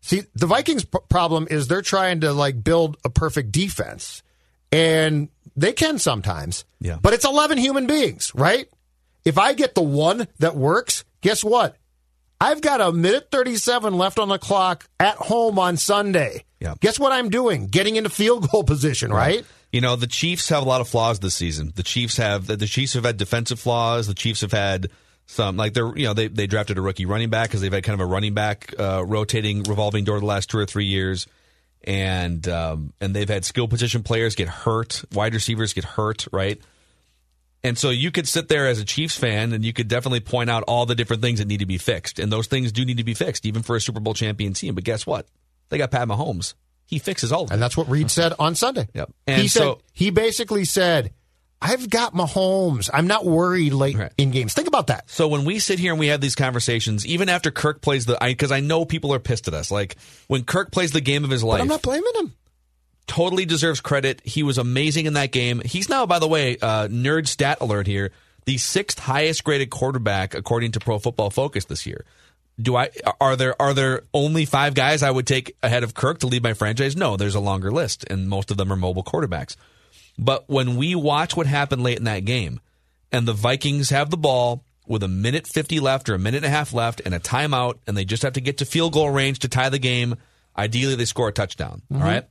See, 0.00 0.22
the 0.34 0.46
Vikings' 0.46 0.84
p- 0.84 0.98
problem 1.08 1.46
is 1.50 1.68
they're 1.68 1.80
trying 1.82 2.20
to 2.22 2.32
like 2.32 2.62
build 2.64 2.96
a 3.04 3.08
perfect 3.10 3.52
defense, 3.52 4.22
and 4.74 5.28
they 5.56 5.72
can 5.72 5.98
sometimes. 5.98 6.64
Yeah. 6.80 6.98
But 7.00 7.14
it's 7.14 7.24
eleven 7.24 7.58
human 7.58 7.86
beings, 7.86 8.32
right? 8.34 8.68
If 9.24 9.38
I 9.38 9.54
get 9.54 9.74
the 9.74 9.82
one 9.82 10.28
that 10.40 10.56
works, 10.56 11.04
guess 11.20 11.44
what? 11.44 11.76
I've 12.40 12.60
got 12.60 12.80
a 12.80 12.92
minute 12.92 13.28
thirty-seven 13.30 13.96
left 13.96 14.18
on 14.18 14.28
the 14.28 14.38
clock 14.38 14.86
at 14.98 15.16
home 15.16 15.58
on 15.58 15.76
Sunday. 15.76 16.44
Yeah. 16.60 16.74
Guess 16.80 16.98
what 16.98 17.12
I'm 17.12 17.30
doing? 17.30 17.68
Getting 17.68 17.96
into 17.96 18.10
field 18.10 18.50
goal 18.50 18.64
position, 18.74 19.12
right? 19.12 19.44
You 19.72 19.80
know, 19.80 19.96
the 19.96 20.06
Chiefs 20.06 20.50
have 20.50 20.62
a 20.62 20.68
lot 20.68 20.80
of 20.80 20.88
flaws 20.88 21.18
this 21.20 21.34
season. 21.34 21.72
The 21.74 21.82
Chiefs 21.82 22.16
have 22.18 22.46
the 22.46 22.66
Chiefs 22.66 22.94
have 22.94 23.04
had 23.04 23.16
defensive 23.16 23.60
flaws. 23.60 24.06
The 24.06 24.14
Chiefs 24.14 24.42
have 24.42 24.52
had 24.52 24.90
some 25.26 25.56
like 25.56 25.72
they're 25.72 25.96
you 25.96 26.04
know 26.04 26.14
they 26.14 26.28
they 26.28 26.46
drafted 26.46 26.78
a 26.78 26.82
rookie 26.82 27.06
running 27.06 27.30
back 27.30 27.48
because 27.48 27.60
they've 27.60 27.72
had 27.72 27.82
kind 27.82 28.00
of 28.00 28.06
a 28.06 28.10
running 28.10 28.34
back 28.34 28.74
uh, 28.78 29.04
rotating 29.06 29.62
revolving 29.62 30.04
door 30.04 30.20
the 30.20 30.26
last 30.26 30.50
two 30.50 30.58
or 30.58 30.66
three 30.66 30.84
years, 30.84 31.26
and 31.84 32.46
um, 32.48 32.92
and 33.00 33.14
they've 33.14 33.28
had 33.28 33.44
skill 33.44 33.68
position 33.68 34.02
players 34.02 34.34
get 34.34 34.48
hurt, 34.48 35.04
wide 35.12 35.34
receivers 35.34 35.72
get 35.72 35.84
hurt, 35.84 36.26
right? 36.32 36.60
And 37.62 37.78
so 37.78 37.88
you 37.88 38.10
could 38.10 38.28
sit 38.28 38.48
there 38.48 38.66
as 38.66 38.78
a 38.78 38.84
Chiefs 38.84 39.16
fan 39.16 39.52
and 39.52 39.64
you 39.64 39.72
could 39.72 39.88
definitely 39.88 40.20
point 40.20 40.50
out 40.50 40.64
all 40.64 40.84
the 40.84 40.94
different 40.94 41.22
things 41.22 41.38
that 41.38 41.48
need 41.48 41.60
to 41.60 41.66
be 41.66 41.78
fixed, 41.78 42.18
and 42.18 42.30
those 42.30 42.46
things 42.46 42.72
do 42.72 42.84
need 42.84 42.98
to 42.98 43.04
be 43.04 43.14
fixed, 43.14 43.46
even 43.46 43.62
for 43.62 43.76
a 43.76 43.80
Super 43.80 44.00
Bowl 44.00 44.14
champion 44.14 44.52
team. 44.52 44.74
But 44.74 44.84
guess 44.84 45.06
what? 45.06 45.26
They 45.70 45.78
got 45.78 45.90
Pat 45.90 46.08
Mahomes. 46.08 46.54
He 46.86 46.98
fixes 46.98 47.32
all 47.32 47.44
of 47.44 47.50
it. 47.50 47.54
And 47.54 47.62
that's 47.62 47.76
what 47.76 47.88
Reid 47.88 48.10
said 48.10 48.34
on 48.38 48.54
Sunday. 48.54 48.88
Yep. 48.92 49.10
he 49.26 49.32
And 49.32 49.50
said 49.50 49.74
he 49.92 50.10
basically 50.10 50.66
said, 50.66 51.12
"I've 51.64 51.88
got 51.90 52.14
Mahomes. 52.14 52.88
I'm 52.92 53.06
not 53.06 53.24
worried 53.24 53.72
late 53.72 53.96
Right. 53.96 54.12
in 54.18 54.30
games." 54.30 54.52
Think 54.52 54.68
about 54.68 54.86
that. 54.88 55.10
So 55.10 55.26
when 55.28 55.44
we 55.44 55.58
sit 55.58 55.78
here 55.78 55.90
and 55.92 55.98
we 55.98 56.08
have 56.08 56.20
these 56.20 56.34
conversations, 56.36 57.04
even 57.06 57.28
after 57.28 57.50
Kirk 57.50 57.80
plays 57.80 58.04
the, 58.06 58.18
because 58.20 58.52
I, 58.52 58.60
know 58.60 58.84
people 58.84 59.12
are 59.14 59.18
pissed 59.18 59.48
at 59.48 59.54
us. 59.54 59.70
Like 59.70 59.96
when 60.28 60.44
Kirk 60.44 60.70
plays 60.70 60.92
the 60.92 61.00
game 61.00 61.24
of 61.24 61.30
his 61.30 61.42
But 61.42 61.48
life, 61.48 61.60
I'm 61.62 61.68
not 61.68 61.82
blaming 61.82 62.12
him. 62.16 62.34
totally 63.06 63.44
deserves 63.44 63.80
credit. 63.80 64.20
He 64.24 64.42
was 64.42 64.58
amazing 64.58 65.06
in 65.06 65.14
that 65.14 65.32
game. 65.32 65.60
He's 65.64 65.88
now, 65.88 66.06
by 66.06 66.18
the 66.18 66.28
way, 66.28 66.56
uh, 66.60 66.88
nerd 66.88 67.26
stat 67.28 67.58
alert 67.60 67.86
here, 67.86 68.10
the 68.46 68.58
sixth 68.58 68.98
highest 68.98 69.44
graded 69.44 69.70
quarterback 69.70 70.34
according 70.34 70.72
to 70.72 70.80
Pro 70.80 70.98
Football 70.98 71.30
Focus 71.30 71.64
this 71.64 71.86
year. 71.86 72.04
Do 72.60 72.76
I 72.76 72.90
are 73.20 73.34
there 73.36 73.60
are 73.60 73.74
there 73.74 74.02
only 74.14 74.44
five 74.44 74.74
guys 74.74 75.02
I 75.02 75.10
would 75.10 75.26
take 75.26 75.56
ahead 75.62 75.82
of 75.82 75.94
Kirk 75.94 76.20
to 76.20 76.28
lead 76.28 76.42
my 76.44 76.52
franchise? 76.54 76.94
No, 76.96 77.16
there's 77.16 77.34
a 77.34 77.40
longer 77.40 77.72
list, 77.72 78.04
and 78.08 78.28
most 78.28 78.50
of 78.52 78.56
them 78.56 78.72
are 78.72 78.76
mobile 78.76 79.02
quarterbacks. 79.02 79.56
But 80.18 80.48
when 80.48 80.76
we 80.76 80.94
watch 80.94 81.36
what 81.36 81.46
happened 81.46 81.82
late 81.82 81.98
in 81.98 82.04
that 82.04 82.24
game, 82.24 82.60
and 83.12 83.28
the 83.28 83.32
Vikings 83.32 83.90
have 83.90 84.10
the 84.10 84.16
ball 84.16 84.64
with 84.86 85.02
a 85.02 85.08
minute 85.08 85.46
50 85.46 85.80
left 85.80 86.08
or 86.08 86.14
a 86.14 86.18
minute 86.18 86.38
and 86.38 86.46
a 86.46 86.50
half 86.50 86.72
left 86.72 87.00
and 87.04 87.14
a 87.14 87.20
timeout, 87.20 87.78
and 87.86 87.96
they 87.96 88.04
just 88.04 88.22
have 88.22 88.34
to 88.34 88.40
get 88.40 88.58
to 88.58 88.64
field 88.64 88.92
goal 88.92 89.10
range 89.10 89.40
to 89.40 89.48
tie 89.48 89.68
the 89.68 89.78
game. 89.78 90.16
Ideally, 90.56 90.96
they 90.96 91.04
score 91.04 91.28
a 91.28 91.32
touchdown. 91.32 91.82
Mm-hmm. 91.90 92.02
all 92.02 92.08
right. 92.08 92.24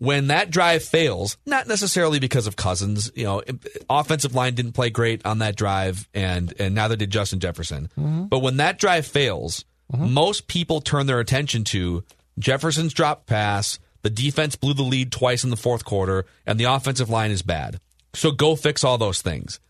When 0.00 0.28
that 0.28 0.50
drive 0.50 0.84
fails, 0.84 1.36
not 1.44 1.66
necessarily 1.66 2.20
because 2.20 2.46
of 2.46 2.54
Cousins, 2.54 3.10
you 3.16 3.24
know, 3.24 3.42
offensive 3.90 4.32
line 4.32 4.54
didn't 4.54 4.72
play 4.72 4.90
great 4.90 5.26
on 5.26 5.40
that 5.40 5.56
drive, 5.56 6.08
and 6.14 6.54
and 6.60 6.76
neither 6.76 6.94
did 6.94 7.10
Justin 7.10 7.40
Jefferson. 7.40 7.88
Mm-hmm. 7.98 8.26
But 8.26 8.38
when 8.38 8.58
that 8.58 8.78
drive 8.78 9.08
fails, 9.08 9.64
mm-hmm. 9.92 10.12
most 10.12 10.46
people 10.46 10.80
turn 10.80 11.06
their 11.06 11.18
attention 11.18 11.64
to 11.64 12.04
Jefferson's 12.38 12.94
drop 12.94 13.26
pass. 13.26 13.80
The 14.02 14.10
defense 14.10 14.56
blew 14.56 14.74
the 14.74 14.82
lead 14.82 15.10
twice 15.12 15.44
in 15.44 15.50
the 15.50 15.56
fourth 15.56 15.84
quarter, 15.84 16.24
and 16.46 16.58
the 16.58 16.64
offensive 16.64 17.10
line 17.10 17.30
is 17.30 17.42
bad. 17.42 17.80
So 18.14 18.30
go 18.30 18.56
fix 18.56 18.84
all 18.84 18.98
those 18.98 19.22
things. 19.22 19.60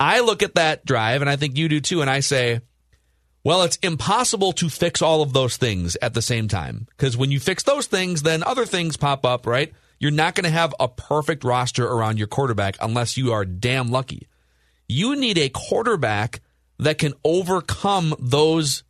I 0.00 0.20
look 0.20 0.42
at 0.42 0.54
that 0.56 0.84
drive, 0.84 1.20
and 1.20 1.30
I 1.30 1.36
think 1.36 1.56
you 1.56 1.68
do 1.68 1.80
too, 1.80 2.00
and 2.00 2.10
I 2.10 2.20
say, 2.20 2.60
well, 3.44 3.62
it's 3.62 3.76
impossible 3.76 4.52
to 4.54 4.68
fix 4.68 5.00
all 5.00 5.22
of 5.22 5.32
those 5.32 5.56
things 5.56 5.96
at 6.02 6.14
the 6.14 6.22
same 6.22 6.48
time. 6.48 6.86
Because 6.90 7.16
when 7.16 7.30
you 7.30 7.40
fix 7.40 7.62
those 7.62 7.86
things, 7.86 8.22
then 8.22 8.42
other 8.42 8.66
things 8.66 8.96
pop 8.96 9.24
up, 9.24 9.46
right? 9.46 9.72
You're 9.98 10.10
not 10.10 10.34
going 10.34 10.44
to 10.44 10.50
have 10.50 10.74
a 10.78 10.88
perfect 10.88 11.44
roster 11.44 11.86
around 11.86 12.18
your 12.18 12.28
quarterback 12.28 12.76
unless 12.80 13.16
you 13.16 13.32
are 13.32 13.44
damn 13.44 13.88
lucky. 13.90 14.28
You 14.88 15.16
need 15.16 15.38
a 15.38 15.48
quarterback 15.48 16.40
that 16.78 16.98
can 16.98 17.14
overcome 17.24 18.14
those 18.18 18.84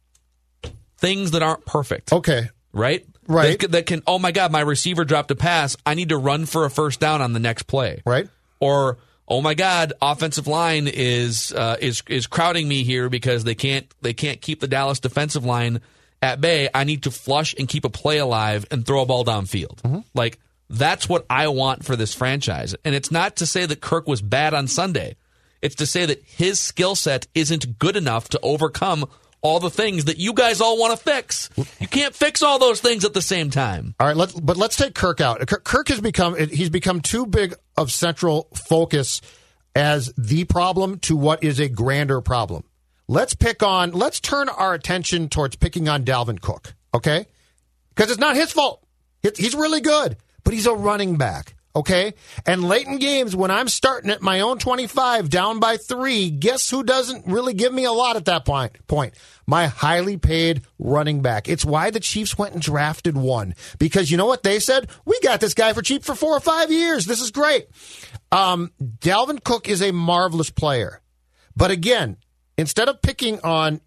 things 0.99 1.31
that 1.31 1.43
aren't 1.43 1.65
perfect 1.65 2.13
Okay. 2.13 2.49
right? 2.73 3.07
Right. 3.29 3.61
That, 3.61 3.73
that 3.73 3.87
can, 3.87 4.03
oh 4.07 4.19
my 4.19 4.33
God, 4.33 4.51
my 4.51 4.61
receiver 4.61 5.05
dropped 5.05 5.31
a 5.31 5.37
pass. 5.37 5.77
I 5.87 5.95
need 5.95 6.09
to 6.09 6.17
run 6.17 6.47
for 6.47 6.65
a 6.65 6.71
first 6.71 6.99
down 6.99 7.23
on 7.23 7.35
the 7.35 7.39
next 7.39 7.65
play. 7.65 8.03
Right. 8.05 8.29
Or, 8.59 8.99
oh 9.29 9.43
my 9.43 9.55
God, 9.55 9.93
offensive 10.03 10.47
line 10.47 10.89
is 10.89 11.53
uh, 11.53 11.77
is 11.81 12.03
is 12.09 12.27
crowding 12.27 12.67
me 12.67 12.83
here 12.83 13.09
because 13.09 13.45
they 13.45 13.55
can't 13.55 13.87
they 14.01 14.15
can't 14.15 14.41
keep 14.41 14.61
the 14.61 14.67
Dallas 14.67 14.99
defensive 14.99 15.45
line 15.45 15.81
at 16.23 16.41
bay. 16.41 16.69
I 16.75 16.85
need 16.85 17.05
to 17.05 17.11
flush 17.11 17.55
and 17.59 17.69
keep 17.69 17.85
a 17.85 17.91
play 17.91 18.19
alive 18.19 18.67
and 18.71 18.85
throw 18.85 19.03
a 19.03 19.07
ball 19.07 19.25
downfield. 19.25 20.05
Like 20.15 20.39
that's 20.71 21.09
what 21.09 21.25
I 21.31 21.49
want 21.49 21.85
for 21.85 21.97
this 21.97 22.15
franchise. 22.15 22.75
And 22.85 22.95
it's 22.95 23.11
not 23.11 23.37
to 23.37 23.47
say 23.47 23.67
that 23.67 23.81
Kirk 23.81 24.07
was 24.09 24.21
bad 24.21 24.55
on 24.55 24.67
Sunday. 24.67 25.17
It's 25.63 25.77
to 25.77 25.87
say 25.87 26.07
that 26.07 26.23
his 26.23 26.61
skill 26.61 26.95
set 26.95 27.27
isn't 27.35 27.79
good 27.79 27.97
enough 27.97 28.29
to 28.31 28.41
overcome 28.43 29.09
all 29.41 29.61
the 29.61 29.71
things 29.71 30.07
that 30.07 30.19
you 30.19 30.33
guys 30.33 30.61
all 30.61 30.79
want 30.79 30.99
to 30.99 31.03
fix. 31.03 31.49
You 31.79 31.89
can't 31.89 32.15
fix 32.15 32.43
all 32.43 32.59
those 32.59 32.81
things 32.81 33.05
at 33.05 33.15
the 33.15 33.23
same 33.23 33.51
time. 33.51 33.95
All 34.01 34.07
right, 34.07 34.17
let 34.17 34.35
but 34.43 34.57
let's 34.57 34.77
take 34.77 34.95
Kirk 34.95 35.21
out. 35.21 35.47
Kirk 35.47 35.89
has 35.89 36.01
become 36.01 36.37
he's 36.37 36.71
become 36.71 37.01
too 37.01 37.27
big 37.27 37.55
of 37.77 37.93
central 37.93 38.49
focus 38.55 39.21
as 39.75 40.13
the 40.17 40.45
problem 40.45 40.99
to 41.01 41.17
what 41.17 41.45
is 41.45 41.61
a 41.61 41.69
grander 41.69 42.21
problem. 42.21 42.65
Let's 43.07 43.35
pick 43.35 43.63
on 43.63 43.93
let's 43.93 44.21
turn 44.21 44.49
our 44.49 44.75
attention 44.75 45.29
towards 45.29 45.57
picking 45.57 45.89
on 45.89 46.05
Dalvin 46.05 46.41
Cook, 46.41 46.75
okay? 46.95 47.27
Because 47.95 48.11
it's 48.11 48.21
not 48.21 48.37
his 48.37 48.53
fault. 48.53 48.85
He's 49.37 49.55
really 49.55 49.81
good, 49.81 50.17
but 50.45 50.55
he's 50.55 50.67
a 50.67 50.75
running 50.75 51.17
back. 51.17 51.55
Okay. 51.77 52.15
And 52.47 52.65
late 52.65 52.87
in 52.87 52.99
games, 52.99 53.37
when 53.37 53.51
I'm 53.51 53.69
starting 53.69 54.11
at 54.11 54.23
my 54.23 54.41
own 54.41 54.59
25 54.59 55.29
down 55.29 55.61
by 55.61 55.77
three, 55.77 56.31
guess 56.31 56.69
who 56.71 56.83
doesn't 56.83 57.27
really 57.27 57.55
give 57.55 57.73
me 57.73 57.85
a 57.85 57.93
lot 57.93 58.17
at 58.17 58.25
that 58.25 58.45
point? 58.45 58.87
Point. 58.87 59.15
My 59.47 59.67
highly 59.67 60.17
paid 60.17 60.63
running 60.79 61.23
back. 61.23 61.49
It's 61.49 61.65
why 61.65 61.91
the 61.91 62.01
Chiefs 62.01 62.37
went 62.37 62.55
and 62.55 62.63
drafted 62.63 63.17
one. 63.17 63.55
Because 63.79 64.11
you 64.11 64.17
know 64.17 64.27
what 64.27 64.43
they 64.43 64.59
said? 64.59 64.91
We 65.05 65.21
got 65.21 65.41
this 65.41 65.55
guy 65.55 65.73
for 65.73 65.83
cheap 65.83 66.05
for 66.05 66.15
four 66.15 66.37
or 66.37 66.41
five 66.41 66.73
years. 66.73 67.07
This 67.07 67.21
is 67.21 67.31
great. 67.31 67.69
Um, 68.33 68.73
Dalvin 68.83 69.43
Cook 69.43 69.69
is 69.69 69.83
a 69.83 69.93
marvelous 69.93 70.51
player. 70.51 71.01
But 71.57 71.71
again, 71.71 72.17
instead 72.57 72.89
of 72.89 73.03
picking 73.03 73.41
on 73.43 73.81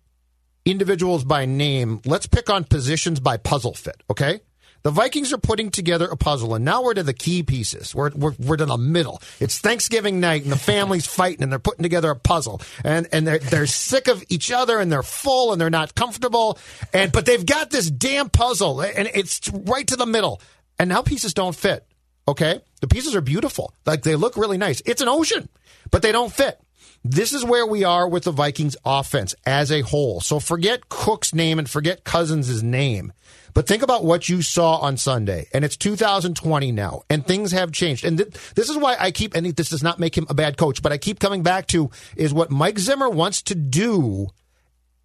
individuals 0.66 1.24
by 1.24 1.46
name, 1.46 2.02
let's 2.06 2.28
pick 2.28 2.50
on 2.50 2.64
positions 2.64 3.20
by 3.20 3.38
puzzle 3.38 3.74
fit, 3.74 4.02
okay? 4.10 4.42
The 4.84 4.92
Vikings 4.92 5.32
are 5.32 5.38
putting 5.38 5.70
together 5.70 6.08
a 6.08 6.18
puzzle, 6.18 6.56
and 6.56 6.66
now 6.66 6.82
we're 6.82 6.96
to 6.96 7.04
the 7.04 7.14
key 7.14 7.44
pieces. 7.44 7.94
We're, 7.94 8.10
we're, 8.16 8.34
we're 8.40 8.58
to 8.58 8.66
the 8.66 8.78
middle. 8.78 9.22
It's 9.40 9.60
Thanksgiving 9.60 10.20
night, 10.20 10.44
and 10.44 10.52
the 10.52 10.58
family's 10.58 11.06
fighting, 11.06 11.44
and 11.44 11.52
they're 11.52 11.60
putting 11.60 11.84
together 11.84 12.10
a 12.10 12.16
puzzle. 12.16 12.62
And, 12.84 13.08
and 13.12 13.28
they're, 13.28 13.40
they're 13.40 13.68
sick 13.68 14.08
of 14.08 14.24
each 14.30 14.52
other, 14.52 14.80
and 14.80 14.92
they're 14.92 15.04
full, 15.04 15.52
and 15.52 15.62
they're 15.62 15.70
not 15.70 15.94
comfortable. 15.94 16.58
And 16.94 17.12
But 17.12 17.26
they've 17.26 17.46
got 17.46 17.70
this 17.70 17.92
damn 17.92 18.30
puzzle, 18.30 18.82
and 18.82 19.10
it's 19.14 19.48
right 19.50 19.88
to 19.88 19.96
the 19.96 20.08
middle. 20.08 20.42
And 20.80 20.90
now 20.90 21.04
pieces 21.04 21.36
don't 21.36 21.56
fit, 21.56 21.86
okay? 22.28 22.62
The 22.80 22.88
pieces 22.88 23.16
are 23.16 23.22
beautiful. 23.22 23.74
Like, 23.86 24.02
they 24.02 24.16
look 24.16 24.36
really 24.36 24.58
nice. 24.58 24.82
It's 24.86 25.02
an 25.02 25.10
ocean, 25.10 25.48
but 25.92 26.02
they 26.02 26.12
don't 26.12 26.34
fit. 26.34 26.60
This 27.04 27.34
is 27.34 27.44
where 27.44 27.66
we 27.66 27.84
are 27.84 28.08
with 28.08 28.24
the 28.24 28.32
Vikings 28.32 28.78
offense 28.86 29.34
as 29.46 29.72
a 29.72 29.82
whole. 29.82 30.22
So 30.22 30.40
forget 30.40 30.90
Cook's 30.90 31.34
name 31.34 31.58
and 31.60 31.70
forget 31.70 32.04
Cousins' 32.04 32.62
name. 32.62 33.14
But 33.54 33.68
think 33.68 33.84
about 33.84 34.04
what 34.06 34.30
you 34.30 34.42
saw 34.42 34.78
on 34.78 34.98
Sunday, 34.98 35.48
and 35.54 35.66
it's 35.66 35.78
2020 35.78 36.72
now, 36.72 37.04
and 37.10 37.26
things 37.26 37.52
have 37.52 37.72
changed. 37.72 38.06
And 38.06 38.18
th- 38.18 38.54
this 38.56 38.70
is 38.70 38.78
why 38.78 38.96
I 39.00 39.12
keep, 39.12 39.36
and 39.36 39.46
this 39.46 39.70
does 39.70 39.84
not 39.84 40.00
make 40.00 40.18
him 40.18 40.26
a 40.30 40.34
bad 40.34 40.58
coach, 40.58 40.82
but 40.82 40.92
I 40.92 40.98
keep 40.98 41.20
coming 41.20 41.44
back 41.44 41.68
to 41.68 41.90
is 42.16 42.34
what 42.34 42.52
Mike 42.52 42.80
Zimmer 42.80 43.10
wants 43.10 43.42
to 43.44 43.56
do 43.56 44.28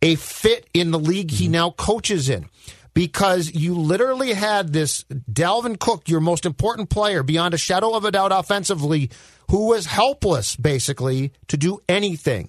a 0.02 0.14
fit 0.14 0.68
in 0.74 0.90
the 0.90 0.98
league 0.98 1.30
he 1.30 1.44
mm-hmm. 1.44 1.52
now 1.52 1.70
coaches 1.70 2.28
in. 2.28 2.46
Because 2.94 3.54
you 3.54 3.74
literally 3.74 4.32
had 4.32 4.72
this 4.72 5.04
Dalvin 5.30 5.78
Cook, 5.78 6.08
your 6.08 6.20
most 6.20 6.46
important 6.46 6.88
player, 6.88 7.22
beyond 7.22 7.52
a 7.52 7.58
shadow 7.58 7.94
of 7.94 8.06
a 8.06 8.10
doubt 8.10 8.32
offensively, 8.32 9.10
who 9.50 9.68
was 9.68 9.84
helpless, 9.84 10.56
basically, 10.56 11.32
to 11.48 11.58
do 11.58 11.78
anything. 11.90 12.48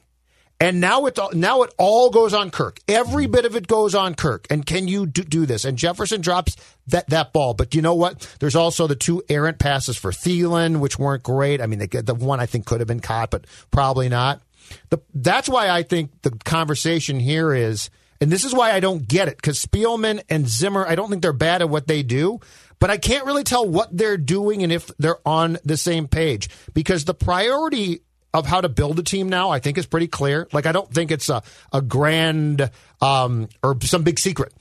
And 0.60 0.82
now 0.82 1.06
it 1.06 1.20
now 1.34 1.62
it 1.62 1.74
all 1.78 2.10
goes 2.10 2.34
on 2.34 2.50
Kirk. 2.50 2.80
Every 2.88 3.28
bit 3.28 3.46
of 3.46 3.56
it 3.56 3.68
goes 3.68 3.94
on 3.94 4.16
Kirk. 4.16 4.48
And 4.50 4.66
can 4.66 4.88
you 4.88 5.06
do, 5.06 5.24
do 5.24 5.46
this? 5.46 5.66
And 5.66 5.78
Jefferson 5.78 6.22
drops 6.22 6.56
that 6.88 7.08
that 7.10 7.32
ball. 7.32 7.54
But 7.54 7.76
you 7.76 7.84
know 7.84 7.94
what? 7.94 8.36
There's 8.40 8.56
also 8.56 8.88
the 8.88 8.96
two 8.96 9.22
errant 9.30 9.60
passes 9.60 9.98
for 9.98 10.12
Thielen, 10.12 10.80
which 10.80 10.98
weren't 10.98 11.22
great. 11.22 11.62
I 11.62 11.68
mean, 11.68 11.80
the 11.80 12.16
one 12.18 12.40
I 12.40 12.48
think 12.48 12.66
could 12.66 12.82
have 12.82 12.88
been 12.88 13.02
caught, 13.02 13.30
but 13.30 13.46
probably 13.70 14.10
not. 14.10 14.42
The, 14.90 15.00
that's 15.14 15.48
why 15.48 15.70
I 15.70 15.84
think 15.84 16.22
the 16.24 16.32
conversation 16.32 17.20
here 17.20 17.54
is, 17.54 17.90
and 18.20 18.32
this 18.32 18.44
is 18.44 18.54
why 18.54 18.72
I 18.72 18.80
don't 18.80 19.08
get 19.08 19.28
it, 19.28 19.38
because 19.38 19.64
Spielman 19.64 20.24
and 20.30 20.48
Zimmer, 20.48 20.86
I 20.86 20.96
don't 20.96 21.10
think 21.10 21.22
they're 21.22 21.34
bad 21.34 21.62
at 21.62 21.70
what 21.70 21.88
they 21.88 22.04
do, 22.04 22.40
but 22.80 22.90
I 22.90 22.98
can't 22.98 23.26
really 23.26 23.44
tell 23.44 23.68
what 23.68 23.96
they're 23.96 24.18
doing 24.18 24.64
and 24.64 24.72
if 24.72 24.88
they're 24.98 25.26
on 25.26 25.58
the 25.64 25.78
same 25.78 26.08
page 26.08 26.50
because 26.74 27.06
the 27.06 27.14
priority 27.14 28.02
of 28.34 28.46
how 28.46 28.62
to 28.62 28.70
build 28.70 29.00
a 29.00 29.04
team 29.04 29.30
now, 29.30 29.50
I 29.50 29.60
think 29.60 29.78
is 29.78 29.86
pretty 29.86 30.08
clear. 30.08 30.48
Like 30.52 30.66
I 30.66 30.72
don't 30.72 30.92
think 30.92 31.12
it's 31.12 31.30
a 31.30 31.44
a 31.72 31.82
grand 31.82 32.70
um, 33.02 33.50
or 33.64 33.78
some 33.82 34.04
big 34.04 34.20
secret, 34.20 34.54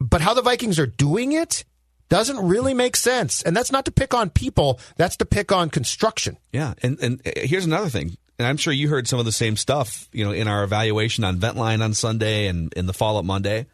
but 0.00 0.20
how 0.20 0.34
the 0.34 0.42
Vikings 0.42 0.78
are 0.78 0.86
doing 0.86 1.32
it 1.32 1.64
doesn't 2.08 2.46
really 2.46 2.74
make 2.74 2.94
sense. 2.94 3.42
And 3.42 3.56
that's 3.56 3.72
not 3.72 3.86
to 3.86 3.92
pick 3.92 4.14
on 4.14 4.30
people; 4.30 4.80
that's 4.96 5.16
to 5.18 5.24
pick 5.24 5.52
on 5.52 5.70
construction. 5.70 6.36
Yeah, 6.52 6.74
and 6.82 6.98
and 7.00 7.22
here's 7.24 7.66
another 7.66 7.88
thing. 7.88 8.16
And 8.38 8.48
I'm 8.48 8.56
sure 8.56 8.72
you 8.72 8.88
heard 8.88 9.06
some 9.06 9.18
of 9.18 9.24
the 9.24 9.32
same 9.32 9.56
stuff, 9.56 10.08
you 10.12 10.24
know, 10.24 10.32
in 10.32 10.48
our 10.48 10.64
evaluation 10.64 11.22
on 11.22 11.36
Ventline 11.36 11.82
on 11.82 11.94
Sunday 11.94 12.46
and 12.46 12.72
in 12.72 12.86
the 12.86 12.92
follow 12.92 13.20
up 13.20 13.24
Monday. 13.24 13.66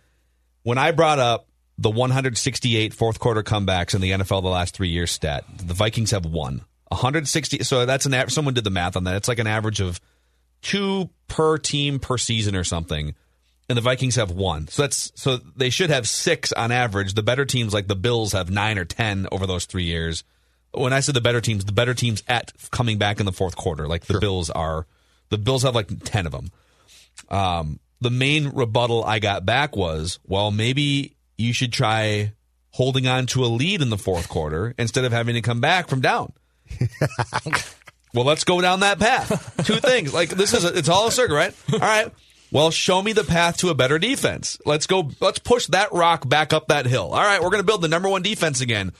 When 0.62 0.78
I 0.78 0.90
brought 0.90 1.18
up 1.18 1.48
the 1.78 1.90
168 1.90 2.92
fourth 2.92 3.20
quarter 3.20 3.42
comebacks 3.42 3.94
in 3.94 4.00
the 4.00 4.10
NFL 4.10 4.42
the 4.42 4.48
last 4.48 4.74
three 4.74 4.88
years 4.88 5.10
stat, 5.10 5.44
the 5.56 5.74
Vikings 5.74 6.10
have 6.10 6.26
one. 6.26 6.62
160. 6.88 7.62
So 7.64 7.86
that's 7.86 8.06
an 8.06 8.14
average. 8.14 8.34
Someone 8.34 8.54
did 8.54 8.64
the 8.64 8.70
math 8.70 8.96
on 8.96 9.04
that. 9.04 9.16
It's 9.16 9.28
like 9.28 9.38
an 9.38 9.46
average 9.46 9.80
of 9.80 10.00
two 10.62 11.10
per 11.28 11.58
team 11.58 11.98
per 11.98 12.18
season 12.18 12.56
or 12.56 12.64
something. 12.64 13.14
And 13.68 13.76
the 13.76 13.82
Vikings 13.82 14.16
have 14.16 14.30
one. 14.30 14.68
So 14.68 14.82
that's 14.82 15.12
so 15.14 15.36
they 15.36 15.68
should 15.68 15.90
have 15.90 16.08
six 16.08 16.52
on 16.52 16.72
average. 16.72 17.14
The 17.14 17.22
better 17.22 17.44
teams 17.44 17.74
like 17.74 17.86
the 17.86 17.96
Bills 17.96 18.32
have 18.32 18.50
nine 18.50 18.78
or 18.78 18.86
ten 18.86 19.26
over 19.30 19.46
those 19.46 19.66
three 19.66 19.84
years. 19.84 20.24
When 20.72 20.92
I 20.92 21.00
said 21.00 21.14
the 21.14 21.20
better 21.20 21.40
teams, 21.40 21.64
the 21.64 21.72
better 21.72 21.94
teams 21.94 22.22
at 22.28 22.52
coming 22.70 22.98
back 22.98 23.20
in 23.20 23.26
the 23.26 23.32
fourth 23.32 23.56
quarter, 23.56 23.86
like 23.86 24.06
the 24.06 24.14
sure. 24.14 24.20
Bills 24.20 24.48
are. 24.50 24.86
The 25.28 25.38
Bills 25.38 25.64
have 25.64 25.74
like 25.74 26.04
ten 26.04 26.24
of 26.24 26.32
them. 26.32 26.50
Um, 27.28 27.80
the 28.00 28.10
main 28.10 28.48
rebuttal 28.50 29.04
I 29.04 29.18
got 29.18 29.44
back 29.44 29.76
was, 29.76 30.18
well, 30.26 30.50
maybe 30.50 31.16
you 31.36 31.52
should 31.52 31.72
try 31.72 32.32
holding 32.70 33.06
on 33.06 33.26
to 33.26 33.44
a 33.44 33.46
lead 33.46 33.82
in 33.82 33.90
the 33.90 33.98
fourth 33.98 34.28
quarter 34.28 34.74
instead 34.78 35.04
of 35.04 35.12
having 35.12 35.34
to 35.34 35.42
come 35.42 35.60
back 35.60 35.88
from 35.88 36.00
down. 36.00 36.32
well, 38.14 38.24
let's 38.24 38.44
go 38.44 38.60
down 38.60 38.80
that 38.80 38.98
path. 38.98 39.66
Two 39.66 39.76
things. 39.76 40.12
Like 40.12 40.30
this 40.30 40.54
is 40.54 40.64
a, 40.64 40.76
it's 40.76 40.88
all 40.88 41.08
a 41.08 41.12
circle, 41.12 41.36
right? 41.36 41.54
All 41.72 41.78
right. 41.78 42.12
Well, 42.50 42.70
show 42.70 43.02
me 43.02 43.12
the 43.12 43.24
path 43.24 43.58
to 43.58 43.68
a 43.68 43.74
better 43.74 43.98
defense. 43.98 44.58
Let's 44.64 44.86
go. 44.86 45.10
Let's 45.20 45.38
push 45.38 45.66
that 45.66 45.92
rock 45.92 46.28
back 46.28 46.52
up 46.52 46.68
that 46.68 46.86
hill. 46.86 47.10
All 47.12 47.22
right, 47.22 47.42
we're 47.42 47.50
going 47.50 47.62
to 47.62 47.66
build 47.66 47.82
the 47.82 47.88
number 47.88 48.08
one 48.08 48.22
defense 48.22 48.60
again. 48.60 48.92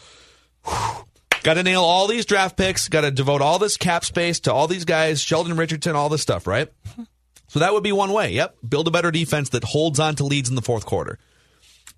Got 1.43 1.55
to 1.55 1.63
nail 1.63 1.83
all 1.83 2.07
these 2.09 2.27
draft 2.27 2.57
picks. 2.57 2.89
Got 2.89 3.03
to 3.03 3.11
devote 3.11 3.41
all 3.41 3.59
this 3.59 3.77
cap 3.77 4.05
space 4.05 4.41
to 4.41 4.53
all 4.53 4.67
these 4.67 4.85
guys, 4.85 5.23
Sheldon 5.23 5.57
Richardson, 5.57 5.97
all 5.97 6.11
this 6.11 6.21
stuff, 6.21 6.47
right? 6.47 6.71
So 7.49 7.61
that 7.61 7.73
would 7.73 7.83
be 7.83 7.93
one 7.93 8.13
way. 8.13 8.33
Yep, 8.33 8.57
build 8.69 8.89
a 8.89 8.91
better 8.91 9.11
defense 9.11 9.51
that 9.51 9.65
holds 9.65 9.99
on 9.99 10.17
to 10.17 10.25
leads 10.25 10.51
in 10.51 10.55
the 10.55 10.63
fourth 10.63 10.85
quarter. 10.85 11.19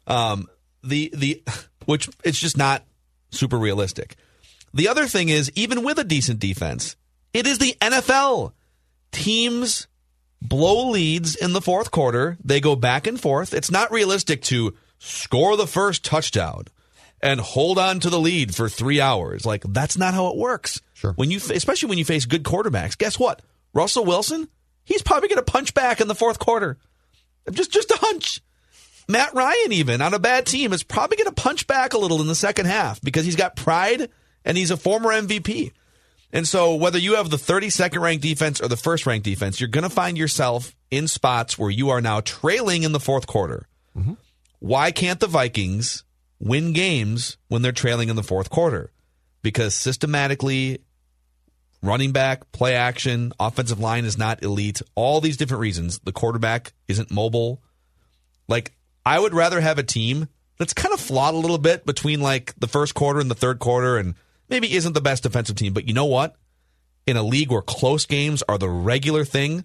Um, 0.07 0.47
the 0.85 1.13
the 1.15 1.43
which 1.87 2.09
it's 2.25 2.39
just 2.39 2.57
not 2.57 2.85
super 3.31 3.59
realistic. 3.59 4.17
The 4.73 4.89
other 4.89 5.07
thing 5.07 5.29
is, 5.29 5.51
even 5.55 5.83
with 5.83 5.99
a 5.99 6.05
decent 6.05 6.39
defense, 6.39 6.97
it 7.33 7.47
is 7.47 7.59
the 7.59 7.77
NFL. 7.81 8.53
Teams 9.13 9.89
blow 10.41 10.91
leads 10.91 11.35
in 11.35 11.53
the 11.53 11.61
fourth 11.61 11.91
quarter. 11.91 12.39
They 12.45 12.61
go 12.61 12.77
back 12.77 13.07
and 13.07 13.21
forth. 13.21 13.53
It's 13.53 13.71
not 13.71 13.91
realistic 13.91 14.43
to 14.43 14.75
score 14.99 15.57
the 15.57 15.67
first 15.67 16.05
touchdown 16.05 16.65
and 17.23 17.41
hold 17.41 17.79
on 17.79 18.01
to 18.01 18.11
the 18.11 18.21
lead 18.21 18.55
for 18.55 18.69
three 18.69 19.01
hours. 19.01 19.45
Like 19.45 19.63
that's 19.69 19.99
not 19.99 20.15
how 20.15 20.29
it 20.29 20.37
works. 20.37 20.81
Sure. 20.95 21.13
When 21.13 21.31
you, 21.31 21.39
especially 21.39 21.89
when 21.89 21.99
you 21.99 22.05
face 22.05 22.27
good 22.27 22.45
quarterbacks, 22.45 22.97
guess 22.97 23.19
what? 23.19 23.43
Russell 23.73 24.05
Wilson, 24.05 24.49
he's 24.85 25.03
probably 25.03 25.29
going 25.29 25.45
to 25.45 25.51
punch 25.51 25.75
back 25.75 26.01
in 26.01 26.09
the 26.09 26.15
fourth 26.15 26.39
quarter. 26.39 26.79
Just, 27.51 27.73
just 27.73 27.91
a 27.91 27.99
hunch. 28.01 28.41
Matt 29.09 29.35
Ryan, 29.35 29.73
even 29.73 30.03
on 30.03 30.15
a 30.15 30.19
bad 30.19 30.47
team, 30.47 30.73
is 30.73 30.83
probably 30.83 31.17
going 31.17 31.29
to 31.29 31.43
punch 31.43 31.67
back 31.67 31.95
a 31.95 31.99
little 31.99 32.21
in 32.21 32.29
the 32.29 32.35
second 32.35 32.67
half 32.67 33.01
because 33.01 33.25
he's 33.25 33.37
got 33.37 33.57
pride 33.57 34.09
and 34.45 34.57
he's 34.57 34.71
a 34.71 34.77
former 34.77 35.11
MVP. 35.11 35.73
And 36.33 36.47
so, 36.47 36.77
whether 36.77 36.99
you 36.99 37.17
have 37.17 37.31
the 37.31 37.37
32nd 37.37 38.01
ranked 38.01 38.23
defense 38.23 38.61
or 38.61 38.69
the 38.69 38.77
first 38.77 39.05
ranked 39.05 39.25
defense, 39.25 39.61
you're 39.61 39.69
going 39.69 39.85
to 39.85 39.91
find 39.91 40.17
yourself 40.17 40.77
in 40.91 41.09
spots 41.09 41.59
where 41.59 41.71
you 41.71 41.91
are 41.91 42.01
now 42.01 42.21
trailing 42.21 42.85
in 42.85 42.93
the 42.93 43.01
fourth 43.01 43.27
quarter. 43.27 43.67
Mm-hmm. 43.97 44.15
Why 44.61 44.93
can't 44.93 45.19
the 45.19 45.27
Vikings 45.27 46.05
win 46.39 46.73
games 46.73 47.37
when 47.49 47.63
they're 47.63 47.73
trailing 47.73 48.11
in 48.11 48.17
the 48.17 48.23
fourth 48.23 48.49
quarter? 48.49 48.93
Because 49.43 49.75
systematically, 49.75 50.83
running 51.83 52.13
back, 52.13 52.53
play 52.53 52.75
action, 52.75 53.33
offensive 53.41 53.81
line 53.81 54.05
is 54.05 54.17
not 54.17 54.43
elite. 54.45 54.83
All 54.95 55.21
these 55.21 55.37
different 55.37 55.63
reasons. 55.63 55.99
The 56.01 56.13
quarterback 56.13 56.73
isn't 56.87 57.11
mobile. 57.11 57.61
Like, 58.47 58.73
I 59.05 59.19
would 59.19 59.35
rather 59.35 59.61
have 59.61 59.79
a 59.79 59.83
team 59.83 60.29
that's 60.59 60.75
kind 60.75 60.93
of 60.93 61.01
flawed 61.01 61.35
a 61.35 61.39
little 61.39 61.59
bit 61.59 61.87
between 61.87 62.21
like 62.21 62.55
the 62.59 62.69
first 62.69 62.95
quarter 62.95 63.19
and 63.19 63.31
the 63.31 63.35
third 63.35 63.59
quarter 63.59 63.97
and 63.97 64.15
maybe 64.51 64.75
isn't 64.75 64.93
the 64.93 65.01
best 65.01 65.23
defensive 65.23 65.57
team, 65.57 65.73
but 65.73 65.87
you 65.89 65.95
know 65.95 66.07
what? 66.07 66.37
In 67.07 67.17
a 67.17 67.23
league 67.23 67.51
where 67.51 67.63
close 67.63 68.05
games 68.05 68.43
are 68.49 68.59
the 68.59 68.69
regular 68.69 69.25
thing 69.25 69.65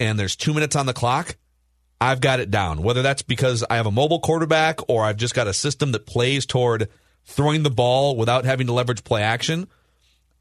and 0.00 0.18
there's 0.18 0.36
two 0.36 0.52
minutes 0.52 0.74
on 0.74 0.86
the 0.86 0.92
clock, 0.92 1.36
I've 2.00 2.20
got 2.20 2.40
it 2.40 2.50
down. 2.50 2.82
Whether 2.82 3.02
that's 3.02 3.22
because 3.22 3.64
I 3.68 3.76
have 3.76 3.86
a 3.86 3.90
mobile 3.90 4.20
quarterback 4.20 4.80
or 4.88 5.04
I've 5.04 5.16
just 5.16 5.34
got 5.34 5.46
a 5.46 5.54
system 5.54 5.92
that 5.92 6.06
plays 6.06 6.44
toward 6.44 6.88
throwing 7.24 7.62
the 7.62 7.70
ball 7.70 8.16
without 8.16 8.44
having 8.44 8.66
to 8.66 8.72
leverage 8.72 9.04
play 9.04 9.22
action, 9.22 9.68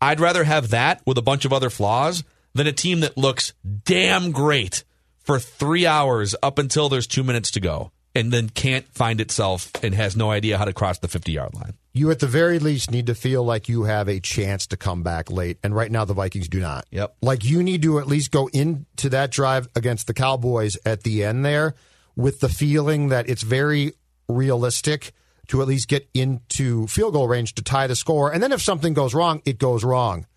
I'd 0.02 0.20
rather 0.20 0.44
have 0.44 0.70
that 0.70 1.02
with 1.06 1.18
a 1.18 1.22
bunch 1.22 1.46
of 1.46 1.54
other 1.54 1.70
flaws 1.70 2.24
than 2.54 2.68
a 2.68 2.72
team 2.72 3.02
that 3.02 3.18
looks 3.18 3.54
damn 3.84 4.32
great 4.32 4.84
for 5.20 5.40
three 5.40 5.86
hours 5.86 6.36
up 6.44 6.60
until 6.60 6.90
there's 6.90 7.08
two 7.08 7.24
minutes 7.24 7.52
to 7.52 7.60
go 7.60 7.92
and 8.14 8.32
then 8.32 8.50
can't 8.50 8.88
find 8.94 9.20
itself 9.20 9.72
and 9.84 9.94
has 9.96 10.16
no 10.16 10.32
idea 10.32 10.58
how 10.58 10.66
to 10.66 10.74
cross 10.74 11.00
the 11.00 11.08
50 11.08 11.32
yard 11.32 11.54
line. 11.54 11.74
You, 11.96 12.12
at 12.12 12.20
the 12.20 12.28
very 12.28 12.60
least, 12.60 12.92
need 12.92 13.08
to 13.08 13.16
feel 13.16 13.42
like 13.46 13.70
you 13.70 13.84
have 13.84 14.10
a 14.10 14.20
chance 14.20 14.68
to 14.68 14.76
come 14.76 15.02
back 15.02 15.32
late. 15.32 15.58
And 15.64 15.74
right 15.74 15.90
now, 15.90 16.04
the 16.04 16.14
Vikings 16.14 16.50
do 16.50 16.60
not. 16.60 16.86
Yep. 16.92 17.16
Like 17.22 17.46
you 17.46 17.64
need 17.64 17.84
to 17.84 18.00
at 18.00 18.06
least 18.06 18.32
go 18.32 18.48
into 18.48 19.08
that 19.12 19.32
drive 19.32 19.70
against 19.78 20.06
the 20.06 20.14
Cowboys 20.14 20.78
at 20.86 21.04
the 21.04 21.24
end 21.24 21.46
there 21.46 21.74
with 22.18 22.42
the 22.42 22.50
feeling 22.50 23.08
that 23.08 23.30
it's 23.30 23.44
very 23.44 23.94
realistic 24.28 25.14
to 25.48 25.62
at 25.62 25.70
least 25.70 25.88
get 25.88 26.10
into 26.14 26.86
field 26.88 27.14
goal 27.14 27.30
range 27.30 27.56
to 27.56 27.64
tie 27.64 27.88
the 27.88 27.96
score. 27.96 28.30
And 28.30 28.44
then 28.44 28.52
if 28.52 28.62
something 28.62 28.94
goes 28.94 29.14
wrong, 29.14 29.42
it 29.46 29.58
goes 29.58 29.86
wrong. 29.86 30.28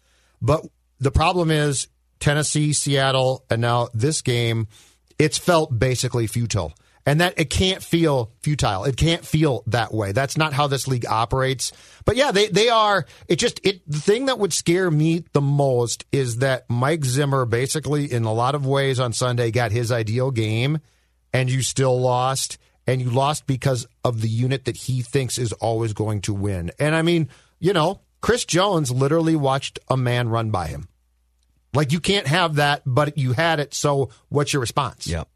But 0.40 0.64
the 1.00 1.10
problem 1.10 1.50
is 1.50 1.88
Tennessee, 2.20 2.72
Seattle, 2.72 3.44
and 3.50 3.60
now 3.60 3.88
this 3.92 4.22
game, 4.22 4.68
it's 5.18 5.38
felt 5.38 5.76
basically 5.76 6.28
futile 6.28 6.72
and 7.08 7.22
that 7.22 7.32
it 7.38 7.48
can't 7.48 7.82
feel 7.82 8.30
futile. 8.42 8.84
It 8.84 8.98
can't 8.98 9.24
feel 9.24 9.62
that 9.68 9.94
way. 9.94 10.12
That's 10.12 10.36
not 10.36 10.52
how 10.52 10.66
this 10.66 10.86
league 10.86 11.06
operates. 11.06 11.72
But 12.04 12.16
yeah, 12.16 12.32
they 12.32 12.48
they 12.48 12.68
are. 12.68 13.06
It 13.28 13.36
just 13.36 13.64
it 13.64 13.80
the 13.90 13.98
thing 13.98 14.26
that 14.26 14.38
would 14.38 14.52
scare 14.52 14.90
me 14.90 15.24
the 15.32 15.40
most 15.40 16.04
is 16.12 16.36
that 16.40 16.68
Mike 16.68 17.06
Zimmer 17.06 17.46
basically 17.46 18.12
in 18.12 18.24
a 18.24 18.32
lot 18.34 18.54
of 18.54 18.66
ways 18.66 19.00
on 19.00 19.14
Sunday 19.14 19.50
got 19.50 19.72
his 19.72 19.90
ideal 19.90 20.30
game, 20.30 20.80
and 21.32 21.50
you 21.50 21.62
still 21.62 21.98
lost, 21.98 22.58
and 22.86 23.00
you 23.00 23.08
lost 23.08 23.46
because 23.46 23.86
of 24.04 24.20
the 24.20 24.28
unit 24.28 24.66
that 24.66 24.76
he 24.76 25.00
thinks 25.00 25.38
is 25.38 25.54
always 25.54 25.94
going 25.94 26.20
to 26.20 26.34
win. 26.34 26.72
And 26.78 26.94
I 26.94 27.00
mean, 27.00 27.30
you 27.58 27.72
know, 27.72 28.02
Chris 28.20 28.44
Jones 28.44 28.90
literally 28.90 29.34
watched 29.34 29.78
a 29.88 29.96
man 29.96 30.28
run 30.28 30.50
by 30.50 30.66
him. 30.66 30.88
Like 31.72 31.90
you 31.90 32.00
can't 32.00 32.26
have 32.26 32.56
that, 32.56 32.82
but 32.84 33.16
you 33.16 33.32
had 33.32 33.60
it. 33.60 33.72
So 33.72 34.10
what's 34.28 34.52
your 34.52 34.60
response? 34.60 35.06
Yep. 35.06 35.26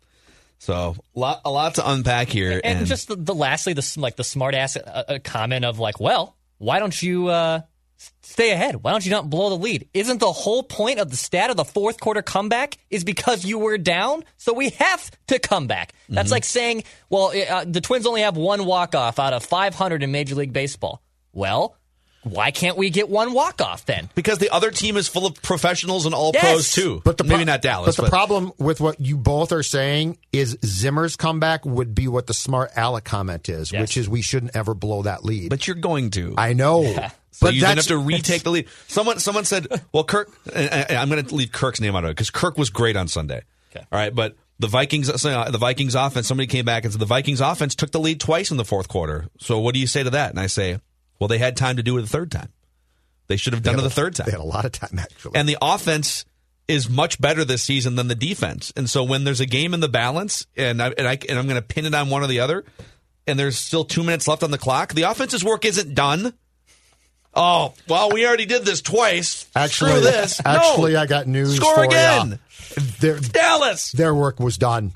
So 0.63 0.95
lot, 1.13 1.41
a 1.45 1.51
lot 1.51 1.75
to 1.75 1.91
unpack 1.91 2.29
here, 2.29 2.53
and, 2.63 2.79
and 2.79 2.87
just 2.87 3.09
the, 3.09 3.17
the, 3.17 3.35
lastly, 3.35 3.73
the 3.73 3.95
like 3.97 4.15
the 4.15 4.23
smart 4.23 4.55
ass 4.55 4.77
uh, 4.77 5.03
uh, 5.09 5.19
comment 5.25 5.65
of 5.65 5.81
like, 5.81 5.99
well, 5.99 6.37
why 6.59 6.79
don't 6.79 7.03
you 7.03 7.27
uh, 7.27 7.63
stay 8.23 8.53
ahead? 8.53 8.77
Why 8.77 8.93
don't 8.93 9.05
you 9.05 9.11
not 9.11 9.29
blow 9.29 9.49
the 9.49 9.57
lead? 9.57 9.89
Isn't 9.93 10.21
the 10.21 10.31
whole 10.31 10.63
point 10.63 11.01
of 11.01 11.11
the 11.11 11.17
stat 11.17 11.51
of 11.51 11.57
the 11.57 11.65
fourth 11.65 11.99
quarter 11.99 12.23
comeback 12.23 12.79
is 12.91 13.03
because 13.03 13.45
you 13.45 13.59
were 13.59 13.77
down, 13.77 14.23
so 14.37 14.53
we 14.53 14.69
have 14.69 15.11
to 15.27 15.41
come 15.41 15.67
back? 15.67 15.95
That's 16.09 16.27
mm-hmm. 16.27 16.33
like 16.33 16.45
saying, 16.45 16.85
well, 17.11 17.33
uh, 17.51 17.65
the 17.67 17.81
Twins 17.81 18.07
only 18.07 18.21
have 18.21 18.37
one 18.37 18.65
walk 18.65 18.95
off 18.95 19.19
out 19.19 19.33
of 19.33 19.43
500 19.43 20.05
in 20.05 20.13
Major 20.13 20.37
League 20.37 20.53
Baseball. 20.53 21.03
Well, 21.33 21.77
why 22.23 22.51
can't 22.51 22.77
we 22.77 22.91
get 22.91 23.09
one 23.09 23.33
walk 23.33 23.61
off 23.61 23.85
then? 23.87 24.09
Because 24.15 24.39
the 24.39 24.51
other 24.51 24.71
team 24.71 24.97
is 24.97 25.09
full 25.09 25.27
of 25.27 25.41
professionals 25.43 26.07
and 26.07 26.15
all 26.15 26.31
yes. 26.33 26.45
pros 26.45 26.73
too. 26.73 27.03
But 27.05 27.19
the 27.19 27.25
pro- 27.25 27.37
maybe 27.37 27.45
not 27.45 27.63
Dallas. 27.63 27.97
But 27.97 27.97
the 27.97 28.03
but. 28.03 28.11
problem 28.11 28.53
with 28.59 28.81
what 28.81 29.01
you 29.01 29.17
both 29.17 29.53
are 29.53 29.63
saying 29.63 30.19
is 30.33 30.57
Zimmer's 30.65 31.17
comeback 31.17 31.65
would 31.65 31.95
be 31.95 32.09
what 32.09 32.27
the 32.27 32.35
smart 32.35 32.71
Alec 32.77 33.05
comment 33.05 33.49
is, 33.49 33.73
yes. 33.73 33.81
which 33.81 33.97
is 33.97 34.09
we 34.09 34.23
shouldn't 34.23 34.55
ever 34.55 34.75
blow 34.75 35.03
that 35.03 35.25
lead. 35.25 35.51
But 35.51 35.67
you're 35.67 35.77
going 35.77 36.11
to. 36.11 36.35
I 36.39 36.53
know. 36.53 36.83
Yeah. 36.83 37.11
So 37.33 37.47
but 37.47 37.55
you 37.55 37.63
then 37.63 37.77
have 37.77 37.87
to 37.87 37.97
retake 37.97 38.43
the 38.43 38.51
lead. 38.51 38.69
Someone 38.89 39.19
someone 39.19 39.45
said, 39.47 39.67
"Well, 39.91 40.05
Kirk." 40.05 40.31
I'm 40.55 41.09
going 41.09 41.25
to 41.25 41.35
leave 41.35 41.51
Kirk's 41.51 41.81
name 41.81 41.97
out 41.97 42.05
of 42.05 42.11
it 42.11 42.13
because 42.13 42.31
Kirk 42.31 42.59
was 42.59 42.69
great 42.69 42.95
on 42.95 43.09
Sunday. 43.09 43.43
Okay. 43.75 43.85
All 43.91 43.99
right, 43.99 44.15
but 44.15 44.37
the 44.59 44.69
Vikings, 44.69 45.09
uh, 45.09 45.51
the 45.51 45.59
Vikings 45.59 45.95
offense. 45.95 46.29
Somebody 46.29 46.47
came 46.47 46.67
back 46.67 46.85
and 46.85 46.93
said 46.93 47.01
the 47.01 47.07
Vikings 47.07 47.41
offense 47.41 47.75
took 47.75 47.91
the 47.91 48.01
lead 48.01 48.21
twice 48.21 48.51
in 48.51 48.59
the 48.59 48.67
fourth 48.67 48.89
quarter. 48.89 49.29
So 49.39 49.59
what 49.61 49.73
do 49.73 49.81
you 49.81 49.87
say 49.87 50.03
to 50.03 50.11
that? 50.11 50.31
And 50.31 50.39
I 50.39 50.47
say, 50.47 50.79
well, 51.23 51.29
they 51.29 51.39
had 51.39 51.57
time 51.57 51.77
to 51.77 51.85
do 51.85 51.97
it 51.99 52.01
the 52.01 52.09
third 52.09 52.33
time. 52.33 52.49
They 53.29 53.37
should 53.37 53.53
have 53.53 53.63
done 53.63 53.79
it 53.79 53.83
the 53.83 53.91
third 53.91 54.17
time. 54.17 54.25
They 54.25 54.33
had 54.33 54.41
a 54.41 54.43
lot 54.43 54.65
of 54.65 54.73
time 54.73 54.99
actually. 54.99 55.37
And 55.37 55.49
the 55.49 55.57
offense 55.63 56.25
is 56.67 56.91
much 56.91 57.21
better 57.21 57.45
this 57.45 57.63
season 57.63 57.95
than 57.95 58.09
the 58.09 58.17
defense. 58.17 58.73
And 58.75 58.91
so 58.91 59.05
when 59.05 59.23
there's 59.23 59.39
a 59.39 59.47
game 59.47 59.73
in 59.73 59.79
the 59.79 59.89
balance, 59.89 60.49
and 60.57 60.83
I, 60.83 60.89
and, 60.89 61.07
I, 61.07 61.17
and 61.29 61.39
I'm 61.39 61.47
going 61.47 61.61
to 61.61 61.63
pin 61.63 61.87
it 61.87 61.95
on 61.95 62.11
one 62.11 62.25
or 62.25 62.27
the 62.27 62.41
other, 62.41 62.65
and 63.25 63.39
there's 63.39 63.57
still 63.57 63.85
two 63.85 64.03
minutes 64.03 64.27
left 64.27 64.43
on 64.43 64.51
the 64.51 64.59
clock, 64.59 64.95
the 64.95 65.03
offense's 65.03 65.45
work 65.45 65.65
isn't 65.65 65.95
done. 65.95 66.35
Oh 67.33 67.73
well, 67.89 68.11
we 68.11 68.27
already 68.27 68.47
did 68.47 68.65
this 68.65 68.83
twice. 68.83 69.49
Actually, 69.55 69.93
Screw 69.93 70.01
this. 70.01 70.41
actually, 70.45 70.95
no. 70.95 71.03
I 71.03 71.07
got 71.07 71.29
news. 71.29 71.55
Score 71.55 71.77
for 71.77 71.85
again. 71.85 72.41
Their, 72.99 73.21
Dallas. 73.21 73.93
their 73.93 74.13
work 74.13 74.41
was 74.41 74.59
done. 74.59 74.93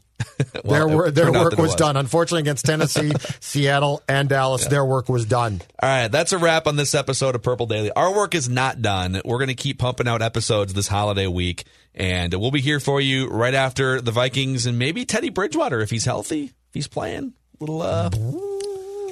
Their 0.65 0.89
it 0.89 0.91
wor- 0.91 1.11
their 1.11 1.33
work 1.33 1.53
was, 1.53 1.69
was. 1.69 1.75
done. 1.75 1.97
Unfortunately, 1.97 2.41
against 2.41 2.65
Tennessee, 2.65 3.13
Seattle, 3.41 4.03
and 4.09 4.29
Dallas, 4.29 4.67
their 4.67 4.85
work 4.85 5.09
was 5.09 5.25
done. 5.25 5.61
All 5.83 5.89
right, 5.89 6.09
that's 6.09 6.33
a 6.33 6.39
wrap 6.39 6.67
on 6.67 6.77
this 6.77 6.95
episode 6.95 7.35
of 7.35 7.43
Purple 7.43 7.67
Daily. 7.67 7.91
Our 7.93 8.15
work 8.15 8.35
is 8.35 8.49
not 8.49 8.83
done. 8.83 9.21
We're 9.25 9.39
going 9.39 9.49
to 9.49 9.55
keep 9.55 9.79
pumping 9.79 10.09
out 10.09 10.23
episodes 10.23 10.75
this 10.75 10.89
holiday 10.89 11.27
week, 11.27 11.65
and 11.95 12.33
we'll 12.35 12.51
be 12.51 12.61
here 12.61 12.81
for 12.81 13.01
you 13.01 13.29
right 13.29 13.55
after 13.55 14.01
the 14.01 14.13
Vikings 14.13 14.67
and 14.67 14.79
maybe 14.79 15.05
Teddy 15.05 15.31
Bridgewater 15.31 15.81
if 15.81 15.91
he's 15.91 16.05
healthy, 16.05 16.45
if 16.45 16.75
he's 16.75 16.89
playing. 16.89 17.33
Little 17.61 17.83
uh, 17.83 18.11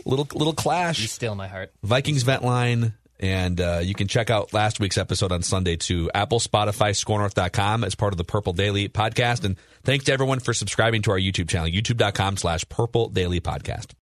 little 0.04 0.28
little 0.34 0.54
clash. 0.54 0.98
You 0.98 1.04
clash. 1.04 1.10
steal 1.10 1.34
my 1.34 1.48
heart. 1.48 1.72
Vikings 1.82 2.22
vent 2.22 2.44
line. 2.44 2.94
And 3.24 3.58
uh, 3.58 3.80
you 3.82 3.94
can 3.94 4.06
check 4.06 4.28
out 4.28 4.52
last 4.52 4.80
week's 4.80 4.98
episode 4.98 5.32
on 5.32 5.40
Sunday 5.40 5.76
to 5.76 6.10
Apple, 6.14 6.40
Spotify, 6.40 6.90
SKORNorth.com 6.90 7.82
as 7.82 7.94
part 7.94 8.12
of 8.12 8.18
the 8.18 8.24
Purple 8.24 8.52
Daily 8.52 8.90
podcast. 8.90 9.44
And 9.44 9.56
thanks 9.82 10.04
to 10.04 10.12
everyone 10.12 10.40
for 10.40 10.52
subscribing 10.52 11.00
to 11.02 11.10
our 11.10 11.18
YouTube 11.18 11.48
channel, 11.48 11.66
youtube.com 11.66 12.36
slash 12.36 12.68
Purple 12.68 13.08
Daily 13.08 13.40
Podcast. 13.40 13.92